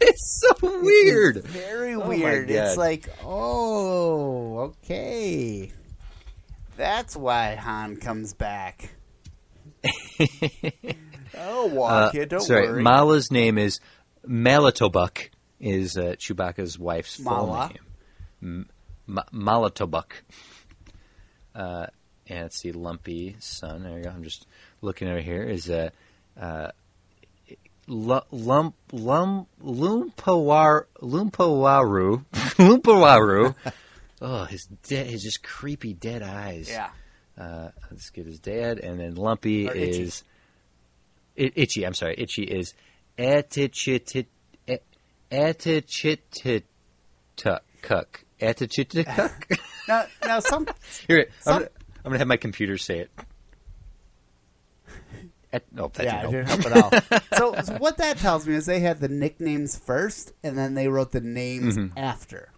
it's 0.01 0.41
so 0.43 0.55
oh 0.63 0.81
weird. 0.83 1.39
It's 1.39 1.47
very 1.47 1.95
Oh 1.95 2.09
weird. 2.09 2.51
It's 2.51 2.77
like, 2.77 3.09
oh, 3.25 4.59
okay, 4.85 5.73
that's 6.77 7.17
why 7.17 7.55
Han 7.55 7.97
comes 7.97 8.35
back. 8.35 8.91
oh, 11.39 11.67
walk 11.67 12.15
Uh. 12.15 12.25
Don't 12.25 12.41
sorry, 12.41 12.69
worry. 12.69 12.83
Malla's 12.83 13.31
name 13.31 13.59
is 13.59 13.81
Mallatobuck. 14.27 15.29
Is 15.61 15.97
uh, 15.97 16.15
Chewbacca's 16.19 16.79
wife's 16.79 17.17
full 17.17 17.55
name? 17.57 17.79
M- 18.43 18.69
Ma- 19.07 19.23
Mallatobuck. 19.33 20.13
Uh, 21.55 21.87
and 22.27 22.43
let's 22.43 22.59
see, 22.59 22.73
Lumpy 22.73 23.37
son. 23.39 23.83
There 23.83 23.99
you 23.99 24.05
go. 24.05 24.11
I'm 24.11 24.25
just 24.25 24.47
looking 24.83 25.09
over 25.09 25.21
here. 25.21 25.43
Is 25.43 25.69
a 25.71 25.93
uh, 26.39 26.69
Lu- 27.87 28.21
Lump 28.31 28.75
Lump 28.93 29.49
Lumpawar 29.63 30.85
Lumpawaru 31.01 32.25
Lumpawaru. 32.33 33.55
Oh, 34.27 34.45
his 34.45 34.65
dead, 34.89 35.07
his 35.07 35.23
just 35.23 35.43
creepy 35.43 35.93
dead 35.93 36.23
eyes. 36.23 36.69
yeah, 36.71 36.89
Uh, 37.37 37.69
let's 37.91 38.09
get 38.11 38.25
his 38.27 38.39
dad, 38.39 38.79
and 38.79 38.99
then 38.99 39.17
Lumpy 39.17 39.69
Or 39.69 39.75
Itchy. 39.75 40.03
is 40.03 40.25
Itchy. 41.37 41.85
I'm 41.85 41.93
sorry, 41.95 42.15
Itchy 42.17 42.45
is 42.45 42.73
Atichitit 43.19 44.27
Atichitit 45.31 46.63
Cuck 47.83 48.25
Atichitit 48.41 49.59
now, 49.89 50.05
now 50.25 50.41
some 50.41 50.67
Here, 51.09 51.29
I'm 51.47 51.53
gonna, 51.59 51.69
I'm 51.99 52.03
gonna 52.05 52.19
have 52.19 52.29
my 52.29 52.37
computer 52.37 52.79
say 52.79 53.01
it. 53.01 53.11
No, 55.73 55.89
that 55.95 56.05
yeah, 56.05 56.23
didn't 56.23 56.47
didn't 56.47 56.65
help. 56.67 56.93
help 56.93 57.03
at 57.13 57.13
all. 57.13 57.21
so, 57.39 57.63
so 57.65 57.75
what 57.79 57.99
that 57.99 58.19
tells 58.19 58.47
me 58.47 58.55
is 58.57 58.67
they 58.67 58.81
had 58.81 58.99
the 59.01 59.09
nicknames 59.09 59.77
first, 59.79 60.33
and 60.43 60.59
then 60.59 60.75
they 60.75 60.89
wrote 60.89 61.13
the 61.13 61.21
names 61.21 61.77
Mm-hmm. 61.77 61.97
after. 61.97 62.49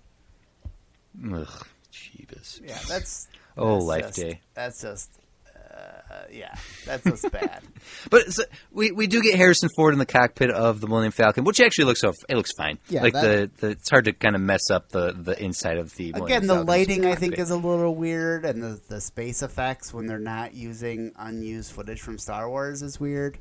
Ugh, 1.33 1.67
Jeebus. 1.93 2.61
Yeah, 2.67 2.79
that's 2.89 3.29
Oh, 3.57 3.75
that's 3.77 3.85
Life 3.87 4.03
just- 4.07 4.17
Day. 4.19 4.41
That's 4.55 4.83
just, 4.83 5.11
uh, 5.47 6.25
yeah, 6.31 6.55
that's 6.85 7.05
just 7.05 7.31
bad. 7.33 7.62
But 8.11 8.33
so, 8.33 8.45
we 8.73 8.91
we 8.93 9.07
do 9.07 9.23
get 9.23 9.35
Harrison 9.37 9.69
Ford 9.77 9.93
in 9.93 9.99
the 9.99 10.07
cockpit 10.07 10.51
of 10.51 10.81
the 10.81 10.87
Millennium 10.89 11.12
Falcon, 11.12 11.45
which 11.45 11.61
actually 11.61 11.85
looks 11.87 12.01
so 12.01 12.12
it 12.29 12.37
looks 12.37 12.53
fine. 12.57 12.79
Yeah, 12.89 13.03
like 13.03 13.12
that- 13.14 13.57
the, 13.57 13.67
the 13.67 13.73
it's 13.73 13.89
hard 13.91 14.05
to 14.07 14.12
kind 14.12 14.35
of 14.35 14.41
mess 14.43 14.71
up 14.71 14.91
the 14.91 15.12
the 15.12 15.41
inside 15.43 15.79
of 15.79 15.95
the 15.95 16.12
Millennium 16.12 16.27
Again, 16.27 16.47
the 16.47 16.55
Falcon's 16.55 16.69
lighting 16.69 17.05
I 17.07 17.14
think 17.14 17.39
is 17.39 17.51
a 17.51 17.57
little 17.57 17.95
weird, 17.95 18.45
and 18.45 18.62
the 18.62 18.81
the 18.89 19.01
space 19.01 19.43
effects 19.43 19.93
when 19.95 20.07
they're 20.07 20.19
not 20.19 20.55
using 20.55 21.12
unused 21.17 21.73
footage 21.73 22.01
from 22.01 22.19
Star 22.19 22.49
Wars 22.49 22.83
is 22.83 23.01
weird. 23.01 23.39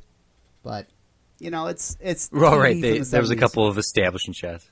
But 0.63 0.87
you 1.39 1.51
know, 1.51 1.67
it's 1.67 1.95
it's 1.99 2.29
Well, 2.31 2.57
right. 2.57 2.79
They, 2.81 2.99
the 2.99 3.05
there 3.05 3.21
was 3.21 3.31
a 3.31 3.35
couple 3.35 3.67
of 3.67 3.77
establishing 3.77 4.33
shots. 4.33 4.69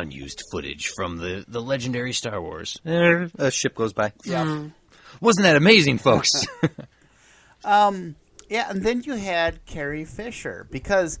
Unused 0.00 0.42
footage 0.52 0.90
from 0.94 1.16
the, 1.18 1.44
the 1.48 1.60
legendary 1.62 2.12
Star 2.12 2.40
Wars. 2.40 2.78
Eh, 2.84 3.28
a 3.38 3.50
ship 3.50 3.74
goes 3.74 3.92
by. 3.92 4.12
Yeah. 4.24 4.44
Mm. 4.44 4.72
Wasn't 5.20 5.44
that 5.44 5.56
amazing, 5.56 5.98
folks? 5.98 6.46
Um, 7.64 8.14
yeah, 8.48 8.70
and 8.70 8.82
then 8.82 9.02
you 9.02 9.14
had 9.14 9.64
Carrie 9.66 10.04
Fisher 10.04 10.68
because 10.70 11.18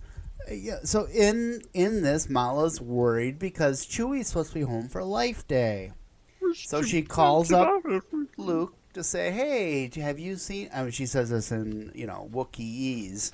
uh, 0.48 0.54
yeah, 0.54 0.78
so 0.84 1.08
in 1.08 1.62
in 1.74 2.02
this 2.02 2.28
Malla's 2.28 2.80
worried 2.80 3.38
because 3.40 3.84
Chewie's 3.84 4.28
supposed 4.28 4.50
to 4.50 4.54
be 4.54 4.60
home 4.60 4.88
for 4.88 5.02
Life 5.02 5.48
Day. 5.48 5.92
So 6.54 6.82
she 6.82 7.02
calls 7.02 7.50
up 7.50 7.82
Luke 8.36 8.74
to 8.92 9.02
say, 9.02 9.32
"Hey, 9.32 9.90
have 10.00 10.20
you 10.20 10.36
seen?" 10.36 10.70
I 10.72 10.82
mean, 10.82 10.92
she 10.92 11.06
says 11.06 11.30
this 11.30 11.50
in 11.50 11.90
you 11.96 12.06
know 12.06 12.28
Wookieese, 12.32 13.32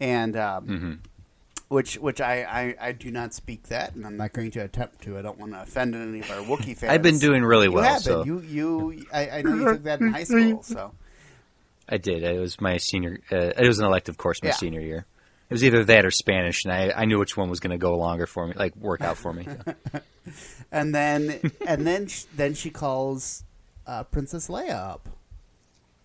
and 0.00 0.34
um, 0.36 0.66
Mm-hmm. 0.66 0.92
Which 1.68 1.96
which 1.98 2.20
I, 2.20 2.42
I 2.80 2.88
I 2.88 2.92
do 2.92 3.10
not 3.10 3.34
speak 3.34 3.64
that, 3.68 3.94
and 3.94 4.06
I'm 4.06 4.16
not 4.16 4.32
going 4.32 4.50
to 4.52 4.60
attempt 4.60 5.02
to. 5.02 5.18
I 5.18 5.22
don't 5.22 5.38
want 5.38 5.52
to 5.52 5.62
offend 5.62 5.94
any 5.94 6.20
of 6.20 6.30
our 6.30 6.38
Wookiee 6.42 6.76
fans. 6.76 6.84
I've 6.92 7.02
been 7.02 7.18
doing 7.18 7.42
really 7.44 7.66
You 7.66 7.72
well, 7.72 7.84
have 7.84 8.02
so 8.02 8.24
been. 8.24 8.32
You 8.48 8.90
you 8.90 9.06
I, 9.12 9.30
I 9.30 9.42
know 9.42 9.54
you 9.54 9.64
took 9.72 9.82
that 9.84 10.00
in 10.00 10.12
high 10.12 10.24
school, 10.32 10.62
so 10.62 10.92
I 11.88 11.96
did. 11.98 12.22
It 12.22 12.38
was 12.38 12.60
my 12.60 12.76
senior. 12.76 13.18
Uh, 13.30 13.36
it 13.58 13.66
was 13.66 13.78
an 13.78 13.86
elective 13.86 14.16
course 14.16 14.42
my 14.42 14.48
Yeah. 14.50 14.54
senior 14.54 14.80
year. 14.80 15.06
It 15.48 15.54
was 15.54 15.62
either 15.62 15.84
that 15.84 16.04
or 16.04 16.10
Spanish, 16.10 16.64
and 16.64 16.72
I, 16.72 16.90
I 16.90 17.04
knew 17.04 17.20
which 17.20 17.36
one 17.36 17.48
was 17.48 17.60
going 17.60 17.70
to 17.70 17.78
go 17.78 17.96
longer 17.96 18.26
for 18.26 18.48
me, 18.48 18.54
like 18.56 18.74
work 18.74 19.00
out 19.00 19.16
for 19.16 19.32
me. 19.32 19.46
and 20.72 20.92
then 20.94 21.40
and 21.66 21.86
then 21.86 22.08
sh- 22.08 22.24
then 22.34 22.54
she 22.54 22.70
calls 22.70 23.44
uh, 23.86 24.02
Princess 24.04 24.48
Leia 24.48 24.74
up 24.74 25.08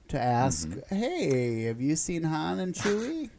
to 0.09 0.20
ask, 0.22 0.68
Mm-hmm. 0.68 0.95
"Hey, 0.95 1.64
have 1.64 1.82
you 1.82 1.95
seen 1.95 2.22
Han 2.24 2.59
and 2.59 2.76
Chewie? 2.76 3.30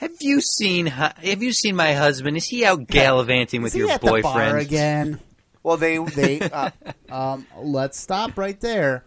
Have 0.00 0.16
you 0.20 0.40
seen? 0.40 0.86
Have 0.86 1.42
you 1.42 1.52
seen 1.52 1.76
my 1.76 1.92
husband? 1.92 2.36
Is 2.36 2.46
he 2.46 2.64
out 2.64 2.86
gallivanting 2.86 3.62
with 3.62 3.70
Is 3.70 3.74
he 3.74 3.78
your 3.80 3.90
at 3.90 4.00
the 4.00 4.06
bar 4.06 4.22
boyfriend? 4.22 4.58
again?" 4.58 5.20
Well, 5.62 5.76
they 5.76 5.98
they 5.98 6.40
uh, 6.50 6.70
um, 7.10 7.46
let's 7.58 8.00
stop 8.00 8.36
right 8.38 8.58
there. 8.60 9.04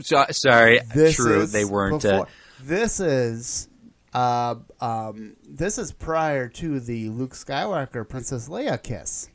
So, 0.00 0.24
sorry, 0.30 0.80
This 0.94 1.16
true. 1.16 1.46
They 1.46 1.64
weren't. 1.64 2.02
before- 2.02 2.22
Uh, 2.22 2.30
this 2.62 2.98
is. 3.00 3.68
Uh, 4.14 4.54
um, 4.80 5.36
this 5.46 5.76
is 5.76 5.92
prior 5.92 6.48
to 6.48 6.80
the 6.80 7.10
Luke 7.10 7.34
Skywalker 7.34 8.08
Princess 8.08 8.48
Leia 8.48 8.82
kiss. 8.82 9.28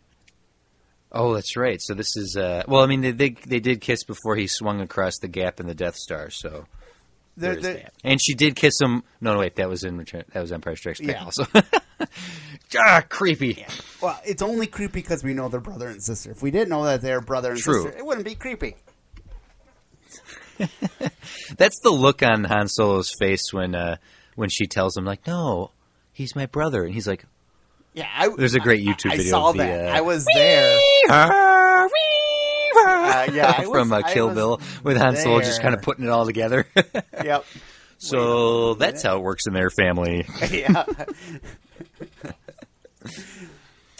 oh, 1.12 1.36
that's 1.36 1.56
right. 1.56 1.80
So 1.80 1.94
this 1.94 2.18
is. 2.18 2.36
Uh, 2.36 2.64
well, 2.68 2.82
I 2.82 2.88
mean, 2.88 3.02
they, 3.02 3.12
they 3.12 3.30
they 3.46 3.60
did 3.60 3.82
kiss 3.82 4.04
before 4.04 4.36
he 4.36 4.48
swung 4.48 4.82
across 4.82 5.20
the 5.20 5.28
gap 5.28 5.60
in 5.60 5.68
the 5.68 5.76
Death 5.76 5.96
Star. 5.96 6.32
So 6.32 6.66
That. 7.38 7.94
And 8.04 8.20
she 8.22 8.34
did 8.34 8.56
kiss 8.56 8.80
him. 8.80 9.04
No, 9.20 9.34
no, 9.34 9.40
wait. 9.40 9.56
That 9.56 9.70
was 9.70 9.84
in 9.84 9.98
Return. 9.98 10.24
That 10.34 10.42
was 10.42 10.52
Empire 10.52 10.76
Strikes 10.76 11.00
Back. 11.00 11.16
Yeah. 11.16 11.24
Also. 11.24 11.46
ah, 12.78 13.04
creepy. 13.10 13.66
well, 14.02 14.20
it's 14.26 14.42
only 14.42 14.68
creepy 14.68 15.02
because 15.02 15.24
we 15.24 15.34
know 15.34 15.48
they're 15.50 15.60
brother 15.60 15.88
and 15.88 16.04
sister. 16.04 16.32
If 16.32 16.42
we 16.42 16.52
didn't 16.52 16.70
know 16.70 16.84
that 16.86 17.02
they're 17.02 17.22
brother 17.22 17.52
and 17.52 17.60
True. 17.60 17.84
sister, 17.84 17.98
it 17.98 18.06
wouldn't 18.06 18.26
be 18.26 18.36
creepy. 18.36 18.76
That's 21.58 21.80
the 21.80 21.90
look 21.90 22.22
on 22.22 22.44
Han 22.44 22.68
Solo's 22.68 23.14
face 23.18 23.52
when 23.52 23.74
uh, 23.74 23.96
when 24.36 24.50
she 24.50 24.68
tells 24.68 24.96
him 24.96 25.06
like, 25.06 25.26
"No, 25.26 25.72
he's 26.12 26.36
my 26.36 26.46
brother," 26.46 26.84
and 26.84 26.94
he's 26.94 27.08
like, 27.08 27.26
Yeah, 27.94 28.08
I, 28.14 28.30
There's 28.38 28.56
a 28.56 28.60
great 28.60 28.86
YouTube 28.86 29.12
I, 29.12 29.18
video 29.18 29.38
I 29.38 29.40
saw 29.40 29.50
of 29.50 29.58
the, 29.58 29.64
that. 29.64 29.90
uh, 29.90 29.98
I 29.98 30.02
was 30.02 30.26
there. 30.36 30.80
Uh, 33.12 33.28
yeah, 33.34 33.53
I 33.57 33.62
was- 33.68 33.70
from 33.70 33.93
uh, 33.93 34.01
Kill 34.03 34.28
was 34.28 34.36
Bill 34.36 34.62
with 34.84 34.97
Han 34.97 35.16
Solo 35.18 35.39
just 35.41 35.62
kind 35.62 35.74
of 35.76 35.82
putting 35.82 36.05
it 36.05 36.09
all 36.09 36.26
together. 36.26 36.66
Yep. 37.24 37.45
so 37.97 38.74
that's 38.76 39.03
how 39.03 39.18
it 39.18 39.22
works 39.22 39.45
in 39.47 39.53
their 39.53 39.70
family. 39.70 40.26
yeah. 40.51 40.86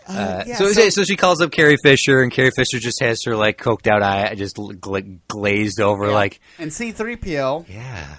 Uh, 0.08 0.44
yeah, 0.46 0.56
so, 0.58 0.72
so- 0.72 0.90
so 0.90 1.04
she 1.04 1.16
calls 1.16 1.42
up 1.42 1.52
Carrie 1.52 1.78
Fisher, 1.84 2.22
and 2.22 2.32
Carrie 2.32 2.52
Fisher 2.56 2.80
just 2.80 3.02
has 3.02 3.24
her 3.26 3.36
like 3.36 3.58
coked 3.58 3.88
out 3.88 4.02
eye, 4.02 4.34
just 4.36 4.56
gla- 4.80 5.02
glazed 5.28 5.80
over, 5.80 6.12
like, 6.12 6.40
and 6.58 6.74
C 6.74 6.92
three 6.92 7.16
PO. 7.16 7.66
yeah. 7.70 8.16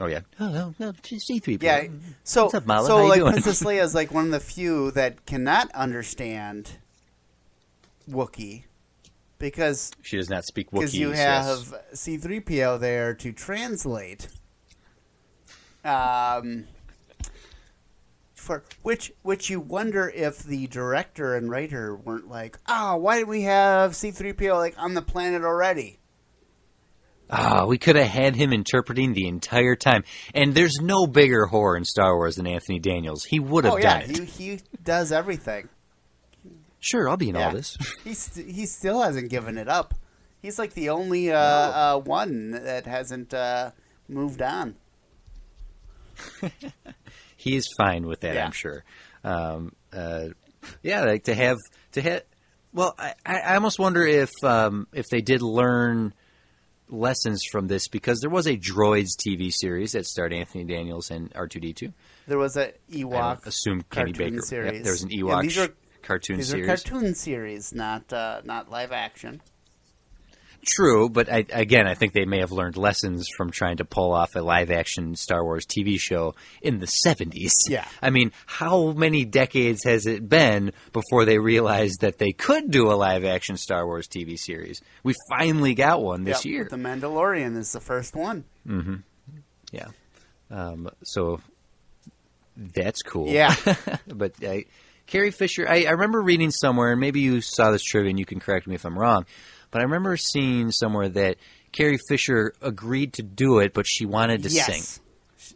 Oh 0.00 0.06
yeah. 0.06 0.20
Oh 0.40 0.48
no, 0.50 0.74
no, 0.78 0.92
C 1.02 1.38
three. 1.38 1.56
Yeah. 1.60 1.84
So 2.24 2.44
What's 2.44 2.54
up, 2.54 2.66
Malla? 2.66 2.86
so 2.86 2.98
How 2.98 3.08
like 3.08 3.20
doing? 3.20 3.32
Princess 3.32 3.62
Leia 3.62 3.82
is 3.82 3.94
like 3.94 4.12
one 4.12 4.26
of 4.26 4.30
the 4.32 4.40
few 4.40 4.90
that 4.92 5.24
cannot 5.24 5.70
understand 5.72 6.72
Wookiee 8.10 8.64
because 9.42 9.90
She 10.02 10.16
does 10.16 10.30
not 10.30 10.44
speak 10.44 10.70
Wookiee. 10.70 10.80
because 10.80 10.94
you 10.94 11.10
have 11.10 11.74
C 11.92 12.16
three 12.16 12.40
PO 12.40 12.78
there 12.78 13.12
to 13.14 13.32
translate. 13.32 14.28
Um. 15.84 16.68
For 18.34 18.64
which, 18.82 19.12
which 19.22 19.50
you 19.50 19.60
wonder 19.60 20.08
if 20.08 20.42
the 20.42 20.66
director 20.66 21.36
and 21.36 21.48
writer 21.48 21.94
weren't 21.94 22.28
like, 22.28 22.58
oh, 22.66 22.96
why 22.96 23.18
didn't 23.18 23.28
we 23.28 23.42
have 23.42 23.94
C 23.94 24.10
three 24.10 24.32
PO 24.32 24.56
like 24.56 24.74
on 24.78 24.94
the 24.94 25.02
planet 25.02 25.42
already? 25.42 25.98
Ah, 27.30 27.64
we 27.66 27.78
could 27.78 27.96
have 27.96 28.08
had 28.08 28.36
him 28.36 28.52
interpreting 28.52 29.12
the 29.14 29.26
entire 29.26 29.74
time. 29.74 30.04
And 30.34 30.54
there's 30.54 30.78
no 30.82 31.06
bigger 31.06 31.46
horror 31.46 31.76
in 31.76 31.84
Star 31.84 32.14
Wars 32.16 32.36
than 32.36 32.46
Anthony 32.46 32.78
Daniels. 32.78 33.24
He 33.24 33.40
would 33.40 33.64
have 33.64 33.74
oh 33.74 33.78
yeah, 33.78 34.00
done 34.00 34.10
it. 34.10 34.16
he 34.28 34.54
he 34.54 34.60
does 34.82 35.12
everything. 35.12 35.68
Sure, 36.84 37.08
I'll 37.08 37.16
be 37.16 37.28
in 37.28 37.36
Yeah. 37.36 37.46
all 37.46 37.52
this. 37.54 37.78
He 38.04 38.12
st- 38.12 38.50
he 38.50 38.66
still 38.66 39.00
hasn't 39.02 39.30
given 39.30 39.56
it 39.56 39.68
up. 39.68 39.94
He's 40.42 40.58
like 40.58 40.74
the 40.74 40.88
only 40.90 41.30
uh, 41.30 41.38
uh, 41.38 41.98
one 42.00 42.50
that 42.50 42.86
hasn't 42.86 43.32
uh, 43.32 43.70
moved 44.08 44.42
on. 44.42 44.74
he 47.36 47.56
is 47.56 47.68
fine 47.76 48.06
with 48.06 48.20
that, 48.20 48.34
Yeah. 48.34 48.46
I'm 48.46 48.52
sure. 48.52 48.84
Um, 49.24 49.72
uh, 49.92 50.28
yeah, 50.82 51.02
like 51.04 51.24
to 51.24 51.34
have 51.34 51.58
to 51.92 52.02
have. 52.02 52.22
Well, 52.72 52.94
I, 52.98 53.14
I 53.24 53.54
almost 53.54 53.78
wonder 53.78 54.04
if 54.06 54.30
um, 54.42 54.86
if 54.92 55.06
they 55.10 55.20
did 55.20 55.42
learn 55.42 56.14
lessons 56.88 57.42
from 57.50 57.68
this 57.68 57.88
because 57.88 58.18
there 58.20 58.30
was 58.30 58.46
a 58.46 58.56
Droids 58.56 59.10
TV 59.16 59.52
series 59.52 59.92
that 59.92 60.06
starred 60.06 60.32
Anthony 60.32 60.64
Daniels 60.64 61.10
and 61.10 61.32
R 61.36 61.46
two 61.46 61.60
D 61.60 61.72
two. 61.72 61.92
There 62.26 62.38
was 62.38 62.56
a 62.56 62.68
I 62.68 62.72
Ewok 62.90 63.46
assume 63.46 63.82
Kenny 63.90 64.12
Baker. 64.12 64.40
series. 64.42 64.72
Yep, 64.74 64.82
there 64.82 64.92
was 64.92 65.02
an 65.02 65.10
Yeah, 65.10 65.22
Ewok 65.22 65.42
these 65.42 65.58
are- 65.58 65.74
cartoon 66.02 66.38
These 66.38 66.48
series. 66.48 66.64
are 66.64 66.66
cartoon 66.66 67.14
series, 67.14 67.72
not 67.72 68.12
uh, 68.12 68.42
not 68.44 68.70
live 68.70 68.92
action. 68.92 69.40
True, 70.64 71.08
but 71.08 71.28
I, 71.28 71.44
again, 71.50 71.88
I 71.88 71.94
think 71.94 72.12
they 72.12 72.24
may 72.24 72.38
have 72.38 72.52
learned 72.52 72.76
lessons 72.76 73.26
from 73.36 73.50
trying 73.50 73.78
to 73.78 73.84
pull 73.84 74.12
off 74.12 74.36
a 74.36 74.40
live-action 74.40 75.16
Star 75.16 75.42
Wars 75.42 75.66
TV 75.66 75.98
show 75.98 76.36
in 76.60 76.78
the 76.78 76.86
'70s. 76.86 77.50
Yeah. 77.68 77.84
I 78.00 78.10
mean, 78.10 78.30
how 78.46 78.92
many 78.92 79.24
decades 79.24 79.82
has 79.82 80.06
it 80.06 80.28
been 80.28 80.70
before 80.92 81.24
they 81.24 81.38
realized 81.38 82.02
that 82.02 82.18
they 82.18 82.30
could 82.30 82.70
do 82.70 82.92
a 82.92 82.94
live-action 82.94 83.56
Star 83.56 83.84
Wars 83.84 84.06
TV 84.06 84.38
series? 84.38 84.80
We 85.02 85.14
finally 85.36 85.74
got 85.74 86.00
one 86.00 86.22
this 86.22 86.44
Yep, 86.44 86.52
year. 86.52 86.68
The 86.70 86.76
Mandalorian 86.76 87.56
is 87.56 87.72
the 87.72 87.80
first 87.80 88.14
one. 88.14 88.44
Mm 88.64 88.84
hmm. 88.84 88.94
Yeah. 89.72 89.88
Um, 90.48 90.90
so 91.02 91.40
that's 92.56 93.02
cool. 93.02 93.28
Yeah. 93.28 93.56
but 94.06 94.32
uh, 94.44 94.58
Carrie 95.12 95.30
Fisher, 95.30 95.68
I, 95.68 95.84
I 95.84 95.90
remember 95.90 96.22
reading 96.22 96.50
somewhere, 96.50 96.92
and 96.92 96.98
maybe 96.98 97.20
you 97.20 97.42
saw 97.42 97.70
this 97.70 97.82
trivia 97.82 98.08
and 98.08 98.18
you 98.18 98.24
can 98.24 98.40
correct 98.40 98.66
me 98.66 98.76
if 98.76 98.86
I'm 98.86 98.98
wrong, 98.98 99.26
but 99.70 99.82
I 99.82 99.84
remember 99.84 100.16
seeing 100.16 100.70
somewhere 100.70 101.10
that 101.10 101.36
Carrie 101.70 101.98
Fisher 102.08 102.54
agreed 102.62 103.12
to 103.14 103.22
do 103.22 103.58
it, 103.58 103.74
but 103.74 103.86
she 103.86 104.06
wanted 104.06 104.44
to 104.44 104.48
yes. 104.48 104.66
sing. 104.66 105.02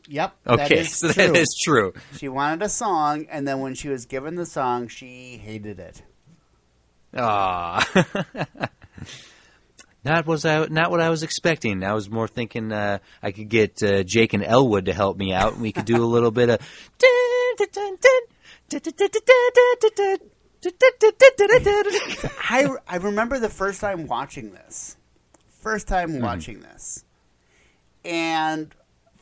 Yep. 0.08 0.36
Okay, 0.46 0.80
is 0.80 0.94
so 0.98 1.10
true. 1.10 1.26
that 1.28 1.36
is 1.36 1.58
true. 1.64 1.94
She 2.18 2.28
wanted 2.28 2.60
a 2.60 2.68
song, 2.68 3.28
and 3.30 3.48
then 3.48 3.60
when 3.60 3.74
she 3.74 3.88
was 3.88 4.04
given 4.04 4.34
the 4.34 4.44
song, 4.44 4.88
she 4.88 5.38
hated 5.38 5.80
it. 5.80 6.02
Ah. 7.16 7.82
Not 10.04 10.26
was 10.26 10.44
I 10.44 10.66
not 10.66 10.92
what 10.92 11.00
I 11.00 11.08
was 11.08 11.24
expecting. 11.24 11.82
I 11.82 11.94
was 11.94 12.08
more 12.08 12.28
thinking 12.28 12.70
uh, 12.70 12.98
I 13.22 13.32
could 13.32 13.48
get 13.48 13.82
uh, 13.82 14.04
Jake 14.04 14.34
and 14.34 14.44
Elwood 14.44 14.84
to 14.84 14.92
help 14.92 15.16
me 15.16 15.32
out, 15.32 15.54
and 15.54 15.62
we 15.62 15.72
could 15.72 15.86
do 15.86 15.96
a 15.96 16.06
little 16.06 16.30
bit 16.30 16.50
of. 16.50 16.60
I, 22.48 22.68
I 22.88 22.96
remember 22.96 23.38
the 23.38 23.48
first 23.48 23.80
time 23.80 24.06
watching 24.06 24.52
this. 24.52 24.96
First 25.60 25.88
time 25.88 26.10
Mm-hmm. 26.12 26.22
watching 26.24 26.60
this. 26.60 27.04
And 28.04 28.72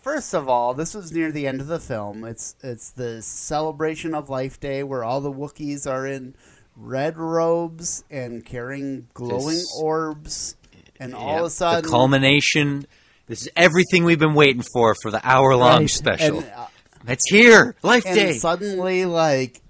first 0.03 0.34
of 0.34 0.49
all, 0.49 0.74
this 0.74 0.95
was 0.95 1.12
near 1.12 1.32
the 1.32 1.47
end 1.47 1.61
of 1.61 1.66
the 1.68 1.80
film. 1.80 2.24
It's 2.24 2.55
it's 2.62 2.90
the 2.90 3.22
celebration 3.22 4.14
of 4.14 4.28
Life 4.28 4.61
Day 4.61 4.82
where 4.82 5.03
all 5.05 5.20
the 5.20 5.32
Wookiees 5.32 5.86
are 5.90 6.07
in 6.07 6.34
red 6.76 7.16
robes 7.16 8.05
and 8.11 8.45
carrying 8.45 9.09
glowing 9.14 9.57
This- 9.57 9.78
orbs. 9.80 10.57
And 11.01 11.12
all 11.14 11.28
Yep, 11.32 11.40
of 11.40 11.47
a 11.47 11.51
sudden 11.51 11.82
the 11.84 11.88
culmination. 11.90 12.86
This 13.26 13.42
is 13.42 13.49
everything 13.57 14.05
we've 14.05 14.18
been 14.18 14.34
waiting 14.34 14.62
for 14.72 14.95
for 15.03 15.11
the 15.11 15.20
hour 15.26 15.57
long 15.57 15.80
Right, 15.80 15.90
special. 15.90 16.38
And, 16.40 16.51
uh, 16.55 16.66
It's 17.07 17.29
here, 17.29 17.77
Life 17.83 18.07
and 18.07 18.15
Day. 18.15 18.33
suddenly 18.35 19.05
like 19.05 19.61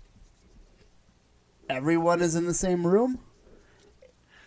everyone 1.69 2.21
is 2.23 2.35
in 2.35 2.47
the 2.47 2.55
same 2.55 2.87
room? 2.87 3.19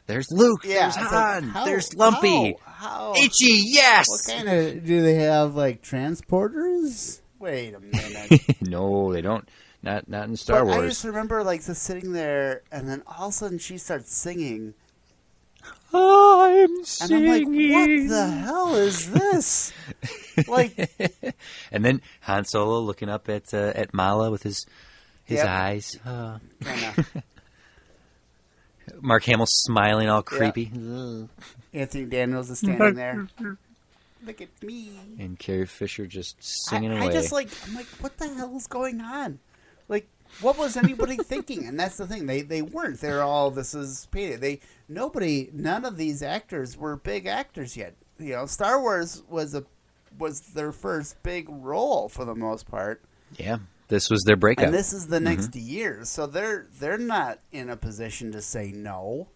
There's 0.05 0.31
Luke. 0.31 0.61
Yeah. 0.63 0.83
there's 0.83 0.95
it's 0.95 1.11
like, 1.11 1.11
Han. 1.11 1.43
how- 1.49 1.65
there's 1.65 1.93
Lumpy. 1.95 2.55
How? 2.63 3.13
how? 3.13 3.13
Itchy. 3.17 3.61
Yes. 3.65 4.05
What 4.07 4.35
kind 4.37 4.47
of 4.49 4.85
do 4.85 5.01
they 5.01 5.15
have? 5.15 5.55
Like 5.55 5.81
transporters? 5.81 7.21
Wait 7.39 7.73
a 7.73 7.79
minute. 7.79 8.61
no, 8.61 9.11
they 9.11 9.21
don't. 9.21 9.47
Not 9.83 10.09
not 10.09 10.27
in 10.27 10.35
Star 10.35 10.65
but 10.65 10.79
I 10.79 10.87
just 10.87 11.03
remember 11.03 11.43
like 11.43 11.63
just 11.63 11.83
sitting 11.83 12.11
there, 12.13 12.63
and 12.71 12.89
then 12.89 13.03
all 13.05 13.27
of 13.27 13.29
a 13.29 13.33
sudden 13.33 13.59
she 13.59 13.77
starts 13.77 14.13
singing, 14.15 14.73
I'm 15.93 16.69
And 16.77 16.85
singing. 16.87 17.29
I'm 17.31 17.45
like, 17.45 17.45
what 17.47 18.09
the 18.09 18.27
hell 18.29 18.75
is 18.75 19.09
this? 19.11 19.73
like, 20.47 20.89
And 21.71 21.83
then 21.85 22.01
Han 22.21 22.45
Solo 22.45 22.79
looking 22.79 23.09
up 23.09 23.29
at 23.29 23.53
uh, 23.53 23.71
at 23.75 23.93
Malla 23.93 24.29
with 24.31 24.43
his 24.43 24.65
his 25.23 25.37
Yep. 25.39 25.47
eyes. 25.47 25.99
Mark 29.01 29.23
Hamill 29.25 29.45
smiling 29.47 30.07
all 30.09 30.23
creepy. 30.23 30.71
Anthony 31.73 32.05
Daniels 32.05 32.49
is 32.49 32.59
standing 32.59 32.95
there. 32.95 33.27
Look 34.25 34.41
at 34.41 34.49
me. 34.63 34.91
And 35.19 35.37
Carrie 35.37 35.65
Fisher 35.67 36.05
just 36.07 36.37
I, 36.37 36.41
singing 36.41 36.91
I 36.91 37.03
away. 37.05 37.13
just 37.13 37.31
like, 37.31 37.49
I'm 37.67 37.75
like, 37.75 37.85
what 37.99 38.17
the 38.17 38.27
hell 38.33 38.55
is 38.57 38.65
going 38.67 38.99
on? 38.99 39.39
Like, 39.87 40.07
what 40.41 40.57
was 40.57 40.77
anybody 40.77 41.15
thinking? 41.17 41.67
And 41.67 41.79
that's 41.79 41.97
the 41.97 42.07
thing. 42.07 42.25
They 42.27 42.41
they 42.41 42.61
weren't. 42.61 42.99
They're 43.01 43.23
all 43.23 43.51
this 43.51 43.73
is 43.73 44.07
painted. 44.11 44.41
They 44.41 44.59
nobody. 44.87 45.49
None 45.53 45.85
of 45.85 45.97
these 45.97 46.21
actors 46.23 46.77
were 46.77 46.95
big 46.95 47.25
actors 47.25 47.75
yet. 47.77 47.95
You 48.19 48.33
know, 48.33 48.45
Star 48.45 48.81
Wars 48.81 49.23
was 49.29 49.53
a 49.55 49.63
was 50.17 50.41
their 50.41 50.71
first 50.71 51.21
big 51.23 51.47
role 51.49 52.09
for 52.09 52.25
the 52.25 52.33
most 52.35 52.67
part. 52.67 53.03
yeah, 53.37 53.57
this 53.87 54.09
was 54.09 54.23
their 54.23 54.35
breakout. 54.35 54.65
And 54.65 54.73
this 54.73 54.93
is 54.93 55.07
the 55.07 55.19
next 55.19 55.51
Mm-hmm. 55.51 55.67
year, 55.69 55.99
so 56.05 56.25
they're 56.27 56.65
they're 56.79 56.97
not 56.97 57.39
in 57.51 57.69
a 57.69 57.77
position 57.77 58.31
to 58.31 58.41
say 58.41 58.71
no. 58.71 59.27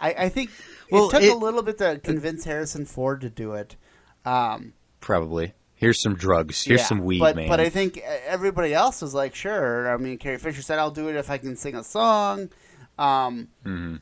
I, 0.00 0.14
I 0.24 0.28
think 0.28 0.50
Well, 0.90 1.08
it 1.08 1.12
took 1.12 1.22
it- 1.22 1.32
a 1.32 1.36
little 1.36 1.62
bit 1.62 1.78
to 1.78 2.00
convince 2.02 2.44
Harrison 2.44 2.84
Ford 2.84 3.20
to 3.20 3.30
do 3.30 3.52
it. 3.52 3.76
Um, 4.24 4.72
Probably. 5.00 5.52
Here's 5.76 6.00
some 6.00 6.14
drugs. 6.14 6.62
Here's 6.62 6.80
yeah, 6.80 6.86
some 6.86 7.04
weed, 7.04 7.18
but, 7.18 7.36
man. 7.36 7.48
But 7.48 7.60
I 7.60 7.68
think 7.68 7.98
everybody 7.98 8.72
else 8.72 9.02
was 9.02 9.12
like, 9.12 9.34
sure. 9.34 9.92
I 9.92 9.96
mean, 9.96 10.18
Carrie 10.18 10.38
Fisher 10.38 10.62
said, 10.62 10.78
"I'll 10.78 10.90
do 10.90 11.08
it 11.08 11.16
if 11.16 11.30
I 11.30 11.38
can 11.38 11.56
sing 11.56 11.74
a 11.74 11.84
song." 11.84 12.50
Um, 12.98 13.48
Mm-hmm. 13.64 13.96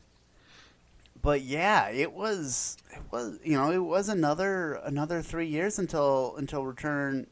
But 1.21 1.41
yeah, 1.41 1.89
it 1.89 2.11
was 2.11 2.75
it 2.91 2.99
was 3.09 3.39
you 3.45 3.53
know 3.53 3.71
it 3.71 3.77
was 3.77 4.09
another 4.09 4.73
another 4.83 5.21
three 5.21 5.47
years 5.47 5.79
until 5.79 6.35
until 6.37 6.65
Return 6.65 7.27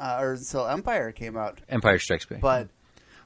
uh, 0.00 0.18
or 0.20 0.32
until 0.32 0.66
Empire 0.66 1.10
came 1.12 1.36
out. 1.36 1.58
Empire 1.68 1.98
Strikes 1.98 2.26
Back. 2.26 2.40
But 2.40 2.68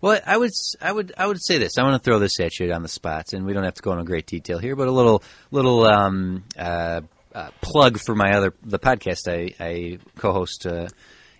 Well, 0.00 0.20
I 0.26 0.36
would, 0.36 0.50
I 0.82 0.92
would, 0.92 1.14
I 1.16 1.26
would 1.26 1.42
say 1.42 1.58
this. 1.58 1.78
I 1.78 1.82
want 1.82 2.02
to 2.02 2.04
throw 2.04 2.18
this 2.18 2.38
at 2.40 2.58
you 2.58 2.70
on 2.72 2.82
the 2.82 2.88
spot, 2.88 3.32
and 3.32 3.46
we 3.46 3.52
don't 3.52 3.64
have 3.64 3.74
to 3.74 3.82
go 3.82 3.92
into 3.92 4.04
great 4.04 4.26
detail 4.26 4.58
here, 4.58 4.76
but 4.76 4.88
a 4.88 4.90
little, 4.90 5.22
little 5.50 5.84
um, 5.84 6.44
uh, 6.58 7.00
uh, 7.34 7.50
plug 7.60 7.98
for 7.98 8.14
my 8.14 8.32
other 8.32 8.54
the 8.62 8.78
podcast 8.78 9.28
I, 9.28 9.52
I 9.62 9.98
co-host 10.16 10.66
uh, 10.66 10.88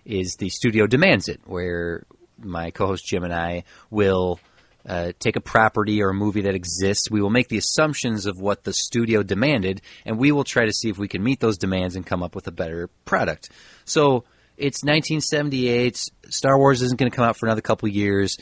is 0.05 0.35
the 0.37 0.49
Studio 0.49 0.87
Demands 0.87 1.27
It, 1.27 1.41
where 1.45 2.05
my 2.37 2.71
co-host 2.71 3.05
Jim 3.05 3.23
and 3.23 3.33
I 3.33 3.63
will. 3.89 4.39
Uh, 4.87 5.13
take 5.17 5.35
a 5.35 5.41
property 5.41 6.03
or 6.03 6.09
a 6.09 6.13
movie 6.13 6.41
that 6.41 6.53
exists. 6.53 7.09
We 7.09 7.19
will 7.19 7.31
make 7.31 7.47
the 7.47 7.57
assumptions 7.57 8.27
of 8.27 8.39
what 8.39 8.63
the 8.63 8.71
studio 8.71 9.23
demanded, 9.23 9.81
and 10.05 10.19
we 10.19 10.31
will 10.31 10.43
try 10.43 10.65
to 10.65 10.71
see 10.71 10.89
if 10.89 10.99
we 10.99 11.07
can 11.07 11.23
meet 11.23 11.39
those 11.39 11.57
demands 11.57 11.95
and 11.95 12.05
come 12.05 12.21
up 12.21 12.35
with 12.35 12.45
a 12.45 12.51
better 12.51 12.87
product. 13.03 13.49
So 13.85 14.25
it's 14.57 14.83
1978. 14.83 15.97
Star 16.29 16.57
Wars 16.59 16.83
isn't 16.83 16.99
going 16.99 17.09
to 17.09 17.15
come 17.15 17.25
out 17.25 17.35
for 17.35 17.47
another 17.47 17.61
couple 17.61 17.89
years. 17.89 18.37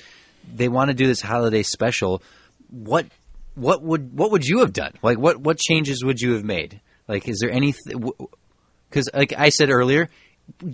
They 0.54 0.68
want 0.68 0.90
to 0.90 0.94
do 0.94 1.08
this 1.08 1.22
holiday 1.22 1.64
special. 1.64 2.22
What 2.70 3.06
what 3.56 3.82
would 3.82 4.18
what 4.18 4.32
would 4.32 4.46
you 4.46 4.60
have 4.60 4.74
done? 4.74 4.96
Like 5.02 5.18
what 5.18 5.38
what 5.38 5.58
changes 5.58 6.04
would 6.04 6.20
you 6.20 6.34
have 6.34 6.44
made? 6.44 6.82
Like 7.08 7.28
is 7.28 7.40
there 7.40 7.52
anything? 7.52 8.12
Because 8.90 9.10
like 9.14 9.34
I 9.38 9.50
said 9.50 9.70
earlier, 9.70 10.10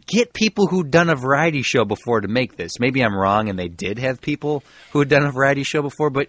get 0.07 0.33
people 0.33 0.67
who'd 0.67 0.91
done 0.91 1.09
a 1.09 1.15
variety 1.15 1.61
show 1.61 1.85
before 1.85 2.21
to 2.21 2.27
make 2.27 2.55
this. 2.55 2.79
Maybe 2.79 3.01
I'm 3.03 3.15
wrong, 3.15 3.49
and 3.49 3.57
they 3.57 3.67
did 3.67 3.99
have 3.99 4.21
people 4.21 4.63
who 4.91 4.99
had 4.99 5.09
done 5.09 5.25
a 5.25 5.31
variety 5.31 5.63
show 5.63 5.81
before, 5.81 6.09
but 6.09 6.27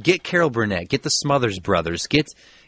get 0.00 0.22
Carol 0.22 0.50
Burnett, 0.50 0.88
get 0.88 1.02
the 1.02 1.10
Smothers 1.10 1.58
Brothers, 1.58 2.06
get 2.06 2.26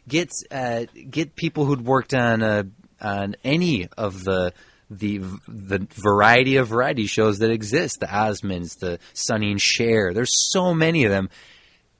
get 0.09 0.31
uh, 0.51 0.85
get 1.11 1.37
people 1.37 1.65
who'd 1.65 1.85
worked 1.85 2.15
on 2.15 2.43
uh, 2.43 2.65
on 3.01 3.37
any 3.45 3.89
of 3.97 4.25
the 4.25 4.53
the 4.91 5.19
the 5.49 5.87
variety 5.91 6.57
of 6.57 6.69
variety 6.69 7.07
shows 7.07 7.39
that 7.39 7.51
exist. 7.51 8.01
The 8.01 8.07
Osmonds, 8.07 8.79
the 8.79 8.99
Sonny 9.15 9.51
and 9.51 9.61
Cher. 9.61 10.13
There's 10.13 10.53
so 10.53 10.75
many 10.75 11.05
of 11.05 11.11
them 11.11 11.31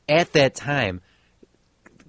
at 0.09 0.33
that 0.33 0.55
time. 0.55 1.01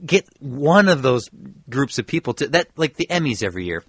Get 0.06 0.26
one 0.40 0.90
of 0.90 1.02
those 1.02 1.30
groups 1.70 1.98
of 2.00 2.06
people 2.08 2.34
to 2.36 2.48
that, 2.50 2.68
like 2.76 2.96
the 2.96 3.08
Emmys 3.08 3.42
every 3.44 3.66
year 3.66 3.84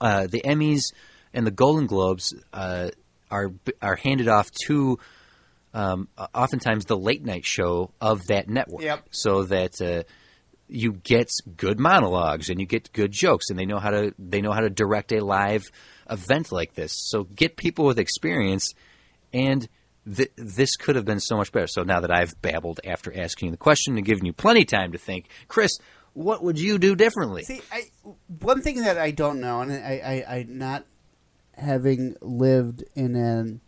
uh, 0.00 0.26
the 0.26 0.42
Emmys 0.42 0.92
and 1.34 1.46
the 1.46 1.50
Golden 1.50 1.86
Globes 1.86 2.34
uh, 2.52 2.90
are 3.30 3.52
are 3.80 3.96
handed 3.96 4.28
off 4.28 4.50
to 4.66 4.98
um, 5.74 6.08
oftentimes 6.34 6.86
the 6.86 6.96
late 6.96 7.24
night 7.24 7.44
show 7.44 7.90
of 8.00 8.26
that 8.26 8.48
network, 8.48 8.82
Yep. 8.82 9.04
so 9.10 9.44
that 9.44 9.80
uh, 9.80 10.02
you 10.68 10.92
get 10.92 11.30
good 11.56 11.78
monologues 11.78 12.50
and 12.50 12.60
you 12.60 12.66
get 12.66 12.92
good 12.92 13.12
jokes, 13.12 13.50
and 13.50 13.58
they 13.58 13.66
know 13.66 13.78
how 13.78 13.90
to 13.90 14.14
they 14.18 14.40
know 14.40 14.52
how 14.52 14.60
to 14.60 14.70
direct 14.70 15.12
a 15.12 15.24
live 15.24 15.70
event 16.08 16.50
like 16.50 16.74
this. 16.74 16.92
So 17.08 17.24
get 17.24 17.56
people 17.56 17.84
with 17.84 17.98
experience, 17.98 18.74
and 19.32 19.68
th- 20.06 20.32
this 20.36 20.76
could 20.76 20.96
have 20.96 21.04
been 21.04 21.20
so 21.20 21.36
much 21.36 21.52
better. 21.52 21.66
So 21.66 21.82
now 21.82 22.00
that 22.00 22.10
I've 22.10 22.40
babbled 22.42 22.80
after 22.84 23.16
asking 23.16 23.46
you 23.46 23.50
the 23.52 23.58
question 23.58 23.96
and 23.96 24.06
giving 24.06 24.24
you 24.24 24.32
plenty 24.32 24.62
of 24.62 24.68
time 24.68 24.92
to 24.92 24.98
think, 24.98 25.28
Chris, 25.48 25.78
what 26.12 26.42
would 26.42 26.58
you 26.58 26.78
do 26.78 26.96
differently? 26.96 27.44
See, 27.44 27.62
I 27.72 27.84
one 28.40 28.62
thing 28.62 28.82
that 28.82 28.98
I 28.98 29.10
don't 29.10 29.40
know, 29.40 29.60
and 29.60 29.72
I, 29.72 30.24
I, 30.28 30.34
I 30.36 30.46
not 30.48 30.84
having 31.54 32.16
lived 32.20 32.84
in 32.94 33.14
an 33.14 33.60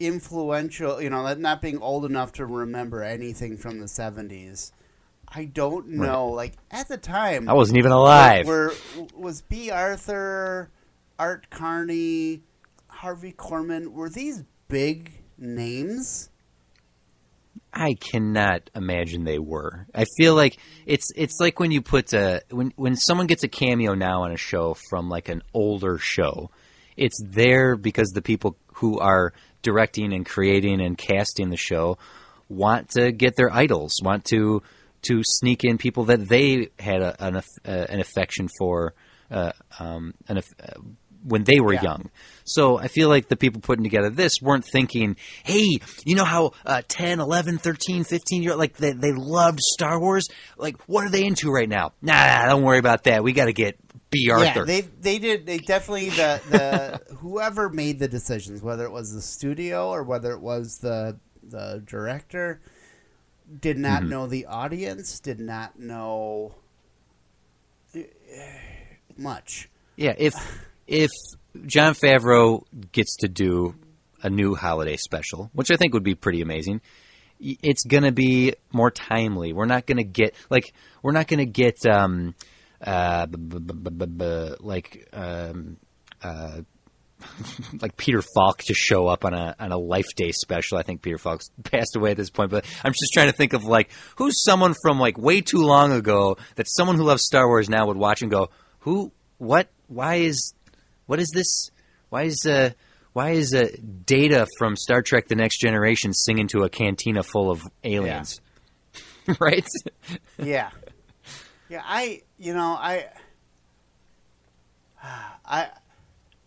influential, 0.00 1.00
you 1.00 1.08
know, 1.08 1.32
not 1.34 1.62
being 1.62 1.80
old 1.80 2.04
enough 2.04 2.32
to 2.32 2.44
remember 2.44 3.02
anything 3.02 3.56
from 3.56 3.80
the 3.80 3.88
seventies. 3.88 4.72
I 5.26 5.46
don't 5.46 5.88
know. 5.88 6.28
Like 6.28 6.54
at 6.70 6.88
the 6.88 6.98
time, 6.98 7.48
I 7.48 7.54
wasn't 7.54 7.78
even 7.78 7.92
alive. 7.92 8.46
Were, 8.46 8.74
was 9.14 9.42
Bea 9.42 9.70
Arthur, 9.70 10.70
Art 11.18 11.48
Carney, 11.50 12.42
Harvey 13.04 13.32
Korman? 13.32 13.88
Were 13.88 14.08
these 14.08 14.44
big 14.66 15.12
names? 15.36 16.30
I 17.70 17.92
cannot 18.00 18.70
imagine 18.74 19.24
they 19.24 19.38
were. 19.38 19.86
I 19.94 20.06
feel 20.16 20.34
like 20.34 20.56
it's 20.86 21.10
it's 21.14 21.38
like 21.38 21.60
when 21.60 21.70
you 21.70 21.82
put 21.82 22.14
a 22.14 22.40
when 22.50 22.72
when 22.76 22.96
someone 22.96 23.26
gets 23.26 23.44
a 23.44 23.48
cameo 23.48 23.92
now 23.92 24.22
on 24.22 24.32
a 24.32 24.38
show 24.38 24.74
from 24.88 25.10
like 25.10 25.28
an 25.28 25.42
older 25.52 25.98
show, 25.98 26.50
it's 26.96 27.20
there 27.22 27.76
because 27.76 28.08
the 28.08 28.22
people 28.22 28.56
who 28.76 28.98
are 29.00 29.34
directing 29.60 30.14
and 30.14 30.24
creating 30.24 30.80
and 30.80 30.96
casting 30.96 31.50
the 31.50 31.58
show 31.58 31.98
want 32.48 32.88
to 32.92 33.12
get 33.12 33.36
their 33.36 33.52
idols, 33.52 34.00
want 34.02 34.24
to 34.26 34.62
to 35.02 35.20
sneak 35.22 35.62
in 35.62 35.76
people 35.76 36.04
that 36.04 36.26
they 36.26 36.70
had 36.78 37.02
a, 37.02 37.22
an 37.22 37.42
an 37.66 38.00
affection 38.00 38.48
for 38.58 38.94
uh, 39.30 39.52
um, 39.78 40.14
an, 40.28 40.40
when 41.24 41.44
they 41.44 41.58
were 41.60 41.72
Yeah. 41.72 41.82
young. 41.82 42.10
So 42.44 42.78
I 42.78 42.88
feel 42.88 43.08
like 43.08 43.28
the 43.28 43.36
people 43.36 43.60
putting 43.60 43.82
together 43.84 44.10
this 44.10 44.34
weren't 44.42 44.64
thinking, 44.70 45.16
hey, 45.44 45.78
you 46.04 46.14
know 46.14 46.24
how 46.24 46.52
uh, 46.66 46.82
10, 46.86 47.18
11, 47.20 47.58
13, 47.58 48.04
15 48.04 48.42
year 48.42 48.54
like 48.54 48.76
they, 48.76 48.92
they 48.92 49.12
loved 49.12 49.60
Star 49.60 49.98
Wars? 49.98 50.28
Like, 50.58 50.76
what 50.86 51.04
are 51.04 51.10
they 51.10 51.24
into 51.24 51.50
right 51.50 51.68
now? 51.68 51.92
Nah, 52.02 52.12
nah 52.12 52.46
don't 52.48 52.62
worry 52.62 52.78
about 52.78 53.04
that. 53.04 53.24
We 53.24 53.32
got 53.32 53.46
to 53.46 53.52
get 53.54 53.78
Bea 54.10 54.30
Arthur. 54.30 54.60
Yeah, 54.60 54.64
they 54.66 54.80
they 54.82 55.18
did. 55.18 55.46
They 55.46 55.58
definitely 55.58 56.10
the 56.10 56.40
the 56.48 57.14
whoever 57.16 57.68
made 57.70 57.98
the 57.98 58.08
decisions, 58.08 58.62
whether 58.62 58.84
it 58.84 58.92
was 58.92 59.12
the 59.12 59.22
studio 59.22 59.88
or 59.88 60.02
whether 60.04 60.32
it 60.32 60.40
was 60.40 60.78
the 60.82 61.18
the 61.42 61.82
director, 61.86 62.60
did 63.60 63.78
not 63.78 64.02
Mm-hmm. 64.02 64.10
know 64.10 64.26
the 64.26 64.46
audience, 64.46 65.18
did 65.20 65.40
not 65.40 65.78
know 65.78 66.54
eh, 67.94 68.02
much. 69.16 69.68
Yeah, 69.96 70.14
if 70.18 70.34
if 70.86 71.10
Jon 71.66 71.94
Favreau 71.94 72.64
gets 72.92 73.16
to 73.18 73.28
do 73.28 73.74
a 74.22 74.30
new 74.30 74.54
holiday 74.54 74.96
special, 74.96 75.50
which 75.52 75.70
I 75.70 75.76
think 75.76 75.94
would 75.94 76.02
be 76.02 76.14
pretty 76.14 76.40
amazing, 76.40 76.80
it's 77.40 77.84
gonna 77.84 78.12
be 78.12 78.54
more 78.72 78.90
timely. 78.90 79.52
We're 79.52 79.66
not 79.66 79.86
gonna 79.86 80.04
get 80.04 80.34
like 80.50 80.72
we're 81.02 81.12
not 81.12 81.26
gonna 81.26 81.44
get 81.44 81.84
um 81.86 82.34
uh 82.80 83.26
like 84.60 85.08
um 85.12 85.76
uh 86.22 86.60
like 87.80 87.96
Peter 87.96 88.22
Falk 88.22 88.58
to 88.64 88.74
show 88.74 89.06
up 89.06 89.24
on 89.24 89.34
a 89.34 89.54
on 89.58 89.72
a 89.72 89.78
Life 89.78 90.14
Day 90.16 90.32
special. 90.32 90.78
I 90.78 90.82
think 90.82 91.02
Peter 91.02 91.18
Falk's 91.18 91.50
passed 91.64 91.96
away 91.96 92.12
at 92.12 92.16
this 92.16 92.30
point, 92.30 92.50
but 92.50 92.64
I'm 92.82 92.92
just 92.92 93.12
trying 93.12 93.26
to 93.26 93.36
think 93.36 93.52
of 93.52 93.64
like 93.64 93.90
who's 94.16 94.42
someone 94.44 94.74
from 94.82 94.98
like 94.98 95.18
way 95.18 95.40
too 95.40 95.62
long 95.62 95.92
ago 95.92 96.36
that 96.56 96.66
someone 96.68 96.96
who 96.96 97.04
loves 97.04 97.24
Star 97.24 97.46
Wars 97.46 97.68
now 97.68 97.86
would 97.86 97.96
watch 97.96 98.22
and 98.22 98.30
go, 98.30 98.50
who, 98.80 99.12
what, 99.38 99.68
why 99.88 100.16
is, 100.16 100.53
what 101.06 101.20
is 101.20 101.30
this? 101.34 101.70
Why 102.10 102.22
is 102.24 102.44
uh, 102.46 102.70
why 103.12 103.30
is 103.30 103.54
uh, 103.54 103.68
Data 104.06 104.46
from 104.58 104.76
Star 104.76 105.02
Trek: 105.02 105.28
The 105.28 105.36
Next 105.36 105.58
Generation 105.58 106.12
singing 106.12 106.48
to 106.48 106.62
a 106.64 106.68
cantina 106.68 107.22
full 107.22 107.50
of 107.50 107.62
aliens? 107.82 108.40
right? 109.40 109.66
yeah, 110.38 110.70
yeah. 111.68 111.82
I 111.84 112.22
you 112.38 112.54
know 112.54 112.76
I 112.78 113.06
I 115.02 115.68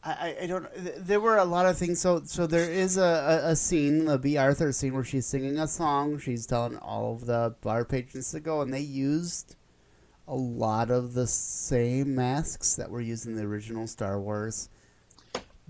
I, 0.03 0.11
I- 0.11 0.37
I 0.43 0.47
don't. 0.47 0.67
There 1.05 1.19
were 1.19 1.37
a 1.37 1.43
lot 1.45 1.65
of 1.65 1.77
things. 1.77 1.99
So, 1.99 2.21
so 2.25 2.47
there 2.47 2.69
is 2.71 2.97
a, 2.97 3.41
a, 3.45 3.51
a 3.51 3.55
scene, 3.55 4.05
the 4.05 4.17
Bea 4.17 4.37
Arthur 4.37 4.71
scene, 4.71 4.93
where 4.93 5.03
she's 5.03 5.25
singing 5.25 5.57
a 5.59 5.67
song. 5.67 6.17
She's 6.19 6.45
telling 6.45 6.77
all 6.77 7.13
of 7.15 7.25
the 7.25 7.55
bar 7.61 7.83
patrons 7.83 8.31
to 8.31 8.39
go, 8.39 8.61
and 8.61 8.73
they 8.73 8.79
used 8.79 9.55
a 10.27 10.35
lot 10.35 10.91
of 10.91 11.13
the 11.13 11.27
same 11.27 12.15
masks 12.15 12.75
that 12.75 12.89
were 12.89 13.01
used 13.01 13.27
in 13.27 13.35
the 13.35 13.43
original 13.43 13.87
Star 13.87 14.19
Wars. 14.19 14.69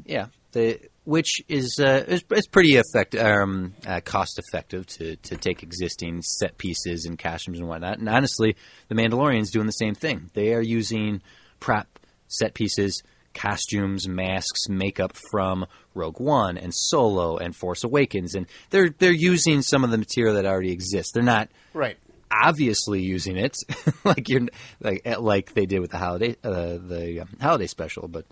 Yeah, 0.06 0.28
the 0.52 0.80
which 1.06 1.42
is 1.48 1.80
uh, 1.80 2.04
is, 2.08 2.24
is 2.30 2.48
pretty 2.48 2.76
effective, 2.76 3.26
um, 3.26 3.74
uh, 3.86 4.02
cost 4.02 4.40
effective 4.40 4.86
to 4.88 5.16
to 5.16 5.38
take 5.38 5.64
existing 5.64 6.22
set 6.22 6.58
pieces 6.58 7.06
and 7.06 7.18
costumes 7.18 7.60
and 7.60 7.68
whatnot. 7.68 8.00
And 8.00 8.10
honestly, 8.10 8.56
the 8.90 8.96
Mandalorian's 8.96 9.52
doing 9.52 9.66
the 9.66 9.72
same 9.72 9.96
thing. 9.96 10.30
They 10.34 10.54
are 10.54 10.62
using 10.62 11.22
prop 11.60 11.88
set 12.28 12.54
pieces, 12.54 13.02
costumes, 13.34 14.08
masks, 14.08 14.70
makeup 14.70 15.14
from 15.32 15.66
Rogue 15.96 16.20
One 16.20 16.58
and 16.58 16.74
Solo 16.74 17.38
and 17.38 17.56
Force 17.56 17.84
Awakens, 17.84 18.36
and 18.36 18.46
they're 18.70 18.90
they're 18.90 19.12
using 19.12 19.62
some 19.62 19.84
of 19.84 19.92
the 19.92 19.98
material 19.98 20.36
that 20.36 20.46
already 20.46 20.72
exists. 20.72 21.12
They're 21.14 21.24
not 21.24 21.50
Right. 21.74 21.98
Obviously 22.32 23.02
using 23.02 23.38
it 23.38 23.56
like 24.04 24.28
you're 24.30 24.48
like 24.82 25.06
like 25.20 25.54
they 25.54 25.66
did 25.66 25.80
with 25.80 25.92
the 25.92 25.98
holiday 25.98 26.36
uh, 26.44 26.78
the 26.78 27.22
um, 27.22 27.30
holiday 27.42 27.68
special, 27.68 28.08
but. 28.08 28.26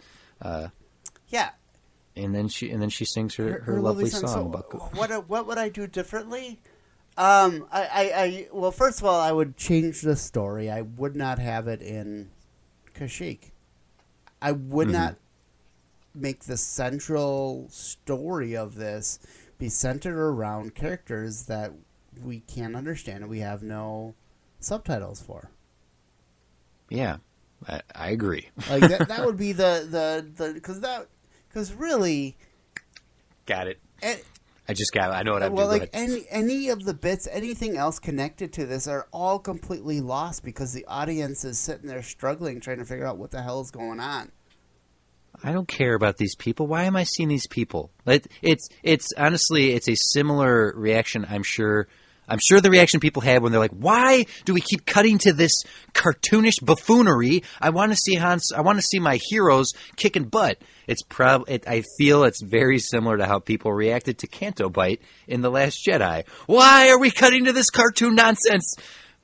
Yeah. 1.28 1.50
and 2.16 2.34
then 2.36 2.48
she 2.48 2.70
and 2.72 2.82
then 2.82 2.90
she 2.90 3.04
sings 3.06 3.36
her, 3.36 3.62
her, 3.62 3.82
lovely, 3.82 4.10
song, 4.10 4.28
So 4.28 4.90
what 4.94 5.28
what 5.28 5.48
would 5.48 5.58
I 5.58 5.70
do 5.70 5.88
differently? 5.88 6.60
Um, 7.18 7.66
I, 7.72 7.82
I, 7.84 8.12
I 8.24 8.48
well, 8.54 8.72
first 8.72 9.00
of 9.00 9.06
all, 9.06 9.20
I 9.20 9.32
would 9.32 9.58
change 9.58 10.02
the 10.02 10.16
story. 10.16 10.70
I 10.70 10.82
would 10.82 11.16
not 11.16 11.40
have 11.40 11.68
it 11.68 11.82
in 11.82 12.30
Kashyyyk. 12.94 13.52
I 14.42 14.52
would 14.52 14.88
Mm-hmm. 14.88 14.98
not 14.98 15.16
make 16.14 16.42
the 16.46 16.58
central 16.58 17.68
story 17.70 18.56
of 18.56 18.76
this 18.76 19.20
be 19.58 19.68
centered 19.70 20.18
around 20.18 20.76
characters 20.76 21.44
that 21.48 21.72
we 22.24 22.40
can't 22.42 22.76
understand 22.76 23.22
and 23.22 23.30
we 23.30 23.40
have 23.40 23.64
no 23.64 24.16
subtitles 24.60 25.22
for. 25.22 25.50
yeah 26.90 27.18
I, 27.68 27.82
I 27.94 28.10
agree 28.10 28.50
Like 28.70 28.82
that, 28.82 29.08
that 29.08 29.26
would 29.26 29.38
be 29.38 29.52
the 29.64 29.88
the 29.90 30.26
the 30.46 30.54
because 30.54 30.82
that 30.82 31.08
because 31.50 31.74
really. 31.74 32.38
got 33.46 33.68
it 33.68 33.80
eh, 34.02 34.18
I 34.68 34.74
just 34.74 34.92
got 34.94 35.10
it 35.10 35.14
I 35.14 35.24
know 35.24 35.34
what 35.34 35.44
I'm 35.44 35.54
well, 35.54 35.70
doing 35.70 35.82
like 35.82 35.90
any 35.94 36.26
any 36.30 36.70
of 36.70 36.84
the 36.84 36.94
bits, 36.94 37.28
anything 37.32 37.78
else 37.78 38.00
connected 38.00 38.52
to 38.54 38.66
this 38.66 38.88
are 38.88 39.08
all 39.14 39.40
completely 39.40 40.02
lost 40.02 40.44
because 40.44 40.74
the 40.74 40.86
audience 40.88 41.46
is 41.46 41.60
sitting 41.60 41.88
there 41.88 42.02
struggling, 42.04 42.60
trying 42.60 42.80
to 42.80 42.86
figure 42.86 43.06
out 43.06 43.18
what 43.18 43.32
the 43.32 43.42
hell 43.44 43.62
is 43.62 43.70
going 43.72 44.00
on. 44.00 44.32
I 45.44 45.52
don't 45.52 45.68
care 45.68 45.94
about 45.96 46.18
these 46.18 46.34
people 46.36 46.66
why 46.66 46.84
am 46.86 46.96
I 46.96 47.04
seeing 47.04 47.30
these 47.30 47.46
people 47.48 47.92
it, 48.06 48.26
it's 48.42 48.68
it's 48.84 49.10
honestly 49.18 49.72
it's 49.74 49.90
a 49.90 49.96
similar 49.96 50.74
reaction 50.76 51.26
I'm 51.30 51.44
sure 51.44 51.88
I'm 52.28 52.40
sure 52.40 52.62
the 52.62 52.70
reaction 52.70 53.00
people 53.00 53.22
had 53.22 53.42
when 53.42 53.52
they're 53.52 53.62
like 53.62 53.72
why 53.72 54.26
do 54.46 54.54
we 54.54 54.62
keep 54.62 54.86
cutting 54.86 55.18
to 55.20 55.34
this 55.34 55.64
cartoonish 55.94 56.64
buffoonery 56.64 57.44
I 57.62 57.70
want 57.70 57.92
to 57.92 57.98
see 57.98 58.16
Hans 58.16 58.52
I 58.56 58.62
want 58.62 58.78
to 58.78 58.84
see 58.84 59.00
my 59.00 59.20
heroes 59.30 59.72
kicking 59.96 60.26
butt 60.26 60.58
it's 60.88 61.02
prob 61.04 61.44
it, 61.48 61.68
I 61.68 61.84
feel 61.98 62.24
it's 62.24 62.42
very 62.42 62.80
similar 62.80 63.18
to 63.18 63.26
how 63.26 63.40
people 63.40 63.74
reacted 63.74 64.20
to 64.20 64.28
Canto 64.28 64.70
Bight 64.70 65.02
in 65.28 65.42
the 65.42 65.52
Last 65.52 65.86
Jedi 65.86 66.28
why 66.48 66.90
are 66.90 67.00
we 67.00 67.12
cutting 67.12 67.46
to 67.46 67.54
this 67.54 67.70
cartoon 67.70 68.16
nonsense 68.16 68.76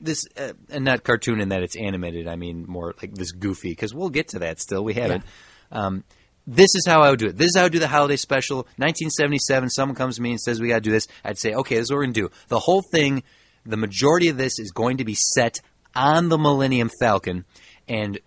this 0.01 0.25
uh, 0.37 0.53
and 0.69 0.83
not 0.83 1.03
cartoon 1.03 1.39
in 1.39 1.49
that 1.49 1.63
it's 1.63 1.77
animated. 1.77 2.27
I 2.27 2.35
mean 2.35 2.65
more 2.67 2.93
like 3.01 3.13
this 3.13 3.31
goofy 3.31 3.69
because 3.69 3.93
we'll 3.93 4.09
get 4.09 4.29
to 4.29 4.39
that. 4.39 4.59
Still, 4.59 4.83
we 4.83 4.95
haven't. 4.95 5.23
Um, 5.71 6.03
this 6.47 6.75
is 6.75 6.85
how 6.85 7.01
I 7.01 7.09
would 7.09 7.19
do 7.19 7.27
it. 7.27 7.37
This 7.37 7.47
is 7.47 7.55
how 7.55 7.61
I 7.61 7.65
would 7.65 7.73
do 7.73 7.79
the 7.79 7.87
holiday 7.87 8.15
special. 8.15 8.57
1977. 8.77 9.69
Someone 9.69 9.95
comes 9.95 10.15
to 10.15 10.21
me 10.21 10.31
and 10.31 10.41
says 10.41 10.59
we 10.59 10.69
got 10.69 10.75
to 10.75 10.81
do 10.81 10.91
this. 10.91 11.07
I'd 11.23 11.37
say, 11.37 11.53
okay, 11.53 11.75
this 11.75 11.83
is 11.83 11.91
what 11.91 11.97
we're 11.97 12.05
gonna 12.05 12.13
do. 12.13 12.31
The 12.47 12.59
whole 12.59 12.81
thing, 12.91 13.23
the 13.65 13.77
majority 13.77 14.29
of 14.29 14.37
this 14.37 14.59
is 14.59 14.71
going 14.71 14.97
to 14.97 15.05
be 15.05 15.15
set 15.15 15.59
on 15.95 16.29
the 16.29 16.37
Millennium 16.37 16.89
Falcon, 16.99 17.45
and 17.87 18.19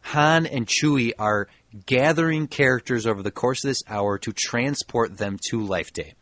Han 0.00 0.46
and 0.46 0.66
Chewie 0.66 1.12
are 1.18 1.48
gathering 1.86 2.48
characters 2.48 3.06
over 3.06 3.22
the 3.22 3.30
course 3.30 3.64
of 3.64 3.68
this 3.68 3.82
hour 3.88 4.18
to 4.18 4.32
transport 4.32 5.16
them 5.16 5.38
to 5.48 5.60
Life 5.60 5.92
Day. 5.92 6.14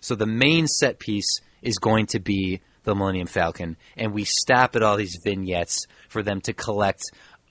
So 0.00 0.14
the 0.14 0.26
main 0.26 0.66
set 0.66 0.98
piece 0.98 1.40
is 1.62 1.78
going 1.78 2.06
to 2.06 2.18
be 2.18 2.60
the 2.84 2.94
Millennium 2.94 3.28
Falcon, 3.28 3.76
and 3.96 4.12
we 4.12 4.24
stop 4.24 4.74
at 4.74 4.82
all 4.82 4.96
these 4.96 5.20
vignettes 5.24 5.86
for 6.08 6.22
them 6.22 6.40
to 6.42 6.52
collect 6.52 7.02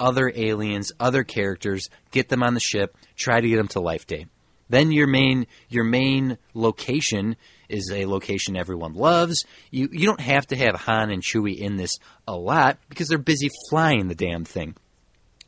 other 0.01 0.31
aliens, 0.35 0.91
other 0.99 1.23
characters, 1.23 1.87
get 2.09 2.27
them 2.27 2.41
on 2.43 2.55
the 2.55 2.59
ship, 2.59 2.97
try 3.15 3.39
to 3.39 3.47
get 3.47 3.57
them 3.57 3.67
to 3.69 3.79
Life 3.79 4.07
Day. 4.07 4.25
Then 4.67 4.91
your 4.91 5.07
main 5.07 5.47
your 5.69 5.83
main 5.83 6.37
location 6.53 7.35
is 7.67 7.91
a 7.93 8.05
location 8.05 8.55
everyone 8.55 8.93
loves. 8.93 9.45
You 9.69 9.89
you 9.91 10.05
don't 10.05 10.21
have 10.21 10.47
to 10.47 10.55
have 10.55 10.75
Han 10.75 11.11
and 11.11 11.21
Chewie 11.21 11.57
in 11.57 11.75
this 11.75 11.97
a 12.27 12.33
lot 12.33 12.77
because 12.89 13.09
they're 13.09 13.17
busy 13.17 13.49
flying 13.69 14.07
the 14.07 14.15
damn 14.15 14.45
thing. 14.45 14.75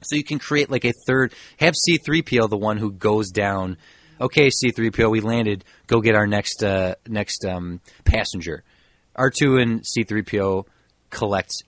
So 0.02 0.18
you 0.18 0.26
can 0.26 0.40
create 0.40 0.70
like 0.70 0.84
a 0.84 0.94
third, 1.08 1.34
have 1.58 1.74
C3PO 1.74 2.50
the 2.50 2.58
one 2.58 2.78
who 2.78 2.92
goes 2.92 3.32
down. 3.32 3.78
Okay, 4.20 4.50
C3PO, 4.50 5.10
we 5.10 5.22
landed. 5.22 5.64
Go 5.88 6.02
get 6.02 6.16
our 6.16 6.28
next 6.28 6.62
uh, 6.62 6.96
next 7.08 7.46
um, 7.46 7.80
passenger. 8.04 8.64
R2 9.18 9.62
and 9.62 9.84
C3PO 9.84 10.66
collect 11.10 11.64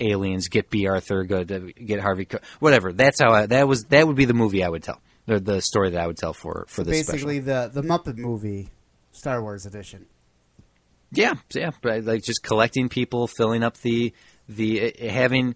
aliens, 0.00 0.48
get 0.48 0.70
Bea 0.70 0.88
Arthur, 0.88 1.24
go 1.24 1.44
to 1.44 1.72
get 1.72 2.00
Harvey, 2.00 2.24
Co- 2.24 2.38
whatever. 2.60 2.92
That's 2.92 3.20
how 3.20 3.32
I, 3.32 3.46
that 3.46 3.68
was. 3.68 3.84
That 3.84 4.06
would 4.06 4.16
be 4.16 4.24
the 4.24 4.34
movie 4.34 4.64
I 4.64 4.68
would 4.68 4.82
tell, 4.82 5.00
the, 5.26 5.40
the 5.40 5.60
story 5.60 5.90
that 5.90 6.00
I 6.00 6.06
would 6.06 6.16
tell 6.16 6.32
for 6.32 6.66
for 6.68 6.84
this 6.84 7.06
Basically, 7.06 7.40
special. 7.40 7.70
the 7.70 7.82
the 7.82 7.88
Muppet 7.88 8.16
movie, 8.16 8.70
Star 9.12 9.42
Wars 9.42 9.66
edition. 9.66 10.06
Yeah, 11.10 11.34
so 11.50 11.60
yeah, 11.60 11.70
but 11.80 12.04
like 12.04 12.22
just 12.24 12.42
collecting 12.42 12.88
people, 12.88 13.26
filling 13.26 13.62
up 13.62 13.76
the 13.78 14.12
the 14.48 14.92
uh, 14.92 15.08
having 15.10 15.54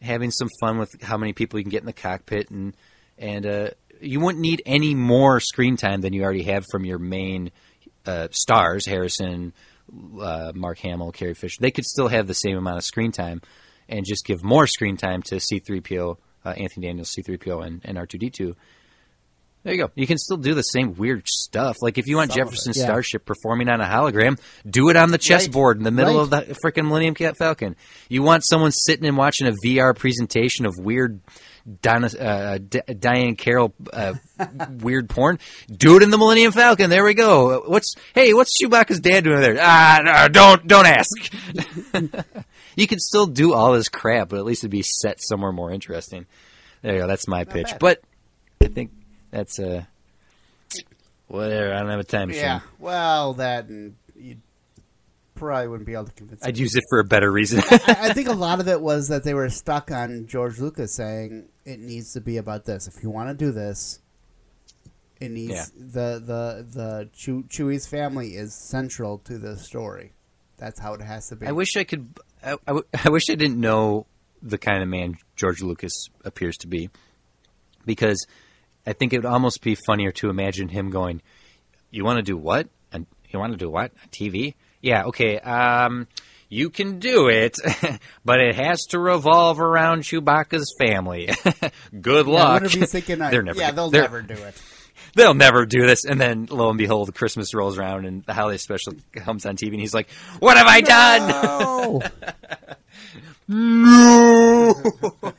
having 0.00 0.30
some 0.30 0.48
fun 0.60 0.78
with 0.78 1.02
how 1.02 1.16
many 1.18 1.32
people 1.32 1.58
you 1.58 1.64
can 1.64 1.70
get 1.70 1.80
in 1.80 1.86
the 1.86 1.92
cockpit, 1.92 2.50
and 2.50 2.76
and 3.18 3.46
uh, 3.46 3.70
you 4.00 4.20
wouldn't 4.20 4.40
need 4.40 4.62
any 4.66 4.94
more 4.94 5.40
screen 5.40 5.76
time 5.76 6.00
than 6.00 6.12
you 6.12 6.22
already 6.22 6.44
have 6.44 6.64
from 6.70 6.84
your 6.84 6.98
main 6.98 7.50
uh, 8.06 8.28
stars, 8.30 8.86
Harrison, 8.86 9.52
uh, 10.20 10.52
Mark 10.54 10.78
Hamill, 10.78 11.12
Carrie 11.12 11.34
Fisher. 11.34 11.58
They 11.60 11.70
could 11.70 11.84
still 11.84 12.08
have 12.08 12.26
the 12.26 12.34
same 12.34 12.56
amount 12.56 12.78
of 12.78 12.84
screen 12.84 13.12
time, 13.12 13.42
and 13.90 14.06
just 14.06 14.24
give 14.24 14.42
more 14.42 14.66
screen 14.66 14.96
time 14.96 15.20
to 15.24 15.38
C-3PO, 15.40 16.16
uh, 16.44 16.48
Anthony 16.48 16.86
Daniels, 16.86 17.10
C-3PO, 17.10 17.66
and, 17.66 17.80
and 17.84 17.98
R2D2. 17.98 18.54
There 19.62 19.74
you 19.74 19.82
go. 19.82 19.90
You 19.94 20.06
can 20.06 20.16
still 20.16 20.38
do 20.38 20.54
the 20.54 20.62
same 20.62 20.94
weird 20.94 21.28
stuff. 21.28 21.76
Like 21.82 21.98
if 21.98 22.06
you 22.06 22.16
want 22.16 22.32
Some 22.32 22.38
Jefferson 22.44 22.72
yeah. 22.74 22.84
Starship 22.84 23.26
performing 23.26 23.68
on 23.68 23.82
a 23.82 23.84
hologram, 23.84 24.40
do 24.66 24.88
it 24.88 24.96
on 24.96 25.10
the 25.10 25.18
chessboard 25.18 25.76
in 25.76 25.82
the 25.84 25.90
middle 25.90 26.14
Right. 26.16 26.22
of 26.22 26.30
the 26.48 26.56
freaking 26.64 26.86
Millennium 26.86 27.14
Cat 27.14 27.36
Falcon. 27.36 27.76
You 28.08 28.22
want 28.22 28.42
someone 28.46 28.72
sitting 28.72 29.04
and 29.04 29.18
watching 29.18 29.46
a 29.48 29.52
VR 29.62 29.94
presentation 29.94 30.64
of 30.64 30.72
weird 30.78 31.20
Donna, 31.82 32.06
uh, 32.06 32.56
D- 32.56 32.80
Diahann 32.88 33.36
Carroll 33.36 33.74
uh, 33.92 34.14
weird 34.80 35.10
porn? 35.10 35.38
Do 35.70 35.98
it 35.98 36.02
in 36.02 36.08
the 36.10 36.16
Millennium 36.16 36.52
Falcon. 36.52 36.88
There 36.88 37.04
we 37.04 37.12
go. 37.12 37.60
What's 37.66 37.94
hey? 38.14 38.32
What's 38.32 38.54
Chewbacca's 38.62 39.00
dad 39.00 39.24
doing 39.24 39.42
there? 39.42 39.58
Ah, 39.60 40.00
no, 40.02 40.28
don't 40.28 40.66
don't 40.66 40.86
ask. 40.86 41.10
you 42.80 42.86
could 42.86 43.00
still 43.00 43.26
do 43.26 43.52
all 43.54 43.72
this 43.72 43.88
crap, 43.88 44.30
but 44.30 44.38
at 44.38 44.44
least 44.44 44.62
it'd 44.62 44.70
be 44.70 44.82
set 44.82 45.20
somewhere 45.22 45.52
more 45.52 45.70
interesting. 45.70 46.26
There 46.82 46.94
you 46.94 47.00
go. 47.00 47.06
That's 47.06 47.28
my 47.28 47.44
pitch. 47.44 47.66
bad. 47.72 47.78
But 47.78 48.00
I 48.62 48.68
think 48.68 48.90
that's 49.30 49.58
uh 49.58 49.84
whatever. 51.28 51.74
I 51.74 51.80
don't 51.80 51.90
have 51.90 52.00
a 52.00 52.04
time 52.04 52.28
machine. 52.28 52.42
Yeah. 52.42 52.60
Well, 52.78 53.34
that 53.34 53.66
and 53.68 53.96
you 54.16 54.36
probably 55.34 55.68
wouldn't 55.68 55.86
be 55.86 55.94
able 55.94 56.06
to 56.06 56.12
convince. 56.12 56.44
I'd 56.44 56.58
use 56.58 56.74
it 56.74 56.84
for 56.90 57.00
a 57.00 57.04
better 57.04 57.30
reason. 57.30 57.60
I, 57.70 57.80
I 58.10 58.12
think 58.12 58.28
a 58.28 58.32
lot 58.46 58.60
of 58.60 58.68
it 58.68 58.80
was 58.80 59.08
that 59.08 59.24
they 59.24 59.34
were 59.34 59.48
stuck 59.48 59.90
on 59.90 60.26
George 60.26 60.58
Lucas 60.58 60.94
saying 60.94 61.48
it 61.64 61.80
needs 61.80 62.12
to 62.14 62.20
be 62.20 62.36
about 62.36 62.64
this. 62.64 62.86
If 62.88 63.02
you 63.02 63.10
want 63.10 63.28
to 63.30 63.34
do 63.34 63.52
this, 63.52 64.00
it 65.20 65.30
needs 65.30 65.52
Yeah. 65.52 65.64
the 65.76 66.22
the 66.24 66.66
the 66.70 67.08
Chew, 67.12 67.44
Chewie's 67.48 67.86
family 67.86 68.36
is 68.36 68.54
central 68.54 69.18
to 69.24 69.38
the 69.38 69.56
story. 69.56 70.12
That's 70.58 70.78
how 70.78 70.92
it 70.94 71.00
has 71.00 71.28
to 71.28 71.36
be. 71.36 71.46
I 71.46 71.52
wish 71.52 71.76
I 71.76 71.84
could. 71.84 72.08
I, 72.44 72.52
I 72.52 72.56
w- 72.66 72.84
I 73.04 73.08
wish 73.10 73.24
I 73.30 73.34
didn't 73.34 73.60
know 73.60 74.06
the 74.42 74.58
kind 74.58 74.82
of 74.82 74.88
man 74.88 75.16
George 75.36 75.62
Lucas 75.62 75.92
appears 76.24 76.56
to 76.58 76.66
be, 76.66 76.90
because 77.84 78.26
I 78.86 78.92
think 78.92 79.12
it 79.12 79.18
would 79.18 79.26
almost 79.26 79.62
be 79.62 79.76
funnier 79.86 80.12
to 80.12 80.30
imagine 80.30 80.68
him 80.68 80.90
going, 80.90 81.22
"You 81.90 82.04
want 82.04 82.16
to 82.18 82.22
do 82.22 82.36
what? 82.36 82.68
And 82.92 83.06
you 83.28 83.38
want 83.38 83.52
to 83.52 83.58
do 83.58 83.70
what? 83.70 83.92
On 84.02 84.08
TV? 84.10 84.54
Yeah, 84.80 85.04
okay. 85.04 85.38
Um, 85.38 86.08
you 86.48 86.70
can 86.70 86.98
do 86.98 87.28
it, 87.28 87.56
but 88.24 88.40
it 88.40 88.56
has 88.56 88.80
to 88.90 88.98
revolve 88.98 89.60
around 89.60 90.02
Chewbacca's 90.02 90.74
family. 90.80 91.28
Good 92.00 92.26
Yeah, 92.26 92.32
luck. 92.32 92.62
wonder 92.62 92.78
if 92.82 92.90
thinking, 92.90 93.20
uh, 93.22 93.30
They're 93.30 93.42
never. 93.42 93.60
yeah, 93.60 93.70
they'll 93.70 93.90
never 93.90 94.22
do 94.22 94.34
it. 94.34 94.60
They'll 95.14 95.34
never 95.34 95.66
do 95.66 95.86
this. 95.86 96.04
And 96.04 96.20
then 96.20 96.46
lo 96.50 96.68
and 96.68 96.78
behold, 96.78 97.14
Christmas 97.14 97.54
rolls 97.54 97.78
around 97.78 98.06
and 98.06 98.24
the 98.24 98.34
holiday 98.34 98.58
special 98.58 98.94
comes 99.12 99.46
on 99.46 99.56
TV, 99.56 99.72
and 99.72 99.80
he's 99.80 99.94
like, 99.94 100.10
"What 100.38 100.56
have 100.56 100.66
I 100.66 100.80
done?" 100.80 101.28
No! 101.28 102.02
No. 103.48 104.74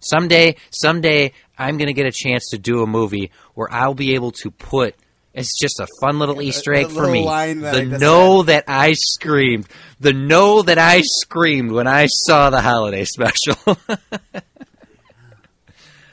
someday, 0.00 0.56
someday, 0.70 1.32
I'm 1.58 1.78
going 1.78 1.86
to 1.86 1.94
get 1.94 2.06
a 2.06 2.12
chance 2.12 2.50
to 2.50 2.58
do 2.58 2.82
a 2.82 2.86
movie 2.86 3.30
where 3.54 3.72
I'll 3.72 3.94
be 3.94 4.14
able 4.14 4.32
to 4.32 4.50
put. 4.50 4.94
It's 5.32 5.58
just 5.60 5.80
a 5.80 5.86
fun 6.00 6.18
little 6.18 6.42
Easter 6.42 6.74
egg 6.74 6.86
a 6.86 6.88
for 6.90 7.06
me. 7.06 7.24
line 7.24 7.60
that 7.60 7.74
The 7.74 7.84
no 7.98 8.42
that 8.42 8.64
I 8.66 8.92
screamed, 8.94 9.68
the 10.00 10.12
no 10.12 10.62
that 10.62 10.78
I 10.78 11.02
screamed 11.02 11.70
when 11.70 11.86
I 11.86 12.06
saw 12.06 12.50
the 12.50 12.60
holiday 12.60 13.04
special. 13.04 13.56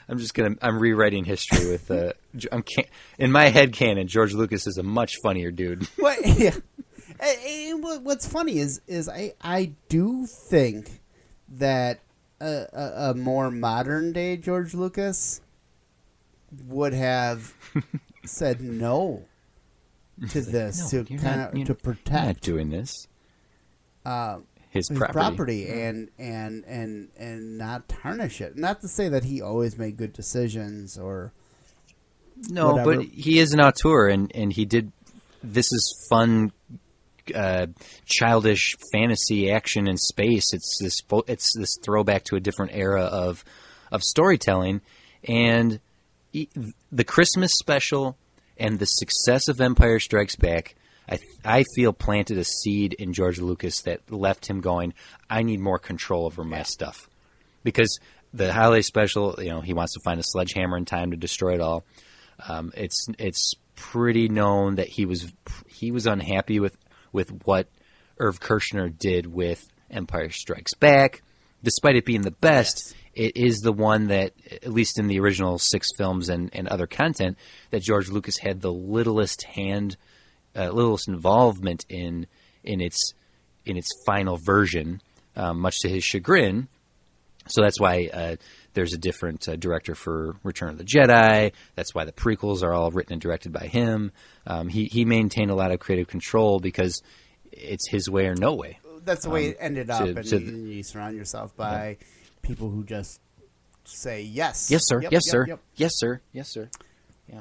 I'm 0.08 0.18
just 0.18 0.34
gonna. 0.34 0.56
I'm 0.62 0.78
rewriting 0.78 1.24
history 1.24 1.68
with. 1.70 1.90
Uh, 1.90 2.12
I'm 2.52 2.62
can 2.62 2.84
in 3.18 3.30
my 3.32 3.48
head 3.48 3.72
canon. 3.72 4.08
George 4.08 4.32
Lucas 4.34 4.66
is 4.66 4.78
a 4.78 4.82
much 4.82 5.16
funnier 5.22 5.50
dude. 5.50 5.86
What? 5.98 6.18
Yeah. 6.38 6.54
What's 8.02 8.26
funny 8.26 8.58
is 8.58 8.80
is 8.86 9.08
I 9.08 9.34
I 9.40 9.72
do 9.88 10.26
think 10.26 11.00
that 11.48 12.00
a, 12.40 12.66
a, 12.72 13.10
a 13.10 13.14
more 13.14 13.50
modern 13.50 14.12
day 14.12 14.36
George 14.36 14.74
Lucas 14.74 15.40
would 16.66 16.92
have 16.94 17.54
said 18.24 18.60
no 18.60 19.24
to 20.30 20.40
this 20.40 20.92
No, 20.92 21.02
to 21.02 21.16
kind 21.18 21.40
not- 21.40 21.48
of 21.48 21.52
to 21.66 21.72
not 21.72 21.82
protect 21.82 22.42
doing 22.42 22.70
this. 22.70 23.08
uh, 24.06 24.38
His, 24.78 24.88
his 24.88 24.98
property. 24.98 25.12
property, 25.18 25.68
and 25.68 26.08
and 26.18 26.64
and 26.66 27.08
and 27.18 27.58
not 27.58 27.88
tarnish 27.88 28.40
it. 28.40 28.56
Not 28.56 28.80
to 28.80 28.88
say 28.88 29.08
that 29.08 29.24
he 29.24 29.40
always 29.42 29.76
made 29.78 29.96
good 29.96 30.12
decisions 30.12 30.96
or 30.98 31.32
No, 32.48 32.72
whatever. 32.72 32.96
but 32.96 33.04
he 33.06 33.38
is 33.38 33.52
an 33.52 33.60
auteur, 33.60 34.08
and 34.08 34.30
and 34.34 34.52
he 34.52 34.64
did. 34.64 34.92
This 35.42 35.70
is 35.72 36.06
fun, 36.10 36.50
uh, 37.34 37.66
childish 38.06 38.74
fantasy 38.92 39.50
action 39.50 39.86
in 39.86 39.96
space. 39.96 40.52
It's 40.52 40.78
this. 40.80 41.00
It's 41.28 41.52
this 41.56 41.76
throwback 41.84 42.24
to 42.24 42.36
a 42.36 42.40
different 42.40 42.72
era 42.74 43.02
of 43.02 43.44
of 43.92 44.02
storytelling, 44.02 44.80
and 45.24 45.80
the 46.92 47.04
Christmas 47.04 47.52
special 47.58 48.16
and 48.58 48.78
the 48.78 48.86
success 48.86 49.48
of 49.48 49.60
Empire 49.60 49.98
Strikes 50.00 50.36
Back. 50.36 50.74
I, 51.08 51.18
I 51.44 51.64
feel 51.74 51.92
planted 51.92 52.38
a 52.38 52.44
seed 52.44 52.92
in 52.94 53.12
George 53.12 53.38
Lucas 53.38 53.82
that 53.82 54.10
left 54.10 54.46
him 54.46 54.60
going. 54.60 54.94
I 55.28 55.42
need 55.42 55.60
more 55.60 55.78
control 55.78 56.26
over 56.26 56.44
my 56.44 56.62
stuff 56.62 57.08
because 57.64 57.98
the 58.32 58.52
holiday 58.52 58.82
special, 58.82 59.36
you 59.38 59.48
know, 59.48 59.60
he 59.60 59.72
wants 59.72 59.94
to 59.94 60.00
find 60.04 60.20
a 60.20 60.24
sledgehammer 60.24 60.76
in 60.76 60.84
time 60.84 61.12
to 61.12 61.16
destroy 61.16 61.54
it 61.54 61.60
all. 61.60 61.84
Um, 62.46 62.72
it's 62.76 63.06
it's 63.18 63.54
pretty 63.74 64.28
known 64.28 64.76
that 64.76 64.88
he 64.88 65.06
was 65.06 65.32
he 65.66 65.90
was 65.90 66.06
unhappy 66.06 66.60
with 66.60 66.76
with 67.12 67.30
what 67.44 67.68
Irv 68.18 68.40
Kershner 68.40 68.96
did 68.96 69.26
with 69.26 69.66
Empire 69.90 70.30
Strikes 70.30 70.74
Back, 70.74 71.22
despite 71.62 71.96
it 71.96 72.04
being 72.04 72.22
the 72.22 72.30
best. 72.30 72.94
It 73.14 73.36
is 73.36 73.58
the 73.58 73.72
one 73.72 74.08
that, 74.08 74.32
at 74.62 74.72
least 74.72 74.98
in 74.98 75.08
the 75.08 75.18
original 75.18 75.58
six 75.58 75.88
films 75.96 76.28
and, 76.28 76.50
and 76.52 76.68
other 76.68 76.86
content, 76.86 77.36
that 77.70 77.82
George 77.82 78.08
Lucas 78.08 78.38
had 78.38 78.60
the 78.60 78.72
littlest 78.72 79.42
hand, 79.42 79.96
uh, 80.58 80.70
littlest 80.70 81.08
involvement 81.08 81.84
in 81.88 82.26
in 82.64 82.80
its 82.80 83.14
in 83.64 83.76
its 83.76 83.88
final 84.06 84.36
version, 84.36 85.00
um, 85.36 85.60
much 85.60 85.78
to 85.80 85.88
his 85.88 86.02
chagrin. 86.04 86.68
So 87.48 87.62
that's 87.62 87.80
why 87.80 88.10
uh, 88.12 88.36
there's 88.74 88.92
a 88.92 88.98
different 88.98 89.48
uh, 89.48 89.56
director 89.56 89.94
for 89.94 90.36
Return 90.42 90.68
of 90.70 90.78
the 90.78 90.84
Jedi. 90.84 91.52
That's 91.76 91.94
why 91.94 92.04
the 92.04 92.12
prequels 92.12 92.62
are 92.62 92.74
all 92.74 92.90
written 92.90 93.14
and 93.14 93.22
directed 93.22 93.52
by 93.52 93.66
him. 93.68 94.12
Um, 94.46 94.68
he 94.68 94.84
he 94.86 95.04
maintained 95.04 95.50
a 95.50 95.54
lot 95.54 95.70
of 95.70 95.80
creative 95.80 96.08
control 96.08 96.60
because 96.60 97.02
it's 97.52 97.88
his 97.88 98.10
way 98.10 98.26
or 98.26 98.34
no 98.34 98.54
way. 98.54 98.78
that's 99.04 99.24
the 99.24 99.30
way 99.30 99.46
it 99.48 99.56
ended 99.60 99.88
up. 99.88 100.02
Um, 100.02 100.06
to- 100.14 100.16
and, 100.20 100.28
to 100.28 100.36
and 100.36 100.68
you 100.68 100.82
surround 100.82 101.16
yourself 101.16 101.56
by 101.56 101.96
people 102.42 102.68
who 102.70 102.84
just 102.84 103.20
say 103.84 104.20
yes, 104.22 104.70
Yes, 104.70 104.82
sir. 104.84 105.00
Yep, 105.00 105.12
yes, 105.12 105.22
yep, 105.26 105.30
sir. 105.30 105.46
yep. 105.48 105.60
Yes, 105.76 105.92
sir. 105.94 106.20
Yes, 106.32 106.48
sir. 106.50 106.68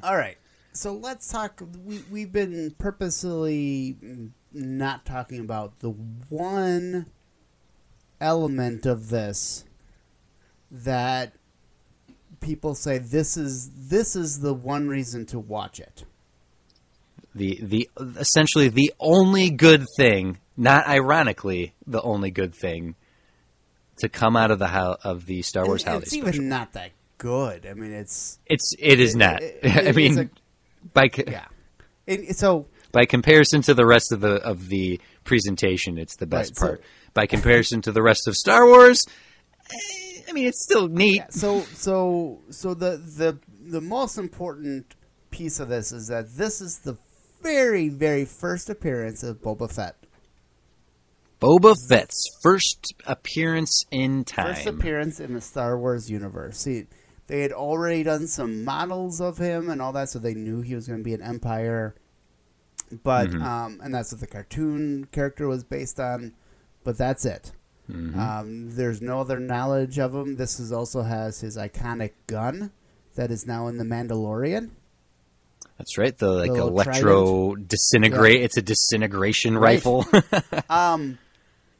All 0.03 0.15
right. 0.15 0.37
So 0.77 0.93
let's 0.93 1.27
talk. 1.31 1.59
We 1.85 2.03
we've 2.11 2.31
been 2.31 2.75
purposely 2.77 3.97
not 4.53 5.05
talking 5.05 5.39
about 5.39 5.79
the 5.79 5.89
one 5.89 7.07
element 8.21 8.85
of 8.85 9.09
this 9.09 9.65
that 10.69 11.33
people 12.41 12.75
say 12.75 12.99
this 12.99 13.37
is 13.37 13.71
this 13.89 14.15
is 14.15 14.41
the 14.41 14.53
one 14.53 14.87
reason 14.87 15.25
to 15.27 15.39
watch 15.39 15.79
it. 15.79 16.03
The 17.33 17.59
the 17.61 17.89
essentially 18.19 18.67
the 18.69 18.93
only 18.99 19.49
good 19.49 19.83
thing, 19.97 20.37
not 20.55 20.87
ironically, 20.87 21.73
the 21.87 22.03
only 22.03 22.29
good 22.29 22.53
thing 22.53 22.93
to 23.97 24.09
come 24.09 24.35
out 24.35 24.51
of 24.51 24.59
the 24.59 24.67
ho- 24.67 24.97
of 25.03 25.25
the 25.25 25.41
Star 25.41 25.65
Wars 25.65 25.81
And 25.81 25.89
holiday 25.89 26.03
it's 26.03 26.13
special. 26.13 26.35
even 26.35 26.49
not 26.49 26.73
that 26.73 26.91
good. 27.17 27.65
I 27.65 27.73
mean, 27.73 27.93
it's 27.93 28.37
It's 28.45 28.75
it 28.77 28.99
is 28.99 29.15
it- 29.15 29.17
not. 29.17 29.41
it- 29.41 29.59
I 29.63 29.67
it 29.79 29.87
is 29.87 29.95
mean, 29.95 30.29
by 30.93 31.07
co- 31.09 31.23
yeah. 31.27 31.45
It, 32.05 32.19
it- 32.31 32.37
so 32.37 32.67
by 32.91 33.05
comparison 33.05 33.61
to 33.63 33.73
the 33.73 33.85
rest 33.85 34.11
of 34.11 34.21
the 34.21 34.35
of 34.43 34.69
the 34.69 34.99
presentation, 35.23 35.97
it's 35.97 36.15
the 36.17 36.25
best 36.27 36.51
Right, 36.51 36.57
so- 36.57 36.67
part. 36.67 36.81
by 37.13 37.25
comparison 37.25 37.81
to 37.83 37.91
the 37.91 38.01
rest 38.01 38.27
of 38.27 38.35
Star 38.35 38.65
Wars, 38.67 39.03
eh, 39.71 40.21
I 40.29 40.31
mean, 40.33 40.47
it's 40.47 40.63
still 40.63 40.87
neat. 40.87 41.23
so 41.31 41.61
so 41.61 42.41
so 42.49 42.73
the 42.73 42.97
the 42.97 43.37
the 43.69 43.81
most 43.81 44.17
important 44.17 44.95
piece 45.31 45.59
of 45.59 45.67
this 45.69 45.91
is 45.91 46.07
that 46.07 46.25
this 46.37 46.61
is 46.61 46.79
the 46.79 46.97
very 47.43 47.89
very 47.89 48.25
first 48.25 48.69
appearance 48.69 49.23
of 49.23 49.41
Boba 49.41 49.69
Fett. 49.71 49.95
Boba 51.39 51.75
Fett's 51.87 52.25
first 52.41 52.93
appearance 53.05 53.85
in 53.91 54.23
time. 54.23 54.55
First 54.55 54.67
appearance 54.67 55.19
in 55.19 55.33
the 55.33 55.41
Star 55.41 55.77
Wars 55.77 56.09
universe. 56.09 56.57
See, 56.57 56.85
they 57.27 57.41
had 57.41 57.51
already 57.51 58.03
done 58.03 58.27
some 58.27 58.63
models 58.63 59.19
of 59.21 59.37
him 59.37 59.69
and 59.69 59.81
all 59.81 59.91
that, 59.93 60.09
so 60.09 60.19
they 60.19 60.33
knew 60.33 60.61
he 60.61 60.75
was 60.75 60.87
going 60.87 60.99
to 60.99 61.03
be 61.03 61.13
an 61.13 61.21
Empire. 61.21 61.95
But 63.03 63.29
Mm-hmm. 63.29 63.41
um, 63.43 63.81
and 63.83 63.93
that's 63.93 64.11
what 64.13 64.21
the 64.21 64.27
cartoon 64.27 65.07
character 65.11 65.47
was 65.47 65.63
based 65.63 65.99
on. 65.99 66.33
But 66.83 66.97
that's 66.97 67.25
it. 67.25 67.51
Mm-hmm. 67.91 68.19
Um, 68.19 68.75
there's 68.75 69.01
no 69.01 69.19
other 69.21 69.39
knowledge 69.39 69.99
of 69.99 70.15
him. 70.15 70.37
This 70.37 70.59
is 70.59 70.71
also 70.71 71.01
has 71.03 71.41
his 71.41 71.57
iconic 71.57 72.11
gun 72.27 72.71
that 73.15 73.29
is 73.31 73.45
now 73.45 73.67
in 73.67 73.77
the 73.77 73.83
Mandalorian. 73.83 74.69
That's 75.77 75.97
right. 75.97 76.17
The 76.17 76.31
like 76.31 76.51
The 76.53 76.61
electro 76.61 77.55
disintegrate. 77.55 78.41
It's 78.41 78.57
a 78.57 78.61
disintegration 78.61 79.57
Right. 79.57 79.75
rifle. 79.83 80.05
Um, 80.69 81.17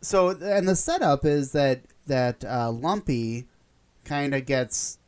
so 0.02 0.30
and 0.30 0.68
the 0.68 0.76
setup 0.76 1.26
is 1.26 1.52
that 1.54 1.82
that 2.06 2.44
uh, 2.46 2.72
Lumpy 2.72 3.48
kind 4.06 4.36
of 4.36 4.46
gets 4.46 5.00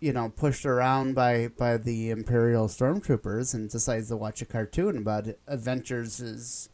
you 0.00 0.12
know 0.12 0.28
pushed 0.30 0.66
around 0.66 1.14
by 1.14 1.48
by 1.48 1.76
the 1.76 2.10
Imperial 2.10 2.68
stormtroopers 2.68 3.54
and 3.54 3.70
decides 3.70 4.08
to 4.08 4.16
watch 4.16 4.42
a 4.42 4.46
cartoon 4.46 4.96
about 4.96 5.26
adventures 5.46 6.18
his 6.18 6.68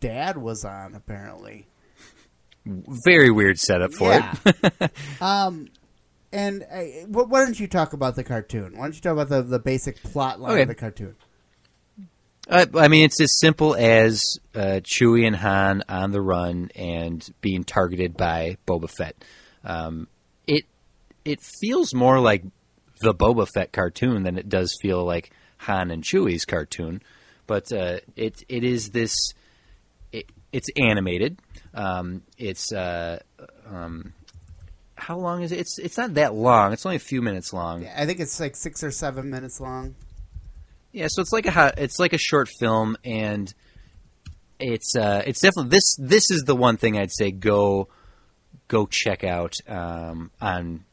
dad 0.00 0.38
was 0.38 0.64
on 0.64 0.94
apparently. 0.94 1.66
Very 2.64 3.30
weird 3.30 3.58
setup 3.58 3.92
for 3.94 4.12
it. 4.12 4.90
um, 5.20 5.68
and 6.32 6.64
uh, 6.70 6.82
why 7.06 7.44
don't 7.44 7.58
you 7.60 7.68
talk 7.68 7.92
about 7.92 8.16
the 8.16 8.24
cartoon? 8.24 8.76
Why 8.76 8.86
don't 8.86 8.94
you 8.94 9.00
talk 9.00 9.12
about 9.12 9.28
the 9.28 9.42
the 9.42 9.58
basic 9.60 10.02
plot 10.02 10.40
line 10.40 10.52
Okay. 10.52 10.62
of 10.62 10.68
the 10.68 10.74
cartoon? 10.74 11.16
Uh, 12.48 12.66
I 12.76 12.86
mean, 12.88 13.04
it's 13.04 13.20
as 13.20 13.40
simple 13.40 13.74
as 13.74 14.22
uh, 14.54 14.80
Chewie 14.84 15.26
and 15.26 15.34
Han 15.34 15.82
on 15.88 16.12
the 16.12 16.20
run 16.20 16.70
and 16.76 17.28
being 17.40 17.64
targeted 17.64 18.16
by 18.16 18.56
Boba 18.68 18.88
Fett. 18.88 19.16
Um, 19.64 20.06
it 21.26 21.40
feels 21.60 21.92
more 21.92 22.20
like 22.20 22.44
the 23.00 23.12
Boba 23.12 23.46
Fett 23.52 23.72
cartoon 23.72 24.22
than 24.22 24.38
it 24.38 24.48
does 24.48 24.74
feel 24.80 25.04
like 25.04 25.30
Han 25.58 25.90
and 25.90 26.02
Chewie's 26.02 26.44
cartoon. 26.44 27.02
But 27.46 27.70
uh, 27.72 27.98
it 28.14 28.42
it 28.48 28.64
is 28.64 28.90
this. 28.90 29.14
It, 30.12 30.30
it's 30.52 30.68
animated. 30.76 31.38
Um, 31.74 32.22
it's 32.38 32.72
uh, 32.72 33.20
um, 33.68 34.14
how 34.94 35.18
long 35.18 35.42
is 35.42 35.52
it? 35.52 35.58
It's 35.58 35.78
it's 35.78 35.98
not 35.98 36.14
that 36.14 36.34
long. 36.34 36.72
It's 36.72 36.86
only 36.86 36.96
a 36.96 37.00
few 37.00 37.20
minutes 37.20 37.52
long. 37.52 37.82
Yeah, 37.82 37.94
I 37.96 38.06
think 38.06 38.20
it's 38.20 38.40
like 38.40 38.56
six 38.56 38.82
or 38.82 38.90
seven 38.90 39.30
minutes 39.30 39.60
long. 39.60 39.94
Yeah, 40.92 41.08
so 41.10 41.20
it's 41.20 41.32
like 41.32 41.46
a 41.46 41.74
it's 41.76 41.98
like 41.98 42.14
a 42.14 42.18
short 42.18 42.48
film, 42.58 42.96
and 43.04 43.52
it's 44.58 44.96
uh, 44.96 45.22
it's 45.26 45.40
definitely 45.40 45.70
this 45.70 45.96
this 45.98 46.30
is 46.30 46.44
the 46.44 46.56
one 46.56 46.76
thing 46.78 46.98
I'd 46.98 47.12
say 47.12 47.30
go 47.30 47.88
go 48.68 48.86
check 48.86 49.22
out 49.22 49.54
um, 49.68 50.30
on 50.40 50.84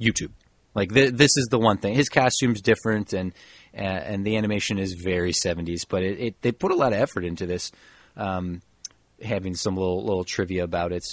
YouTube. 0.00 0.30
Like 0.74 0.92
th- 0.92 1.14
this 1.14 1.36
is 1.38 1.48
the 1.50 1.58
one 1.58 1.78
thing. 1.78 1.94
His 1.94 2.10
costume's 2.10 2.60
different, 2.60 3.14
and 3.14 3.32
uh, 3.74 3.80
and 3.80 4.24
the 4.24 4.36
animation 4.36 4.78
is 4.78 4.92
very 4.92 5.32
seventies, 5.32 5.86
but 5.86 6.02
it, 6.02 6.20
it 6.20 6.42
they 6.42 6.52
put 6.52 6.70
a 6.70 6.76
lot 6.76 6.92
of 6.92 7.00
effort 7.00 7.24
into 7.24 7.46
this. 7.46 7.72
Um, 8.16 8.60
having 9.22 9.54
some 9.54 9.74
little 9.74 10.04
little 10.04 10.24
trivia 10.24 10.64
about 10.64 10.92
it, 10.92 11.04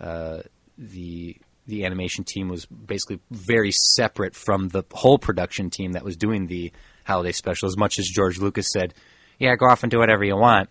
uh, 0.00 0.40
the 0.78 1.36
the 1.66 1.84
animation 1.84 2.24
team 2.24 2.48
was 2.48 2.64
basically 2.64 3.20
very 3.30 3.72
separate 3.72 4.34
from 4.34 4.68
the 4.68 4.84
whole 4.90 5.18
production 5.18 5.68
team 5.68 5.92
that 5.92 6.02
was 6.02 6.16
doing 6.16 6.46
the 6.46 6.72
holiday 7.04 7.32
special. 7.32 7.68
As 7.68 7.76
much 7.76 7.98
as 7.98 8.06
George 8.06 8.38
Lucas 8.38 8.68
said, 8.72 8.94
"Yeah, 9.38 9.54
go 9.56 9.66
off 9.66 9.82
and 9.82 9.90
do 9.90 9.98
whatever 9.98 10.24
you 10.24 10.36
want," 10.36 10.70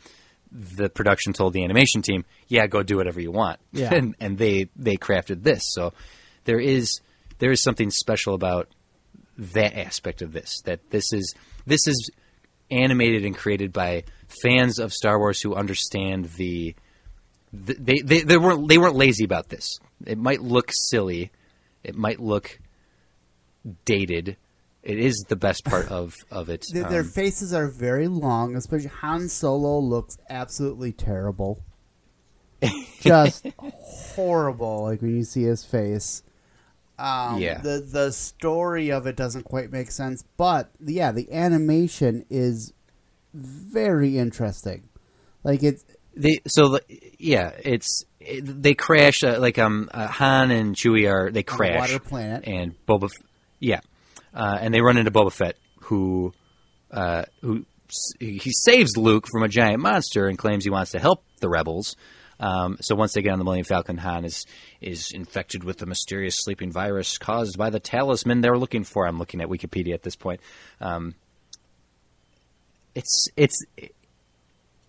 the 0.51 0.89
production 0.89 1.34
told 1.34 1.53
the 1.53 1.63
animation 1.63 2.01
team, 2.01 2.26
"Yeah, 2.47 2.65
go 2.65 2.82
do 2.82 2.97
whatever 2.97 3.22
you 3.22 3.32
want." 3.32 3.59
Yeah. 3.72 3.93
and 3.93 4.15
and 4.20 4.39
they 4.39 4.70
they 4.76 4.97
crafted 4.97 5.43
this. 5.43 5.61
So 5.65 5.93
there 6.45 6.59
is 6.59 6.99
there 7.40 7.52
is 7.52 7.64
something 7.64 7.90
special 7.92 8.34
about 8.34 8.70
that 9.38 9.76
aspect 9.78 10.22
of 10.22 10.32
this. 10.34 10.62
That 10.66 10.90
this 10.92 11.12
is 11.14 11.34
this 11.66 11.88
is 11.88 12.10
animated 12.72 13.26
and 13.26 13.36
created 13.36 13.74
by 13.74 14.04
fans 14.44 14.80
of 14.80 14.94
Star 14.94 15.18
Wars 15.18 15.42
who 15.42 15.56
understand 15.56 16.26
the. 16.38 16.76
the 17.52 17.76
they, 17.80 18.00
they 18.04 18.22
they 18.22 18.38
weren't 18.38 18.68
they 18.68 18.78
weren't 18.78 18.96
lazy 18.96 19.24
about 19.24 19.50
this. 19.50 19.80
It 20.06 20.18
might 20.18 20.42
look 20.42 20.72
silly, 20.90 21.32
it 21.84 21.96
might 21.96 22.20
look 22.20 22.60
dated. 23.86 24.38
It 24.82 24.98
is 24.98 25.26
the 25.28 25.36
best 25.36 25.66
part 25.66 25.88
of 25.92 26.16
of 26.32 26.50
it. 26.50 26.66
Their, 26.72 26.84
their 26.90 27.02
Um, 27.02 27.10
faces 27.10 27.54
are 27.54 27.70
very 27.70 28.08
long, 28.08 28.56
especially 28.56 28.88
Han 29.02 29.28
Solo 29.30 29.80
looks 29.80 30.16
absolutely 30.30 30.92
terrible. 30.94 31.60
Just 33.02 33.48
horrible, 33.58 34.84
like 34.84 35.02
when 35.02 35.16
you 35.16 35.24
see 35.24 35.44
his 35.44 35.64
face. 35.64 36.24
Um, 37.00 37.39
Yeah. 37.39 37.60
The 37.62 37.80
the 37.80 38.12
story 38.12 38.91
of 38.91 39.08
it 39.08 39.16
doesn't 39.16 39.43
quite 39.43 39.72
make 39.72 39.91
sense, 39.91 40.24
but 40.38 40.70
yeah, 40.86 41.12
the 41.12 41.32
animation 41.32 42.26
is 42.30 42.74
very 43.34 44.18
interesting. 44.18 44.89
Like 45.43 45.64
it's 45.64 45.86
they 46.16 46.39
so 46.47 46.70
the, 46.70 46.82
yeah, 47.18 47.52
it's 47.64 48.04
it, 48.20 48.41
they 48.62 48.74
crash 48.74 49.24
uh, 49.24 49.39
like 49.39 49.58
um 49.58 49.89
uh, 49.93 50.08
Han 50.08 50.52
and 50.52 50.76
Chewie 50.76 51.10
are 51.10 51.32
they 51.32 51.43
crash 51.43 51.80
water 51.80 52.00
planet. 52.00 52.45
and 52.45 52.76
Boba 52.86 53.06
F- 53.06 53.26
yeah, 53.60 53.80
uh, 54.34 54.58
and 54.60 54.74
they 54.74 54.82
run 54.82 54.97
into 54.97 55.12
Boba 55.12 55.32
Fett 55.32 55.56
who 55.84 56.34
uh, 56.91 57.24
who 57.41 57.66
he 58.20 58.52
saves 58.66 58.97
Luke 58.97 59.26
from 59.32 59.43
a 59.43 59.47
giant 59.47 59.80
monster 59.80 60.28
and 60.28 60.38
claims 60.38 60.64
he 60.64 60.70
wants 60.70 60.91
to 60.91 61.00
help 61.00 61.24
the 61.39 61.50
rebels. 61.50 61.95
Um, 62.40 62.78
so 62.82 62.96
once 62.96 63.14
they 63.14 63.22
get 63.22 63.32
on 63.34 63.40
the 63.40 63.44
Millennium 63.44 63.66
Falcon, 63.66 63.98
Han 63.98 64.24
is 64.26 64.46
is 64.82 65.12
infected 65.14 65.64
with 65.64 65.78
the 65.78 65.86
mysterious 65.86 66.36
sleeping 66.40 66.72
virus 66.72 67.18
caused 67.18 67.58
by 67.58 67.70
the 67.70 67.80
talisman 67.80 68.42
they're 68.42 68.58
looking 68.58 68.84
for. 68.84 69.06
I'm 69.08 69.18
looking 69.20 69.42
at 69.42 69.50
Wikipedia 69.50 69.94
at 69.94 70.04
this 70.04 70.16
point. 70.16 70.40
Um, 70.80 71.16
it's 72.96 73.28
it's 73.38 73.62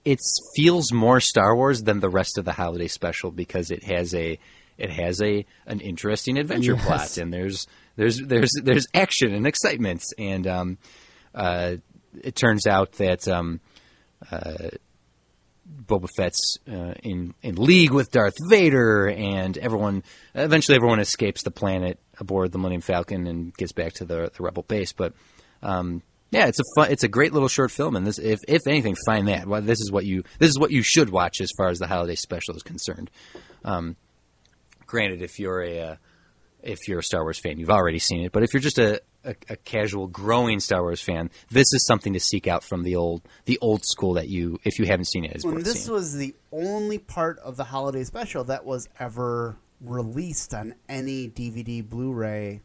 it 0.04 0.18
feels 0.56 0.92
more 0.92 1.20
Star 1.20 1.54
Wars 1.54 1.82
than 1.82 2.00
the 2.00 2.08
rest 2.08 2.38
of 2.38 2.44
the 2.44 2.52
holiday 2.52 2.88
special 2.88 3.30
because 3.30 3.70
it 3.70 3.82
has 3.84 4.14
a 4.14 4.38
it 4.78 4.90
has 4.90 5.20
a 5.20 5.44
an 5.66 5.80
interesting 5.80 6.38
adventure 6.38 6.74
Yes. 6.74 6.86
plot 6.86 7.16
and 7.18 7.32
there's 7.32 7.66
there's 7.96 8.18
there's 8.18 8.50
there's 8.62 8.86
action 8.94 9.34
and 9.34 9.46
excitement 9.46 10.02
and 10.18 10.46
um, 10.46 10.78
uh, 11.34 11.76
it 12.22 12.34
turns 12.34 12.66
out 12.66 12.92
that 12.92 13.28
um, 13.28 13.60
uh, 14.32 14.70
Boba 15.86 16.08
Fett's 16.16 16.58
uh, 16.68 16.94
in 17.02 17.34
in 17.42 17.56
league 17.56 17.92
with 17.92 18.10
Darth 18.10 18.34
Vader 18.48 19.08
and 19.08 19.56
everyone 19.58 20.02
eventually 20.34 20.76
everyone 20.76 21.00
escapes 21.00 21.42
the 21.42 21.50
planet 21.50 21.98
aboard 22.18 22.52
the 22.52 22.58
Millennium 22.58 22.82
Falcon 22.82 23.26
and 23.26 23.54
gets 23.54 23.72
back 23.72 23.92
to 23.94 24.04
the, 24.04 24.30
the 24.36 24.42
Rebel 24.42 24.62
base 24.62 24.92
but 24.92 25.12
um, 25.62 26.02
yeah, 26.30 26.46
it's 26.46 26.60
a 26.60 26.64
fun, 26.76 26.92
it's 26.92 27.02
a 27.02 27.08
great 27.08 27.32
little 27.32 27.48
short 27.48 27.72
film, 27.72 27.96
and 27.96 28.06
this, 28.06 28.18
if 28.18 28.38
if 28.46 28.62
anything, 28.68 28.94
find 29.04 29.28
that. 29.28 29.46
Well, 29.46 29.62
this 29.62 29.80
is 29.80 29.90
what 29.90 30.04
you 30.04 30.22
this 30.38 30.48
is 30.48 30.58
what 30.58 30.70
you 30.70 30.82
should 30.82 31.10
watch 31.10 31.40
as 31.40 31.50
far 31.56 31.68
as 31.68 31.78
the 31.78 31.88
holiday 31.88 32.14
special 32.14 32.54
is 32.54 32.62
concerned. 32.62 33.10
Um, 33.64 33.96
granted, 34.86 35.22
if 35.22 35.40
you're 35.40 35.62
a 35.62 35.80
uh, 35.80 35.96
if 36.62 36.88
you're 36.88 37.00
a 37.00 37.02
Star 37.02 37.22
Wars 37.22 37.38
fan, 37.38 37.58
you've 37.58 37.70
already 37.70 37.98
seen 37.98 38.22
it. 38.22 38.32
But 38.32 38.42
if 38.42 38.52
you're 38.52 38.60
just 38.60 38.78
a, 38.78 39.00
a, 39.24 39.34
a 39.48 39.56
casual, 39.56 40.06
growing 40.06 40.60
Star 40.60 40.82
Wars 40.82 41.00
fan, 41.00 41.30
this 41.50 41.72
is 41.72 41.86
something 41.86 42.12
to 42.12 42.20
seek 42.20 42.46
out 42.46 42.64
from 42.64 42.82
the 42.82 42.96
old 42.96 43.22
the 43.44 43.58
old 43.60 43.84
school 43.84 44.14
that 44.14 44.28
you 44.28 44.58
if 44.64 44.78
you 44.78 44.86
haven't 44.86 45.06
seen 45.06 45.24
it 45.24 45.36
is 45.36 45.44
when 45.44 45.62
this 45.62 45.84
seeing. 45.84 45.94
was 45.94 46.16
the 46.16 46.34
only 46.52 46.98
part 46.98 47.38
of 47.38 47.56
the 47.56 47.64
holiday 47.64 48.04
special 48.04 48.44
that 48.44 48.64
was 48.64 48.88
ever 48.98 49.56
released 49.80 50.54
on 50.54 50.74
any 50.88 51.28
DVD 51.28 51.88
Blu-ray. 51.88 52.60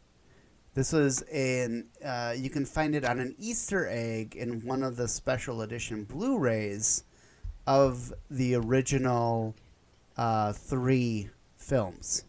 This 0.74 0.92
was 0.92 1.22
in 1.22 1.86
uh, 2.04 2.34
you 2.36 2.50
can 2.50 2.66
find 2.66 2.94
it 2.94 3.04
on 3.04 3.18
an 3.18 3.34
Easter 3.38 3.88
egg 3.88 4.36
in 4.36 4.64
one 4.66 4.82
of 4.82 4.96
the 4.96 5.08
special 5.08 5.62
edition 5.62 6.04
Blu-rays 6.04 7.04
of 7.66 8.12
the 8.30 8.54
original 8.54 9.54
uh, 10.16 10.52
three 10.52 11.30
films. 11.56 12.24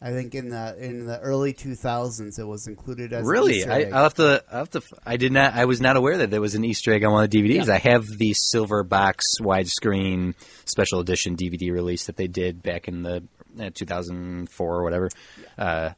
I 0.00 0.10
think 0.10 0.34
in 0.34 0.50
the 0.50 0.76
in 0.78 1.06
the 1.06 1.18
early 1.20 1.54
2000s 1.54 2.38
it 2.38 2.44
was 2.44 2.66
included 2.66 3.12
as 3.12 3.20
an 3.20 3.26
Really, 3.26 3.64
I, 3.64 3.80
egg. 3.80 3.92
I'll 3.92 4.02
have 4.02 4.14
to. 4.14 4.44
I'll 4.50 4.58
have 4.58 4.70
to. 4.70 4.82
I 5.06 5.16
did 5.16 5.32
not. 5.32 5.54
I 5.54 5.64
was 5.64 5.80
not 5.80 5.96
aware 5.96 6.18
that 6.18 6.30
there 6.30 6.40
was 6.40 6.54
an 6.54 6.64
Easter 6.64 6.92
egg 6.92 7.02
on 7.04 7.12
one 7.12 7.24
of 7.24 7.30
the 7.30 7.42
DVDs. 7.42 7.66
Yeah. 7.66 7.74
I 7.74 7.78
have 7.78 8.06
the 8.06 8.34
silver 8.34 8.82
box 8.82 9.24
widescreen 9.40 10.34
special 10.66 11.00
edition 11.00 11.36
DVD 11.36 11.72
release 11.72 12.06
that 12.06 12.16
they 12.16 12.26
did 12.26 12.62
back 12.62 12.88
in 12.88 13.02
the 13.02 13.22
uh, 13.58 13.70
2004 13.72 14.74
or 14.74 14.82
whatever. 14.82 15.08
Uh, 15.56 15.90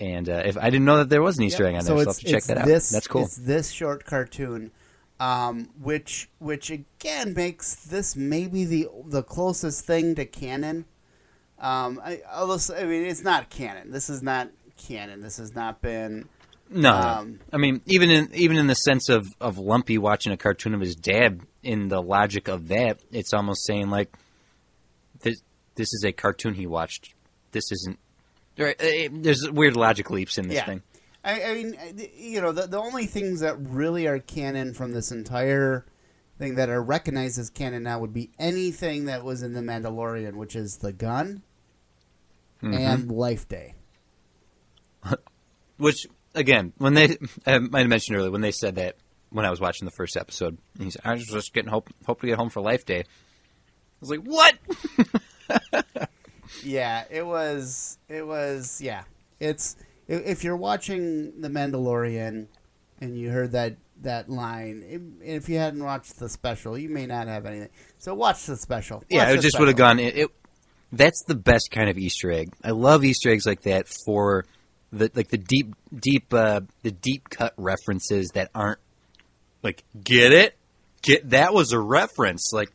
and 0.00 0.28
uh, 0.28 0.42
if 0.44 0.56
I 0.56 0.70
didn't 0.70 0.84
know 0.84 0.98
that 0.98 1.08
there 1.08 1.22
was 1.22 1.38
an 1.38 1.44
Easter 1.44 1.64
egg 1.64 1.76
on 1.76 1.84
there, 1.84 1.96
so 1.96 1.98
I'll 1.98 2.06
have 2.06 2.16
to 2.16 2.26
check 2.26 2.44
that 2.44 2.58
out. 2.58 2.66
That's 2.66 3.06
cool. 3.06 3.22
It's 3.22 3.36
this 3.36 3.70
short 3.70 4.04
cartoon, 4.04 4.72
um, 5.20 5.70
which 5.80 6.28
which 6.40 6.70
again 6.70 7.34
makes 7.34 7.76
this 7.76 8.16
maybe 8.16 8.64
the 8.64 8.88
the 9.06 9.22
closest 9.22 9.84
thing 9.84 10.16
to 10.16 10.24
canon. 10.24 10.86
Um, 11.62 12.00
I, 12.04 12.20
I 12.28 12.84
mean, 12.84 13.04
it's 13.04 13.22
not 13.22 13.48
canon. 13.48 13.92
This 13.92 14.10
is 14.10 14.20
not 14.22 14.50
canon. 14.76 15.20
This 15.22 15.36
has 15.36 15.54
not 15.54 15.80
been. 15.80 16.28
No, 16.68 16.90
um, 16.92 17.38
I 17.52 17.58
mean, 17.58 17.82
even 17.86 18.10
in 18.10 18.30
even 18.34 18.56
in 18.56 18.66
the 18.66 18.74
sense 18.74 19.08
of 19.08 19.26
of 19.40 19.58
Lumpy 19.58 19.96
watching 19.98 20.32
a 20.32 20.36
cartoon 20.36 20.74
of 20.74 20.80
his 20.80 20.96
dad, 20.96 21.40
in 21.62 21.88
the 21.88 22.02
logic 22.02 22.48
of 22.48 22.68
that, 22.68 22.98
it's 23.12 23.32
almost 23.32 23.64
saying 23.66 23.90
like, 23.90 24.12
this 25.20 25.40
this 25.76 25.92
is 25.92 26.02
a 26.04 26.12
cartoon 26.12 26.54
he 26.54 26.66
watched. 26.66 27.14
This 27.52 27.70
isn't. 27.70 27.98
Right, 28.58 28.76
eh, 28.80 29.08
There's 29.12 29.48
weird 29.50 29.76
logic 29.76 30.10
leaps 30.10 30.38
in 30.38 30.48
this 30.48 30.56
Yeah. 30.56 30.66
thing. 30.66 30.82
I, 31.24 31.42
I 31.44 31.54
mean, 31.54 31.76
you 32.16 32.40
know, 32.40 32.52
the 32.52 32.66
the 32.66 32.78
only 32.80 33.06
things 33.06 33.40
that 33.40 33.56
really 33.58 34.06
are 34.08 34.18
canon 34.18 34.74
from 34.74 34.92
this 34.92 35.12
entire 35.12 35.84
thing 36.38 36.56
that 36.56 36.68
are 36.70 36.82
recognized 36.82 37.38
as 37.38 37.50
canon 37.50 37.84
now 37.84 38.00
would 38.00 38.12
be 38.12 38.30
anything 38.38 39.04
that 39.04 39.22
was 39.22 39.42
in 39.42 39.52
the 39.52 39.60
Mandalorian, 39.60 40.34
which 40.34 40.56
is 40.56 40.78
the 40.78 40.92
gun 40.92 41.42
Mm-hmm. 42.62 42.74
and 42.74 43.10
Life 43.10 43.48
Day. 43.48 43.74
Which 45.78 46.06
again, 46.34 46.72
when 46.78 46.94
they 46.94 47.16
I 47.46 47.58
might 47.58 47.80
have 47.80 47.88
mentioned 47.88 48.16
earlier 48.16 48.30
when 48.30 48.40
they 48.40 48.52
said 48.52 48.76
that 48.76 48.96
when 49.30 49.44
I 49.44 49.50
was 49.50 49.60
watching 49.60 49.86
the 49.86 49.92
first 49.92 50.16
episode, 50.16 50.58
he 50.78 50.90
said, 50.90 51.02
"I 51.04 51.12
was 51.12 51.26
just 51.26 51.52
getting 51.54 51.70
hope 51.70 51.90
hope 52.06 52.20
to 52.20 52.26
get 52.26 52.38
home 52.38 52.50
for 52.50 52.60
Life 52.60 52.84
Day." 52.84 53.00
I 53.00 53.04
was 54.00 54.10
like, 54.10 54.20
"What?" 54.20 54.58
Yeah, 56.62 57.04
it 57.10 57.26
was. 57.26 57.98
It 58.08 58.26
was. 58.26 58.80
Yeah, 58.80 59.04
it's. 59.40 59.76
If, 60.08 60.44
you're 60.44 60.56
watching 60.56 61.40
The 61.40 61.48
Mandalorian, 61.48 62.46
and 63.00 63.16
you 63.16 63.30
heard 63.30 63.52
that 63.52 63.76
that 64.02 64.28
line, 64.28 65.18
if- 65.22 65.48
you 65.48 65.58
hadn't 65.58 65.82
watched 65.82 66.18
the 66.18 66.28
special, 66.28 66.76
you 66.76 66.88
may 66.90 67.06
not 67.06 67.28
have 67.28 67.46
anything. 67.46 67.70
So 67.98 68.14
watch 68.14 68.44
the 68.46 68.56
special. 68.56 69.04
Yeah, 69.08 69.30
it 69.30 69.40
just 69.40 69.58
would 69.58 69.68
have 69.68 69.76
gone. 69.76 69.98
It, 70.00 70.16
it 70.16 70.30
that's 70.92 71.24
the 71.26 71.34
best 71.34 71.70
kind 71.70 71.88
of 71.88 71.98
Easter 71.98 72.30
egg. 72.30 72.52
I 72.62 72.70
love 72.70 73.04
Easter 73.04 73.30
eggs 73.30 73.46
like 73.46 73.62
that 73.62 73.88
for 74.04 74.44
the 74.92 75.10
like 75.14 75.28
the 75.28 75.38
deep, 75.38 75.74
deep, 75.94 76.32
uh, 76.34 76.60
the 76.82 76.90
deep 76.90 77.30
cut 77.30 77.54
references 77.56 78.30
that 78.34 78.50
aren't 78.54 78.78
like 79.62 79.84
get 80.02 80.32
it, 80.32 80.56
get 81.02 81.30
that 81.30 81.54
was 81.54 81.72
a 81.72 81.80
reference. 81.80 82.52
Like 82.52 82.70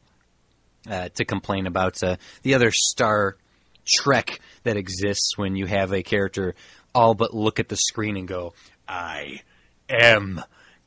uh, 0.89 1.09
to 1.15 1.25
complain 1.25 1.67
about 1.67 2.01
uh, 2.01 2.17
the 2.41 2.55
other 2.55 2.71
Star 2.71 3.37
Trek 3.85 4.39
that 4.63 4.77
exists 4.77 5.37
when 5.37 5.55
you 5.55 5.65
have 5.65 5.93
a 5.93 6.03
character 6.03 6.55
all 6.95 7.13
but 7.13 7.33
look 7.33 7.59
at 7.59 7.69
the 7.69 7.77
screen 7.77 8.17
and 8.17 8.27
go, 8.27 8.53
"I 8.87 9.41
am 9.89 10.41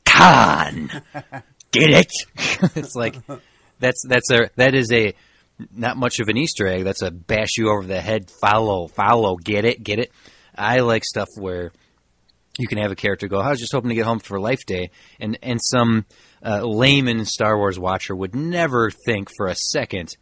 Khan." 0.04 0.90
Get 1.70 1.90
it? 1.90 2.12
it's 2.76 2.96
like 2.96 3.16
that's 3.78 4.04
that's 4.06 4.30
a 4.32 4.50
that 4.56 4.74
is 4.74 4.90
a 4.92 5.14
not 5.74 5.96
much 5.96 6.20
of 6.20 6.28
an 6.28 6.36
Easter 6.36 6.66
egg. 6.66 6.84
That's 6.84 7.02
a 7.02 7.10
bash 7.10 7.56
you 7.58 7.70
over 7.70 7.86
the 7.86 8.00
head. 8.00 8.30
Follow, 8.40 8.86
follow. 8.88 9.36
Get 9.36 9.64
it, 9.64 9.82
get 9.82 9.98
it. 9.98 10.10
I 10.56 10.80
like 10.80 11.04
stuff 11.04 11.28
where 11.36 11.72
you 12.58 12.66
can 12.68 12.78
have 12.78 12.90
a 12.90 12.96
character 12.96 13.28
go, 13.28 13.38
"I 13.38 13.50
was 13.50 13.60
just 13.60 13.72
hoping 13.72 13.88
to 13.90 13.94
get 13.94 14.04
home 14.04 14.18
for 14.18 14.38
Life 14.40 14.64
Day," 14.66 14.90
and 15.18 15.38
and 15.42 15.60
some 15.62 16.04
uh, 16.44 16.62
layman 16.62 17.24
Star 17.24 17.56
Wars 17.56 17.78
watcher 17.78 18.14
would 18.14 18.34
never 18.34 18.90
think 19.06 19.30
for 19.36 19.46
a 19.46 19.54
second, 19.54 20.16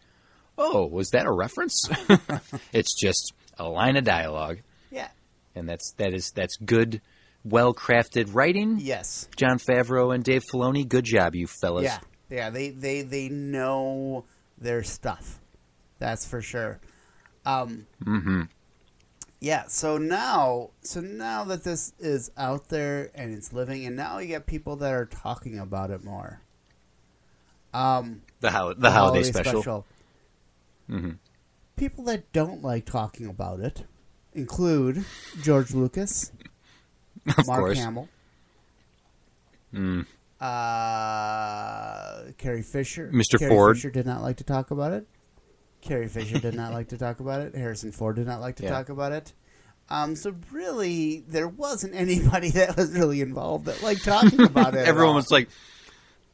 "Oh, 0.57 0.87
was 0.87 1.11
that 1.11 1.27
a 1.27 1.33
reference?" 1.33 1.89
it's 2.73 2.95
just 3.01 3.33
a 3.59 3.69
line 3.69 3.97
of 3.97 4.05
dialogue, 4.05 4.59
Yeah. 4.91 5.09
and 5.57 5.69
that's 5.69 5.93
that 5.97 6.15
is 6.15 6.31
that's 6.31 6.57
good, 6.59 7.01
well 7.45 7.75
crafted 7.75 8.33
writing. 8.35 8.79
Yes. 8.81 9.29
Jon 9.37 9.59
Favreau 9.59 10.15
and 10.15 10.23
Dave 10.23 10.43
Filoni, 10.53 10.87
good 10.87 11.05
job, 11.05 11.35
you 11.35 11.47
fellas. 11.61 11.85
Yeah. 11.85 11.99
Yeah. 12.31 12.51
They 12.51 12.71
they 12.71 13.03
they 13.03 13.29
know 13.31 14.27
their 14.61 14.83
stuff. 14.83 15.41
That's 15.99 16.27
for 16.27 16.41
sure. 16.43 16.81
Um, 17.47 17.87
Mm-hmm. 18.05 18.43
yeah. 19.41 19.65
So 19.69 19.99
now, 19.99 20.71
so 20.83 21.01
now 21.01 21.45
that 21.45 21.65
this 21.65 21.93
is 21.99 22.31
out 22.37 22.69
there 22.69 23.11
and 23.15 23.35
it's 23.35 23.53
living, 23.53 23.85
and 23.87 23.97
now 23.97 24.19
you 24.19 24.29
get 24.29 24.47
people 24.47 24.77
that 24.77 24.93
are 24.93 25.07
talking 25.07 25.59
about 25.59 25.91
it 25.91 26.05
more. 26.05 26.41
Um, 27.75 28.23
The, 28.41 28.51
hol- 28.51 28.75
the 28.77 28.91
holiday, 28.91 29.23
special. 29.25 29.85
Mhm. 30.89 31.19
People 31.77 32.05
that 32.05 32.33
don't 32.33 32.63
like 32.63 32.85
talking 32.87 33.27
about 33.27 33.61
it, 33.61 33.85
include 34.33 35.05
George 35.43 35.73
Lucas, 35.73 36.33
Of 37.39 37.47
Mark 37.47 37.61
course. 37.61 37.79
Hamill, 37.79 38.09
Mm. 39.75 40.07
Uh, 40.41 42.33
Carrie 42.39 42.63
Fisher. 42.63 43.11
Mr. 43.13 43.39
Carrie 43.39 43.51
Ford. 43.51 43.77
Fisher 43.77 43.91
did 43.91 44.07
not 44.07 44.23
like 44.23 44.37
to 44.39 44.45
talk 44.45 44.71
about 44.71 44.93
it. 44.93 45.07
Carrie 45.81 46.09
Fisher 46.09 46.39
did 46.39 46.55
not 46.55 46.73
like 46.73 46.89
to 46.89 46.99
talk 46.99 47.21
about 47.21 47.41
it. 47.41 47.55
Harrison 47.55 47.93
Ford 47.93 48.17
did 48.17 48.27
not 48.27 48.41
like 48.41 48.57
to 48.57 48.65
Yeah. 48.65 48.71
talk 48.71 48.89
about 48.89 49.13
it. 49.13 49.33
Um, 49.91 50.17
so 50.17 50.35
really, 50.53 51.21
there 51.29 51.49
wasn't 51.49 51.95
anybody 51.95 52.51
that 52.59 52.77
was 52.77 52.93
really 52.93 53.21
involved 53.21 53.67
that 53.67 53.83
liked 53.83 54.05
talking 54.05 54.41
about 54.43 54.75
it. 54.75 54.87
Everyone 54.87 55.15
was 55.15 55.31
like, 55.31 55.49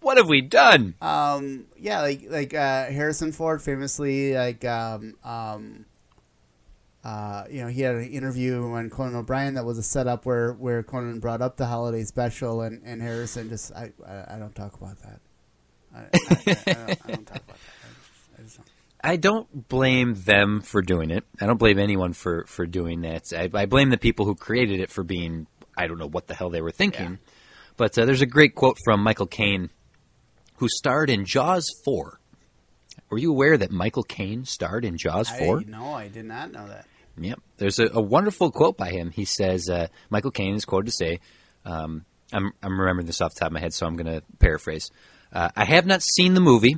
"What 0.00 0.16
have 0.16 0.28
we 0.28 0.40
done?" 0.40 0.94
Um, 1.00 1.66
yeah, 1.78 2.00
like 2.00 2.24
like 2.28 2.52
uh, 2.54 2.86
Harrison 2.86 3.30
Ford 3.32 3.62
famously 3.62 4.34
like 4.34 4.64
um, 4.64 5.14
um, 5.22 5.84
uh, 7.04 7.44
you 7.50 7.62
know 7.62 7.68
he 7.68 7.82
had 7.82 7.94
an 7.96 8.08
interview 8.08 8.70
on 8.72 8.90
Conan 8.90 9.16
O'Brien 9.16 9.54
that 9.54 9.64
was 9.64 9.78
a 9.78 9.82
setup 9.82 10.24
where 10.24 10.52
where 10.54 10.82
Conan 10.82 11.20
brought 11.20 11.42
up 11.42 11.56
the 11.56 11.66
holiday 11.66 12.04
special 12.04 12.62
and, 12.62 12.82
and 12.84 13.02
Harrison 13.02 13.48
just 13.48 13.72
I, 13.72 13.92
I 14.06 14.34
I 14.34 14.38
don't 14.38 14.54
talk 14.54 14.74
about 14.74 14.96
that. 15.02 15.20
I, 15.94 15.98
I, 16.00 16.02
I, 16.02 16.72
don't, 16.72 17.06
I 17.06 17.12
don't 17.12 17.26
talk 17.26 17.42
about 17.42 17.46
that. 17.46 18.38
I 18.38 18.42
just, 18.42 18.44
just 18.44 18.56
don't. 18.56 18.68
I 19.04 19.16
don't 19.16 19.68
blame 19.68 20.14
them 20.14 20.62
for 20.62 20.80
doing 20.80 21.10
it. 21.10 21.24
I 21.38 21.46
don't 21.46 21.58
blame 21.58 21.78
anyone 21.78 22.14
for, 22.14 22.46
for 22.46 22.64
doing 22.64 23.02
that. 23.02 23.24
I, 23.36 23.50
I 23.52 23.66
blame 23.66 23.90
the 23.90 23.98
people 23.98 24.24
who 24.24 24.34
created 24.34 24.80
it 24.80 24.90
for 24.90 25.04
being, 25.04 25.46
I 25.76 25.86
don't 25.86 25.98
know 25.98 26.08
what 26.08 26.26
the 26.26 26.34
hell 26.34 26.48
they 26.48 26.62
were 26.62 26.70
thinking. 26.70 27.18
But 27.76 27.98
uh, 27.98 28.06
there's 28.06 28.22
a 28.22 28.26
great 28.26 28.54
quote 28.54 28.78
from 28.82 29.02
Michael 29.02 29.26
Caine, 29.26 29.68
who 30.56 30.68
starred 30.70 31.10
in 31.10 31.26
Jaws 31.26 31.68
4. 31.84 32.18
Were 33.10 33.18
you 33.18 33.30
aware 33.30 33.58
that 33.58 33.70
Michael 33.70 34.04
Caine 34.04 34.46
starred 34.46 34.86
in 34.86 34.96
Jaws 34.96 35.28
4? 35.28 35.64
No, 35.66 35.92
I 35.92 36.08
did 36.08 36.24
not 36.24 36.50
know 36.50 36.66
that. 36.66 36.86
Yep. 37.18 37.40
There's 37.58 37.78
a, 37.78 37.88
a 37.92 38.00
wonderful 38.00 38.50
quote 38.50 38.76
by 38.76 38.90
him. 38.90 39.10
He 39.10 39.24
says, 39.24 39.68
uh, 39.70 39.86
Michael 40.10 40.30
Caine 40.32 40.54
is 40.54 40.64
quoted 40.64 40.86
to 40.86 40.92
say, 40.92 41.20
um, 41.64 42.04
I'm, 42.32 42.52
I'm 42.62 42.78
remembering 42.80 43.06
this 43.06 43.20
off 43.20 43.34
the 43.34 43.40
top 43.40 43.48
of 43.48 43.52
my 43.52 43.60
head, 43.60 43.72
so 43.72 43.86
I'm 43.86 43.96
going 43.96 44.06
to 44.06 44.22
paraphrase. 44.38 44.90
Uh, 45.32 45.48
I 45.56 45.64
have 45.64 45.86
not 45.86 46.02
seen 46.02 46.34
the 46.34 46.40
movie. 46.40 46.76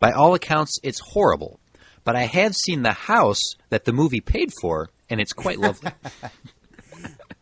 By 0.00 0.10
all 0.12 0.34
accounts, 0.34 0.78
it's 0.82 1.00
horrible. 1.00 1.60
But 2.02 2.16
I 2.16 2.22
have 2.26 2.54
seen 2.54 2.82
the 2.82 2.92
house 2.92 3.54
that 3.70 3.84
the 3.84 3.92
movie 3.92 4.20
paid 4.20 4.50
for, 4.60 4.90
and 5.08 5.20
it's 5.20 5.32
quite 5.32 5.58
lovely. 5.58 5.92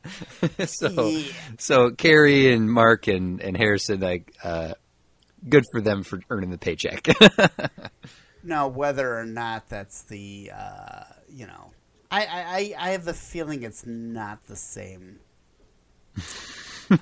so, 0.66 1.08
Yeah. 1.08 1.32
so 1.58 1.90
Carrie 1.90 2.52
and 2.52 2.70
Mark 2.70 3.06
and, 3.08 3.40
and 3.40 3.56
Harrison, 3.56 4.00
like, 4.00 4.32
uh, 4.44 4.74
good 5.48 5.64
for 5.72 5.80
them 5.80 6.02
for 6.02 6.20
earning 6.30 6.50
the 6.50 6.58
paycheck. 6.58 7.06
Now, 8.44 8.66
whether 8.66 9.16
or 9.16 9.24
not 9.24 9.68
that's 9.68 10.02
the, 10.02 10.50
uh, 10.52 11.04
you 11.28 11.46
know, 11.46 11.70
I, 12.12 12.74
I, 12.78 12.88
I- 12.88 12.90
have 12.90 13.04
the 13.04 13.14
feeling 13.14 13.62
it's 13.62 13.86
not 13.86 14.46
the 14.46 14.56
same. 14.56 15.18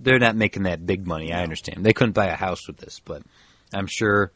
they're 0.00 0.18
not 0.20 0.36
making 0.36 0.62
that 0.62 0.86
big 0.86 1.06
money. 1.06 1.32
I 1.32 1.42
understand. 1.42 1.84
They 1.84 1.92
couldn't 1.92 2.12
buy 2.12 2.26
a 2.26 2.36
house 2.36 2.66
with 2.68 2.78
this, 2.78 3.00
but 3.04 3.22
I'm 3.74 3.88
sure, 3.88 4.30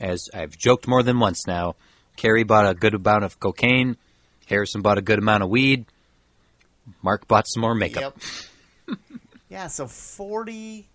as 0.00 0.28
I've 0.32 0.56
joked 0.56 0.88
more 0.88 1.02
than 1.02 1.20
once 1.20 1.46
now, 1.46 1.76
Carrie 2.16 2.42
bought 2.44 2.66
a 2.68 2.74
good 2.74 2.94
amount 2.94 3.24
of 3.24 3.38
cocaine. 3.38 3.96
Harrison 4.46 4.82
bought 4.82 4.98
a 4.98 5.02
good 5.02 5.18
amount 5.18 5.42
of 5.42 5.50
weed. 5.50 5.84
Mark 7.02 7.28
bought 7.28 7.46
some 7.46 7.60
more 7.60 7.74
makeup. 7.74 8.18
Yep. 8.88 8.98
yeah, 9.48 9.66
so 9.68 9.86
40, 9.86 10.88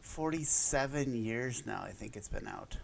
47 0.00 1.14
years 1.14 1.64
now, 1.64 1.82
I 1.82 1.90
think 1.90 2.16
it's 2.16 2.28
been 2.28 2.46
out. 2.46 2.76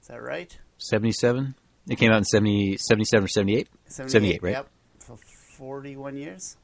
Is 0.00 0.08
that 0.08 0.22
right? 0.22 0.56
77? 0.78 1.54
It 1.88 1.96
came 1.96 2.10
out 2.10 2.18
in 2.18 2.24
70, 2.24 2.78
77 2.78 3.24
or 3.24 3.28
78? 3.28 3.68
78, 3.88 4.42
right? 4.42 4.50
Yep. 4.52 4.68
For 5.00 5.18
41 5.58 6.16
years? 6.16 6.56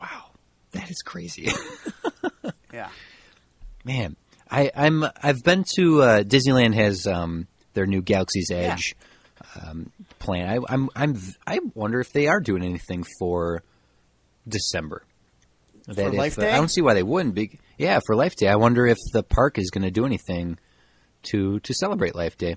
Wow. 0.00 0.26
That 0.72 0.90
is 0.90 1.02
crazy. 1.02 1.48
Yeah. 2.72 2.88
Man, 3.84 4.16
I, 4.50 4.70
I'm 4.74 5.04
I've 5.22 5.42
been 5.42 5.64
to 5.76 6.02
uh, 6.02 6.22
Disneyland 6.22 6.74
has 6.74 7.06
um, 7.06 7.46
their 7.74 7.86
new 7.86 8.02
Galaxy's 8.02 8.50
Edge 8.50 8.94
um, 9.60 9.90
plan. 10.18 10.48
I, 10.48 10.58
I'm 10.68 10.90
I'm 10.94 11.16
I 11.46 11.60
wonder 11.74 12.00
if 12.00 12.12
they 12.12 12.28
are 12.28 12.40
doing 12.40 12.62
anything 12.62 13.04
for 13.18 13.62
December. 14.46 15.02
That 15.86 16.08
if, 16.08 16.14
Life 16.14 16.38
uh, 16.38 16.42
Day? 16.42 16.52
I 16.52 16.56
don't 16.56 16.70
see 16.70 16.82
why 16.82 16.94
they 16.94 17.02
wouldn't 17.02 17.34
be. 17.34 17.58
Yeah, 17.78 18.00
for 18.06 18.14
Life 18.14 18.36
Day. 18.36 18.48
I 18.48 18.56
wonder 18.56 18.86
if 18.86 18.98
the 19.12 19.22
park 19.22 19.58
is 19.58 19.70
going 19.70 19.84
to 19.84 19.90
do 19.90 20.04
anything 20.04 20.58
to 21.24 21.60
to 21.60 21.74
celebrate 21.74 22.14
Life 22.14 22.36
Day. 22.36 22.56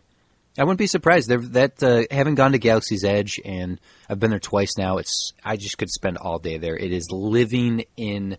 I 0.57 0.63
wouldn't 0.63 0.77
be 0.79 0.87
surprised. 0.87 1.27
They're, 1.29 1.39
that 1.39 1.81
uh, 1.81 2.03
having 2.11 2.35
gone 2.35 2.51
to 2.51 2.59
Galaxy's 2.59 3.03
Edge 3.03 3.39
and 3.43 3.79
I've 4.09 4.19
been 4.19 4.29
there 4.29 4.39
twice 4.39 4.77
now. 4.77 4.97
It's 4.97 5.33
I 5.43 5.57
just 5.57 5.77
could 5.77 5.89
spend 5.89 6.17
all 6.17 6.37
day 6.39 6.57
there. 6.59 6.75
It 6.77 6.91
is 6.93 7.07
living 7.11 7.85
in 7.97 8.37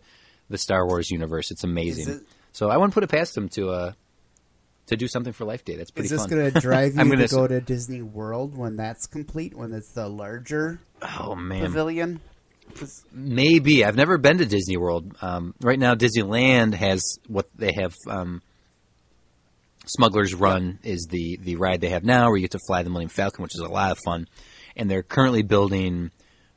the 0.48 0.58
Star 0.58 0.86
Wars 0.86 1.10
universe. 1.10 1.50
It's 1.50 1.64
amazing. 1.64 2.08
It- 2.14 2.22
so 2.52 2.68
I 2.68 2.76
wouldn't 2.76 2.94
put 2.94 3.02
it 3.02 3.10
past 3.10 3.34
them 3.34 3.48
to 3.50 3.70
uh 3.70 3.92
to 4.86 4.96
do 4.96 5.08
something 5.08 5.32
for 5.32 5.44
Life 5.44 5.64
Day. 5.64 5.76
That's 5.76 5.90
pretty 5.90 6.04
Is 6.06 6.10
this 6.10 6.20
fun. 6.20 6.28
going 6.30 6.52
to 6.52 6.60
drive 6.60 6.92
I'm 6.98 7.08
gonna 7.08 7.26
to 7.26 7.34
go 7.34 7.46
to 7.48 7.60
Disney 7.60 8.02
World 8.02 8.56
when 8.56 8.76
that's 8.76 9.06
complete, 9.06 9.54
when 9.56 9.72
it's 9.72 9.92
the 9.92 10.08
larger 10.08 10.78
oh 11.18 11.34
man, 11.34 11.62
pavilion? 11.62 12.20
'Cause- 12.76 13.04
maybe 13.12 13.84
I've 13.84 13.96
never 13.96 14.18
been 14.18 14.38
to 14.38 14.46
Disney 14.46 14.76
World. 14.76 15.16
Um, 15.20 15.54
right 15.62 15.78
now, 15.78 15.94
Disneyland 15.94 16.74
has 16.74 17.18
what 17.26 17.48
they 17.56 17.72
have. 17.72 17.94
Um, 18.08 18.40
Smuggler's 19.86 20.34
Run 20.34 20.78
is 20.82 21.06
the 21.10 21.38
the 21.42 21.56
ride 21.56 21.80
they 21.80 21.90
have 21.90 22.04
now, 22.04 22.28
where 22.28 22.36
you 22.36 22.42
get 22.42 22.52
to 22.52 22.60
fly 22.66 22.82
the 22.82 22.90
Millennium 22.90 23.10
Falcon, 23.10 23.42
which 23.42 23.54
is 23.54 23.60
a 23.60 23.68
lot 23.68 23.90
of 23.92 23.98
fun. 24.04 24.26
And 24.76 24.90
they're 24.90 25.02
currently 25.02 25.42
building 25.42 26.10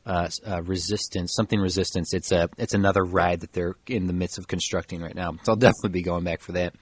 uh, 0.05 0.29
uh, 0.47 0.61
Resistance, 0.63 1.33
something 1.35 1.59
Resistance. 1.59 2.13
It's 2.13 2.31
a 2.31 2.49
it's 2.57 2.73
another 2.73 3.03
ride 3.03 3.41
that 3.41 3.53
they're 3.53 3.75
in 3.87 4.07
the 4.07 4.13
midst 4.13 4.37
of 4.37 4.47
constructing 4.47 5.01
right 5.01 5.15
now. 5.15 5.33
So 5.43 5.51
I'll 5.51 5.55
definitely 5.57 5.89
be 5.89 6.01
going 6.01 6.23
back 6.23 6.41
for 6.41 6.53
that. 6.53 6.73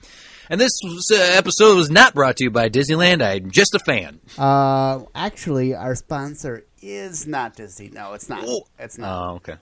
And 0.49 0.61
this 0.61 0.71
uh, 1.11 1.15
episode 1.15 1.75
was 1.75 1.89
not 1.89 2.13
brought 2.13 2.37
to 2.37 2.43
you 2.43 2.51
by 2.51 2.69
Disneyland. 2.69 3.23
I'm 3.23 3.49
just 3.49 3.73
a 3.73 3.79
fan. 3.79 4.19
Uh, 4.37 5.01
actually, 5.15 5.73
our 5.73 5.95
sponsor 5.95 6.65
is 6.81 7.25
not 7.25 7.55
Disney. 7.55 7.89
No, 7.89 8.13
it's 8.13 8.29
not. 8.29 8.43
Oh. 8.45 8.61
It's 8.77 8.97
not. 8.99 9.11
Oh, 9.11 9.35
okay. 9.37 9.55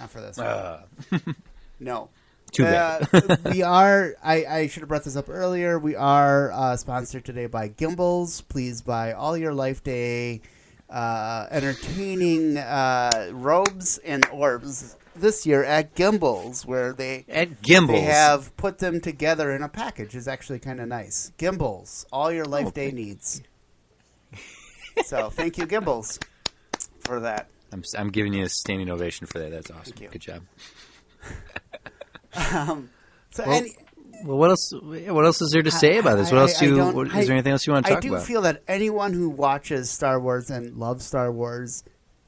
Not 0.00 0.10
for 0.10 0.20
this. 0.22 0.38
one. 0.38 0.46
Uh, 0.46 0.82
no. 1.80 2.08
Too 2.52 2.64
Uh, 2.66 3.04
we 3.52 3.62
are. 3.62 4.14
I, 4.22 4.44
I 4.44 4.66
should 4.66 4.80
have 4.80 4.88
brought 4.88 5.04
this 5.04 5.16
up 5.16 5.28
earlier. 5.28 5.78
We 5.78 5.94
are 5.94 6.50
uh, 6.52 6.76
sponsored 6.76 7.24
today 7.24 7.46
by 7.46 7.68
Gimbels. 7.68 8.42
Please 8.48 8.82
buy 8.82 9.12
all 9.12 9.36
your 9.36 9.54
Life 9.54 9.82
Day 9.84 10.40
uh, 10.88 11.46
entertaining 11.50 12.56
uh, 12.58 13.30
robes 13.32 13.98
and 13.98 14.26
orbs 14.32 14.96
this 15.14 15.46
year 15.46 15.62
at 15.62 15.94
Gimbels, 15.94 16.64
where 16.66 16.92
they 16.92 17.24
at 17.28 17.62
Gimbels. 17.62 17.88
they 17.92 18.00
have 18.00 18.56
put 18.56 18.78
them 18.78 19.00
together 19.00 19.52
in 19.52 19.62
a 19.62 19.68
package. 19.68 20.16
is 20.16 20.26
actually 20.26 20.58
kind 20.58 20.80
of 20.80 20.88
nice. 20.88 21.32
Gimbels, 21.38 22.04
all 22.12 22.32
your 22.32 22.44
Life 22.46 22.68
Oh, 22.68 22.70
Day 22.72 22.90
needs. 22.90 23.42
so 25.04 25.30
thank 25.30 25.56
you, 25.58 25.66
Gimbels, 25.66 26.20
for 27.00 27.20
that. 27.20 27.48
I'm, 27.72 27.84
I'm 27.96 28.08
giving 28.10 28.32
you 28.32 28.44
a 28.44 28.48
standing 28.48 28.90
ovation 28.90 29.28
for 29.28 29.38
that. 29.38 29.52
That's 29.52 29.70
awesome. 29.70 29.94
Good 30.10 30.20
job. 30.20 30.42
Um, 32.52 32.90
so 33.30 33.44
Well, 33.46 33.56
any, 33.56 33.70
Well, 34.24 34.36
what 34.38 34.50
else? 34.50 34.72
What 34.74 35.24
else 35.24 35.40
is 35.40 35.50
there 35.52 35.62
to 35.62 35.70
say 35.70 35.98
about 35.98 36.16
this? 36.16 36.30
What 36.30 36.38
I- 36.38 36.42
else 36.42 36.58
do? 36.58 36.66
You, 36.66 36.76
don't- 36.76 36.94
what, 36.94 37.06
is 37.08 37.14
I- 37.14 37.24
there 37.24 37.32
anything 37.34 37.52
else 37.52 37.66
you 37.66 37.72
want 37.72 37.86
to 37.86 37.92
talk 37.92 37.98
about? 38.02 38.06
I 38.06 38.08
do 38.08 38.14
about? 38.16 38.26
feel 38.26 38.42
that 38.42 38.62
anyone 38.68 39.12
who 39.12 39.28
watches 39.30 39.90
Star 39.90 40.20
Wars 40.20 40.50
and 40.50 40.76
loves 40.76 41.04
Star 41.06 41.30
Wars, 41.32 41.84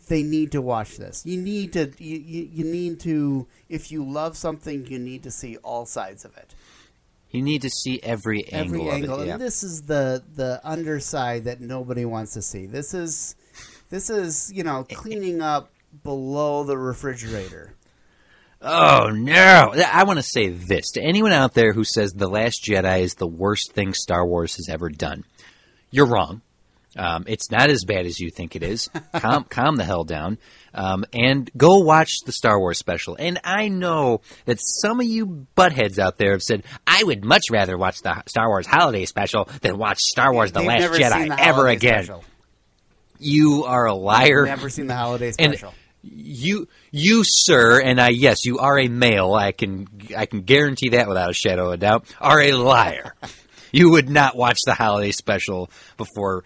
they 0.08 0.22
need 0.22 0.52
to 0.52 0.62
watch 0.62 0.96
this. 0.96 1.22
You 1.26 1.40
need 1.40 1.72
to. 1.74 1.90
You, 1.98 2.18
you, 2.18 2.48
you 2.52 2.64
need 2.64 3.00
to. 3.00 3.46
If 3.68 3.90
you 3.92 4.04
love 4.04 4.36
something, 4.36 4.86
you 4.86 4.98
need 4.98 5.22
to 5.24 5.30
see 5.30 5.56
all 5.58 5.84
sides 5.86 6.24
of 6.24 6.36
it. 6.36 6.54
you 7.30 7.42
need 7.42 7.62
to 7.62 7.70
see 7.70 7.98
every 8.02 8.44
angle 8.52 8.82
Every 8.82 8.90
angle. 8.90 9.14
of 9.16 9.20
it. 9.22 9.26
Yeah. 9.26 9.32
And 9.34 9.40
this 9.42 9.62
is 9.62 9.82
the 9.82 10.22
the 10.34 10.60
underside 10.64 11.44
that 11.44 11.60
nobody 11.60 12.04
wants 12.04 12.32
to 12.34 12.42
see. 12.42 12.66
This 12.66 12.94
is 12.94 13.34
this 13.90 14.08
is 14.10 14.50
you 14.54 14.62
know 14.64 14.80
eh, 14.88 14.94
eh. 14.94 14.94
cleaning 14.94 15.40
up 15.42 15.70
below 16.04 16.64
the 16.64 16.76
refrigerator. 16.78 17.74
Oh 18.64 19.10
no! 19.12 19.74
I 19.90 20.04
want 20.04 20.18
to 20.18 20.22
say 20.22 20.48
this 20.48 20.92
to 20.92 21.02
anyone 21.02 21.32
out 21.32 21.52
there 21.54 21.72
who 21.72 21.82
says 21.84 22.12
the 22.12 22.28
Last 22.28 22.62
Jedi 22.64 23.00
is 23.00 23.14
the 23.14 23.26
worst 23.26 23.72
thing 23.72 23.92
Star 23.92 24.24
Wars 24.24 24.54
has 24.56 24.68
ever 24.68 24.88
done. 24.88 25.24
You're 25.90 26.06
wrong. 26.06 26.42
Um, 26.96 27.24
it's 27.26 27.50
not 27.50 27.70
as 27.70 27.84
bad 27.86 28.04
as 28.06 28.20
you 28.20 28.30
think 28.30 28.54
it 28.54 28.62
is. 28.62 28.88
calm, 29.16 29.44
calm 29.44 29.76
the 29.76 29.84
hell 29.84 30.04
down, 30.04 30.36
um, 30.74 31.04
and 31.12 31.50
go 31.56 31.78
watch 31.78 32.18
the 32.26 32.32
Star 32.32 32.58
Wars 32.60 32.78
special. 32.78 33.16
And 33.18 33.40
I 33.44 33.68
know 33.68 34.20
that 34.44 34.58
some 34.60 35.00
of 35.00 35.06
you 35.06 35.46
buttheads 35.56 35.98
out 35.98 36.18
there 36.18 36.32
have 36.32 36.42
said, 36.42 36.64
"I 36.86 37.02
would 37.02 37.24
much 37.24 37.44
rather 37.50 37.76
watch 37.76 38.02
the 38.02 38.22
Star 38.26 38.46
Wars 38.48 38.66
Holiday 38.66 39.06
Special 39.06 39.48
than 39.62 39.78
watch 39.78 40.00
Star 40.00 40.32
Wars: 40.32 40.52
The 40.52 40.60
They've 40.60 40.68
Last 40.68 40.92
Jedi 40.92 41.28
the 41.28 41.42
ever 41.42 41.66
again." 41.68 42.04
Special. 42.04 42.24
You 43.18 43.64
are 43.64 43.86
a 43.86 43.94
liar. 43.94 44.42
I've 44.42 44.58
Never 44.58 44.68
seen 44.68 44.86
the 44.88 44.96
holiday 44.96 45.32
And- 45.38 45.52
special. 45.54 45.74
You, 46.02 46.68
you, 46.90 47.22
sir, 47.24 47.80
and 47.80 48.00
I, 48.00 48.08
yes, 48.08 48.44
you 48.44 48.58
are 48.58 48.78
a 48.78 48.88
male. 48.88 49.34
I 49.34 49.52
can, 49.52 49.86
I 50.16 50.26
can 50.26 50.42
guarantee 50.42 50.90
that 50.90 51.08
without 51.08 51.30
a 51.30 51.34
shadow 51.34 51.66
of 51.68 51.72
a 51.74 51.76
doubt. 51.76 52.06
Are 52.20 52.40
a 52.40 52.52
liar. 52.52 53.14
you 53.72 53.90
would 53.90 54.08
not 54.10 54.36
watch 54.36 54.58
the 54.66 54.74
holiday 54.74 55.12
special 55.12 55.70
before 55.96 56.42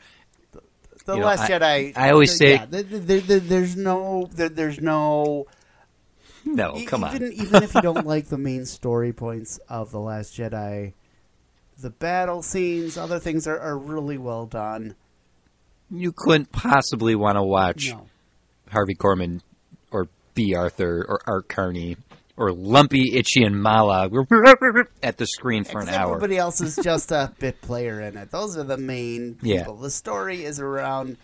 The 1.07 1.15
You 1.15 1.21
know, 1.21 1.27
Last 1.27 1.49
I- 1.51 1.59
Jedi. 1.59 1.97
I 1.97 2.11
always 2.11 2.37
say- 2.37 2.53
yeah, 2.55 2.67
there, 2.67 2.83
there, 2.83 3.21
there- 3.21 3.41
there's 3.41 3.77
no, 3.77 4.29
there, 4.33 4.49
there's 4.51 4.81
no. 4.81 5.47
No, 6.45 6.79
come 6.87 7.05
even, 7.07 7.25
on. 7.25 7.33
even 7.33 7.63
if 7.65 7.75
you 7.75 7.81
don't 7.81 8.07
like 8.15 8.27
the 8.29 8.39
main 8.39 8.67
story 8.67 9.13
points 9.13 9.59
of 9.69 9.91
the 9.91 9.99
Last 9.99 10.37
Jedi, 10.37 10.93
the 11.81 11.91
battle 11.91 12.41
scenes, 12.43 12.97
other 12.97 13.19
things 13.19 13.49
are, 13.49 13.59
are 13.59 13.77
really 13.77 14.17
well 14.19 14.47
done. 14.47 14.95
You 15.91 16.13
couldn't 16.13 16.53
possibly 16.53 17.15
want 17.17 17.37
to 17.37 17.43
watch 17.43 17.89
No. 17.91 18.07
Harvey 18.71 18.95
Korman 18.95 19.41
or 19.91 20.09
Bea 20.35 20.55
Arthur 20.55 21.05
or 21.09 21.21
Art 21.27 21.49
Carney 21.49 21.97
or 22.37 22.53
Lumpy, 22.53 23.15
Itchy, 23.15 23.43
and 23.45 23.61
Malla 23.63 24.11
at 25.03 25.17
the 25.17 25.27
screen 25.27 25.65
for 25.65 25.81
an 25.81 25.89
hour. 25.89 26.17
Everybody 26.17 26.37
else 26.37 26.61
is 26.61 26.77
just 26.83 27.11
a 27.11 27.33
bit 27.39 27.63
player 27.63 28.01
in 28.03 28.17
it. 28.19 28.31
Those 28.31 28.57
are 28.59 28.65
the 28.65 28.77
main 28.77 29.39
Yeah. 29.43 29.61
people. 29.61 29.77
The 29.77 29.91
story 29.91 30.45
is 30.45 30.61
around 30.61 31.17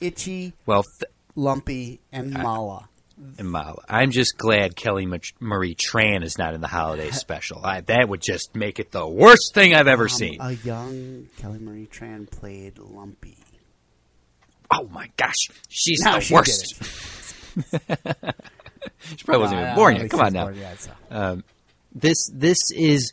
Itchy, 0.00 0.52
Well, 0.66 0.84
th- 0.84 1.10
Lumpy, 1.34 2.00
and 2.12 2.30
Malla. 2.32 2.88
and 3.38 3.50
Malla. 3.50 3.82
I'm 3.88 4.12
just 4.12 4.38
glad 4.38 4.76
Kelly 4.76 5.06
Marie 5.40 5.74
Tran 5.74 6.22
is 6.22 6.38
not 6.38 6.54
in 6.54 6.60
the 6.60 6.68
holiday 6.68 7.10
special. 7.10 7.64
I, 7.64 7.80
that 7.82 8.08
would 8.08 8.22
just 8.22 8.54
make 8.54 8.78
it 8.78 8.92
the 8.92 9.06
worst 9.08 9.52
thing 9.54 9.74
I've 9.74 9.88
ever 9.88 10.04
Um, 10.04 10.08
seen. 10.08 10.36
A 10.40 10.52
young 10.52 11.26
Kelly 11.38 11.58
Marie 11.58 11.88
Tran 11.92 12.30
played 12.30 12.78
Lumpy. 12.78 13.36
Oh 14.70 14.88
my 14.92 15.10
gosh, 15.16 15.34
she's 15.68 16.00
Now 16.02 16.14
the 16.16 16.20
she 16.20 16.34
worst. 16.34 16.74
she 19.16 19.24
probably 19.24 19.40
wasn't 19.42 19.60
even 19.60 19.74
born 19.74 19.96
yet. 19.96 20.10
Come 20.10 20.20
on 20.20 20.32
now. 20.32 20.44
born 20.44 20.56
yet, 20.56 20.80
so. 20.80 20.90
Um, 21.10 21.44
this 21.94 22.30
this 22.32 22.58
is 22.74 23.12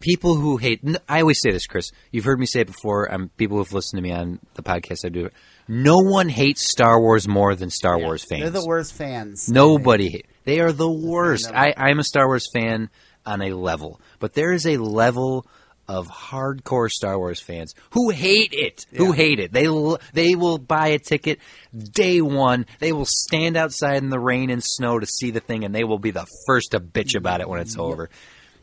people 0.00 0.36
who 0.36 0.56
hate. 0.56 0.80
I 1.08 1.20
always 1.20 1.40
say 1.40 1.50
this, 1.50 1.66
Chris. 1.66 1.90
You've 2.12 2.24
heard 2.24 2.38
me 2.40 2.46
say 2.46 2.60
it 2.60 2.66
before. 2.68 3.12
Um, 3.12 3.30
people 3.36 3.56
who've 3.58 3.72
listened 3.72 3.98
to 3.98 4.02
me 4.02 4.12
on 4.12 4.38
the 4.54 4.62
podcast 4.62 5.04
I 5.04 5.08
do. 5.08 5.30
No 5.66 5.96
one 5.98 6.28
hates 6.30 6.70
Star 6.70 6.98
Wars 7.00 7.28
more 7.28 7.54
than 7.54 7.68
Star 7.70 7.98
Wars 7.98 8.24
fans. 8.24 8.40
They're 8.42 8.50
the 8.62 8.66
worst 8.66 8.94
fans. 8.94 9.48
Nobody. 9.50 10.08
hate- 10.10 10.26
They 10.44 10.60
are 10.60 10.72
the 10.72 10.90
worst. 10.90 11.50
I, 11.52 11.74
I'm 11.76 11.98
a 11.98 12.04
Star 12.04 12.26
Wars 12.26 12.46
fan 12.54 12.88
on 13.26 13.42
a 13.42 13.52
level, 13.52 14.00
but 14.18 14.32
there 14.32 14.52
is 14.52 14.66
a 14.66 14.78
level 14.78 15.44
of 15.88 16.06
hardcore 16.08 16.90
Star 16.90 17.18
Wars 17.18 17.40
fans 17.40 17.74
who 17.90 18.10
hate 18.10 18.52
it. 18.52 18.84
Who 18.92 19.08
Yeah. 19.08 19.14
hate 19.14 19.40
it. 19.40 19.52
They 19.52 19.66
they 20.12 20.34
will 20.34 20.58
buy 20.58 20.88
a 20.88 20.98
ticket 20.98 21.38
day 21.74 22.20
one. 22.20 22.66
They 22.78 22.92
will 22.92 23.06
stand 23.06 23.56
outside 23.56 24.02
in 24.02 24.10
the 24.10 24.20
rain 24.20 24.50
and 24.50 24.62
snow 24.62 24.98
to 24.98 25.06
see 25.06 25.30
the 25.30 25.40
thing, 25.40 25.64
and 25.64 25.74
they 25.74 25.84
will 25.84 25.98
be 25.98 26.10
the 26.10 26.26
first 26.46 26.72
to 26.72 26.80
bitch 26.80 27.14
about 27.14 27.40
it 27.40 27.48
when 27.48 27.60
it's 27.60 27.78
over. 27.78 28.10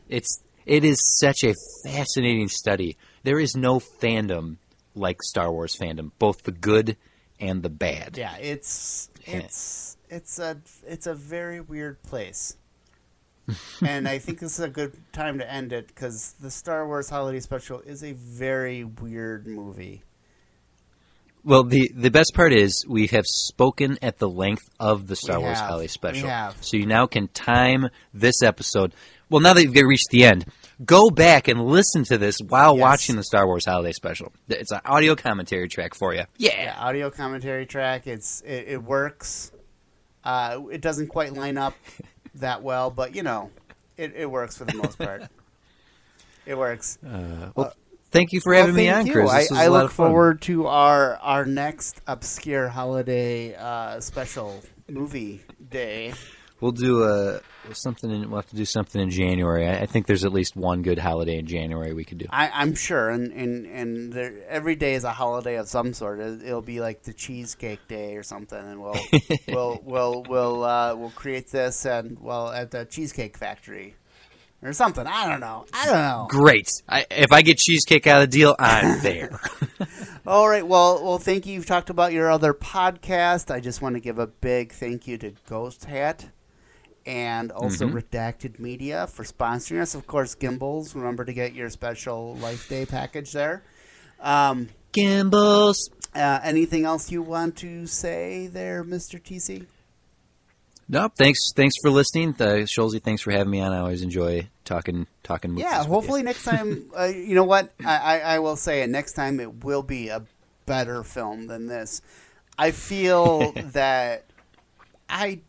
It's 0.08 0.40
it 0.64 0.84
is 0.84 0.98
such 1.20 1.42
a 1.44 1.54
fascinating 1.84 2.48
study. 2.48 2.96
There 3.24 3.40
is 3.40 3.56
no 3.56 3.80
fandom 3.80 4.56
like 4.94 5.22
Star 5.22 5.50
Wars 5.52 5.76
fandom, 5.76 6.12
both 6.18 6.42
the 6.44 6.52
good 6.52 6.96
and 7.40 7.62
the 7.62 7.68
bad. 7.68 8.16
Yeah, 8.16 8.36
it's 8.36 9.10
eh. 9.26 9.38
it's 9.38 9.96
it's 10.08 10.38
a 10.38 10.58
it's 10.86 11.06
a 11.06 11.14
very 11.14 11.60
weird 11.60 12.02
place. 12.04 12.56
And 13.84 14.08
I 14.08 14.18
think 14.18 14.40
this 14.40 14.58
is 14.58 14.64
a 14.64 14.68
good 14.68 14.92
time 15.12 15.38
to 15.38 15.50
end 15.52 15.72
it 15.72 15.88
because 15.88 16.34
the 16.40 16.50
Star 16.50 16.86
Wars 16.86 17.08
Holiday 17.10 17.40
Special 17.40 17.80
is 17.80 18.02
a 18.02 18.12
very 18.12 18.84
weird 18.84 19.46
movie. 19.46 20.02
Well, 21.44 21.62
the 21.62 21.90
the 21.94 22.10
best 22.10 22.32
part 22.34 22.52
is 22.52 22.84
we 22.88 23.06
have 23.08 23.24
spoken 23.24 23.98
at 24.02 24.18
the 24.18 24.28
length 24.28 24.68
of 24.80 25.06
the 25.06 25.14
Star 25.14 25.38
We 25.38 25.44
Wars 25.44 25.58
have. 25.58 25.68
Holiday 25.68 25.84
We 25.84 25.88
Special, 25.88 26.28
have. 26.28 26.56
so 26.60 26.76
you 26.76 26.86
now 26.86 27.06
can 27.06 27.28
time 27.28 27.88
this 28.12 28.42
episode. 28.42 28.92
Well, 29.30 29.40
now 29.40 29.54
that 29.54 29.62
you've 29.62 29.74
reached 29.74 30.08
the 30.10 30.24
end, 30.24 30.44
go 30.84 31.08
back 31.10 31.46
and 31.48 31.64
listen 31.64 32.02
to 32.04 32.18
this 32.18 32.38
while 32.48 32.74
Yes. 32.76 32.82
watching 32.82 33.16
the 33.16 33.22
Star 33.24 33.46
Wars 33.46 33.64
Holiday 33.64 33.92
Special. 33.92 34.32
It's 34.48 34.72
an 34.72 34.80
audio 34.84 35.14
commentary 35.14 35.68
track 35.68 35.94
for 35.94 36.14
you. 36.14 36.24
Yeah, 36.36 36.62
Yeah, 36.64 36.76
audio 36.78 37.10
commentary 37.10 37.64
track. 37.66 38.08
It's 38.08 38.40
it, 38.40 38.64
it 38.68 38.82
works. 38.82 39.52
Uh, 40.24 40.62
it 40.72 40.80
doesn't 40.80 41.06
quite 41.06 41.32
line 41.34 41.56
up 41.58 41.74
that 42.40 42.62
well, 42.62 42.90
but 42.90 43.14
you 43.14 43.22
know, 43.22 43.50
it, 43.96 44.14
it 44.14 44.30
works 44.30 44.56
for 44.56 44.64
the 44.64 44.74
most 44.74 44.98
part. 44.98 45.22
it 46.46 46.56
works. 46.56 46.98
well, 47.02 47.72
thank 48.10 48.32
you 48.32 48.40
for 48.40 48.54
having 48.54 48.74
Well, 48.74 48.84
me 48.84 48.88
on, 48.88 49.06
you. 49.06 49.12
Chris. 49.12 49.30
I, 49.30 49.40
This 49.42 49.50
was 49.50 49.58
I 49.58 49.64
a 49.64 49.70
lot 49.70 49.82
look 49.84 49.92
forward 49.92 50.42
to 50.42 50.66
our 50.66 51.16
our 51.16 51.44
next 51.44 52.00
obscure 52.06 52.68
holiday 52.68 53.54
uh, 53.54 54.00
special 54.00 54.62
movie 54.88 55.42
day. 55.70 56.14
We'll 56.60 56.72
do 56.72 57.04
a 57.04 57.40
something. 57.74 58.10
In, 58.10 58.30
we'll 58.30 58.40
have 58.40 58.50
to 58.50 58.56
do 58.56 58.64
something 58.64 59.00
in 59.00 59.10
January. 59.10 59.66
I, 59.66 59.80
I 59.80 59.86
think 59.86 60.06
there's 60.06 60.24
at 60.24 60.32
least 60.32 60.56
one 60.56 60.82
good 60.82 60.98
holiday 60.98 61.38
in 61.38 61.46
January 61.46 61.92
we 61.92 62.04
could 62.04 62.18
do. 62.18 62.26
I, 62.30 62.50
I'm 62.52 62.74
sure, 62.74 63.10
and 63.10 63.32
and 63.32 63.66
and 63.66 64.12
there, 64.12 64.34
every 64.48 64.76
day 64.76 64.94
is 64.94 65.04
a 65.04 65.12
holiday 65.12 65.56
of 65.56 65.68
some 65.68 65.92
sort. 65.94 66.20
It, 66.20 66.42
it'll 66.42 66.62
be 66.62 66.80
like 66.80 67.02
the 67.02 67.12
cheesecake 67.12 67.86
day 67.88 68.16
or 68.16 68.22
something, 68.22 68.58
and 68.58 68.80
we'll 68.80 68.98
we'll 69.48 69.80
we'll 69.84 70.22
we'll 70.28 70.64
uh, 70.64 70.94
we'll 70.94 71.10
create 71.10 71.50
this 71.50 71.84
and 71.84 72.18
well 72.20 72.50
at 72.50 72.70
the 72.70 72.84
cheesecake 72.84 73.36
factory 73.36 73.96
or 74.62 74.72
something. 74.72 75.06
I 75.06 75.28
don't 75.28 75.40
know. 75.40 75.66
I 75.72 75.86
don't 75.86 75.94
know. 75.94 76.26
Great. 76.28 76.68
I, 76.88 77.06
if 77.10 77.32
I 77.32 77.42
get 77.42 77.58
cheesecake 77.58 78.06
out 78.06 78.22
of 78.22 78.30
the 78.30 78.36
deal, 78.36 78.56
I'm 78.58 79.00
there. 79.02 79.40
All 80.26 80.48
right. 80.48 80.66
Well, 80.66 81.02
well, 81.04 81.18
thank 81.18 81.46
you. 81.46 81.54
You've 81.54 81.66
talked 81.66 81.90
about 81.90 82.12
your 82.12 82.30
other 82.30 82.52
podcast. 82.52 83.54
I 83.54 83.60
just 83.60 83.80
want 83.82 83.94
to 83.94 84.00
give 84.00 84.18
a 84.18 84.26
big 84.26 84.72
thank 84.72 85.06
you 85.06 85.18
to 85.18 85.32
Ghost 85.48 85.84
Hat 85.84 86.26
and 87.06 87.52
also 87.52 87.88
Redacted 87.88 88.58
Media 88.58 89.06
for 89.06 89.22
sponsoring 89.24 89.80
us. 89.80 89.94
Of 89.94 90.06
course, 90.06 90.34
Gimbels. 90.34 90.94
Remember 90.94 91.24
to 91.24 91.32
get 91.32 91.54
your 91.54 91.70
special 91.70 92.34
Life 92.36 92.68
Day 92.68 92.84
package 92.84 93.32
there. 93.32 93.62
Um, 94.20 94.68
Gimbels. 94.92 95.90
uh, 96.14 96.40
anything 96.42 96.84
else 96.84 97.10
you 97.10 97.22
want 97.22 97.56
to 97.58 97.86
say 97.86 98.48
there, 98.48 98.82
Mister 98.82 99.18
TC? 99.18 99.66
No, 100.88 101.08
thanks. 101.08 101.38
Thanks 101.54 101.74
for 101.82 101.90
listening, 101.90 102.34
uh, 102.40 102.64
Schulze. 102.64 103.00
Thanks 103.00 103.22
for 103.22 103.32
having 103.32 103.50
me 103.50 103.60
on. 103.60 103.72
I 103.72 103.78
always 103.78 104.02
enjoy 104.02 104.48
talking 104.64 105.06
talking. 105.22 105.56
Yeah. 105.56 105.84
Hopefully 105.84 106.22
next 106.22 106.44
time. 106.44 106.90
Uh, 106.96 107.04
you 107.04 107.34
know 107.34 107.44
what? 107.44 107.72
I, 107.84 107.96
I, 107.96 108.18
I 108.18 108.38
will 108.38 108.56
say 108.56 108.82
it. 108.82 108.90
Next 108.90 109.14
time 109.14 109.40
it 109.40 109.64
will 109.64 109.82
be 109.82 110.08
a 110.08 110.22
better 110.64 111.02
film 111.02 111.46
than 111.46 111.66
this. 111.66 112.02
I 112.58 112.70
feel 112.70 113.52
that 113.72 114.26
I 115.08 115.40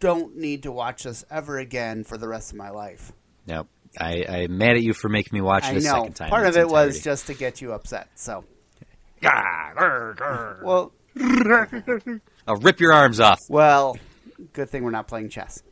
don't 0.00 0.36
need 0.36 0.62
to 0.64 0.72
watch 0.72 1.04
this 1.04 1.24
ever 1.30 1.58
again 1.58 2.04
for 2.04 2.16
the 2.16 2.28
rest 2.28 2.52
of 2.52 2.56
my 2.56 2.70
life. 2.70 3.12
No, 3.46 3.66
I, 3.98 4.24
I'm 4.28 4.58
mad 4.58 4.76
at 4.76 4.82
you 4.82 4.92
for 4.92 5.08
making 5.08 5.36
me 5.36 5.40
watch 5.40 5.64
it 5.64 5.70
a 5.70 5.74
know. 5.74 5.80
second 5.80 6.14
time. 6.14 6.30
Part 6.30 6.46
of 6.46 6.56
it 6.56 6.68
was 6.68 7.02
just 7.02 7.26
to 7.28 7.34
get 7.34 7.60
you 7.60 7.72
upset. 7.72 8.08
So, 8.14 8.44
well, 9.22 10.92
I'll 12.46 12.56
rip 12.60 12.80
your 12.80 12.92
arms 12.92 13.20
off. 13.20 13.40
well, 13.48 13.96
good 14.52 14.70
thing 14.70 14.84
we're 14.84 14.90
not 14.90 15.08
playing 15.08 15.30
chess. 15.30 15.62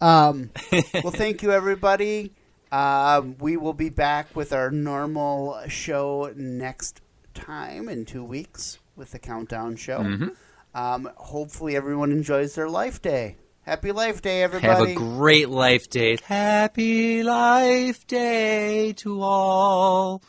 Um, 0.00 0.50
well, 0.72 1.12
thank 1.12 1.42
you, 1.42 1.52
everybody. 1.52 2.32
Um, 2.72 3.36
we 3.38 3.56
will 3.56 3.72
be 3.72 3.88
back 3.90 4.34
with 4.36 4.52
our 4.52 4.70
normal 4.70 5.60
show 5.68 6.32
next 6.36 7.00
time 7.34 7.88
in 7.88 8.04
two 8.04 8.24
weeks 8.24 8.78
with 8.96 9.12
the 9.12 9.18
countdown 9.18 9.76
show. 9.76 9.98
Mm-hmm. 9.98 10.28
Um, 10.74 11.10
hopefully, 11.16 11.74
everyone 11.76 12.12
enjoys 12.12 12.54
their 12.54 12.68
Life 12.68 13.02
Day. 13.02 13.36
Happy 13.62 13.92
Life 13.92 14.22
Day, 14.22 14.42
everybody. 14.42 14.72
Have 14.72 14.88
a 14.88 14.94
great 14.94 15.50
life 15.50 15.90
day. 15.90 16.16
Happy 16.24 17.22
life 17.22 18.06
day 18.06 18.94
to 18.94 19.20
all. 19.20 20.22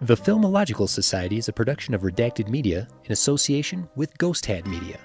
The 0.00 0.16
Filmological 0.16 0.88
Society 0.88 1.36
is 1.36 1.48
a 1.48 1.52
production 1.52 1.92
of 1.94 2.00
Redacted 2.02 2.48
Media 2.48 2.88
in 3.04 3.12
association 3.12 3.88
with 3.94 4.16
Ghost 4.18 4.46
Hat 4.46 4.66
Media. 4.66 4.98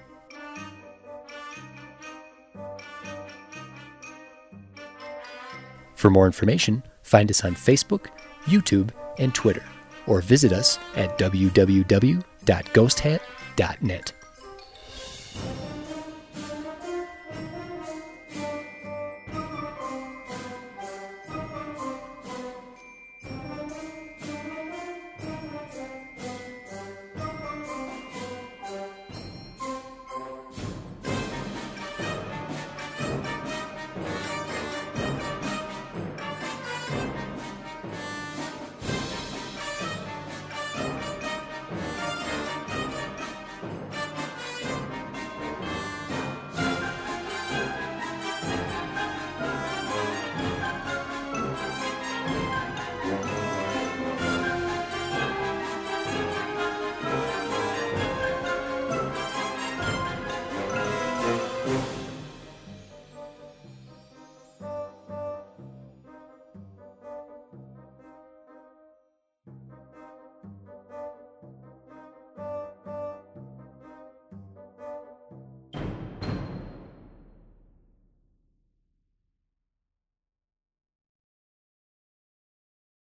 For 5.94 6.10
more 6.10 6.26
information, 6.26 6.82
find 7.02 7.30
us 7.30 7.44
on 7.44 7.54
Facebook, 7.54 8.06
YouTube, 8.46 8.90
and 9.18 9.32
Twitter, 9.34 9.64
or 10.06 10.20
visit 10.20 10.52
us 10.52 10.78
at 10.96 11.16
www.ghosthat.net 11.18 14.12
you 15.34 15.77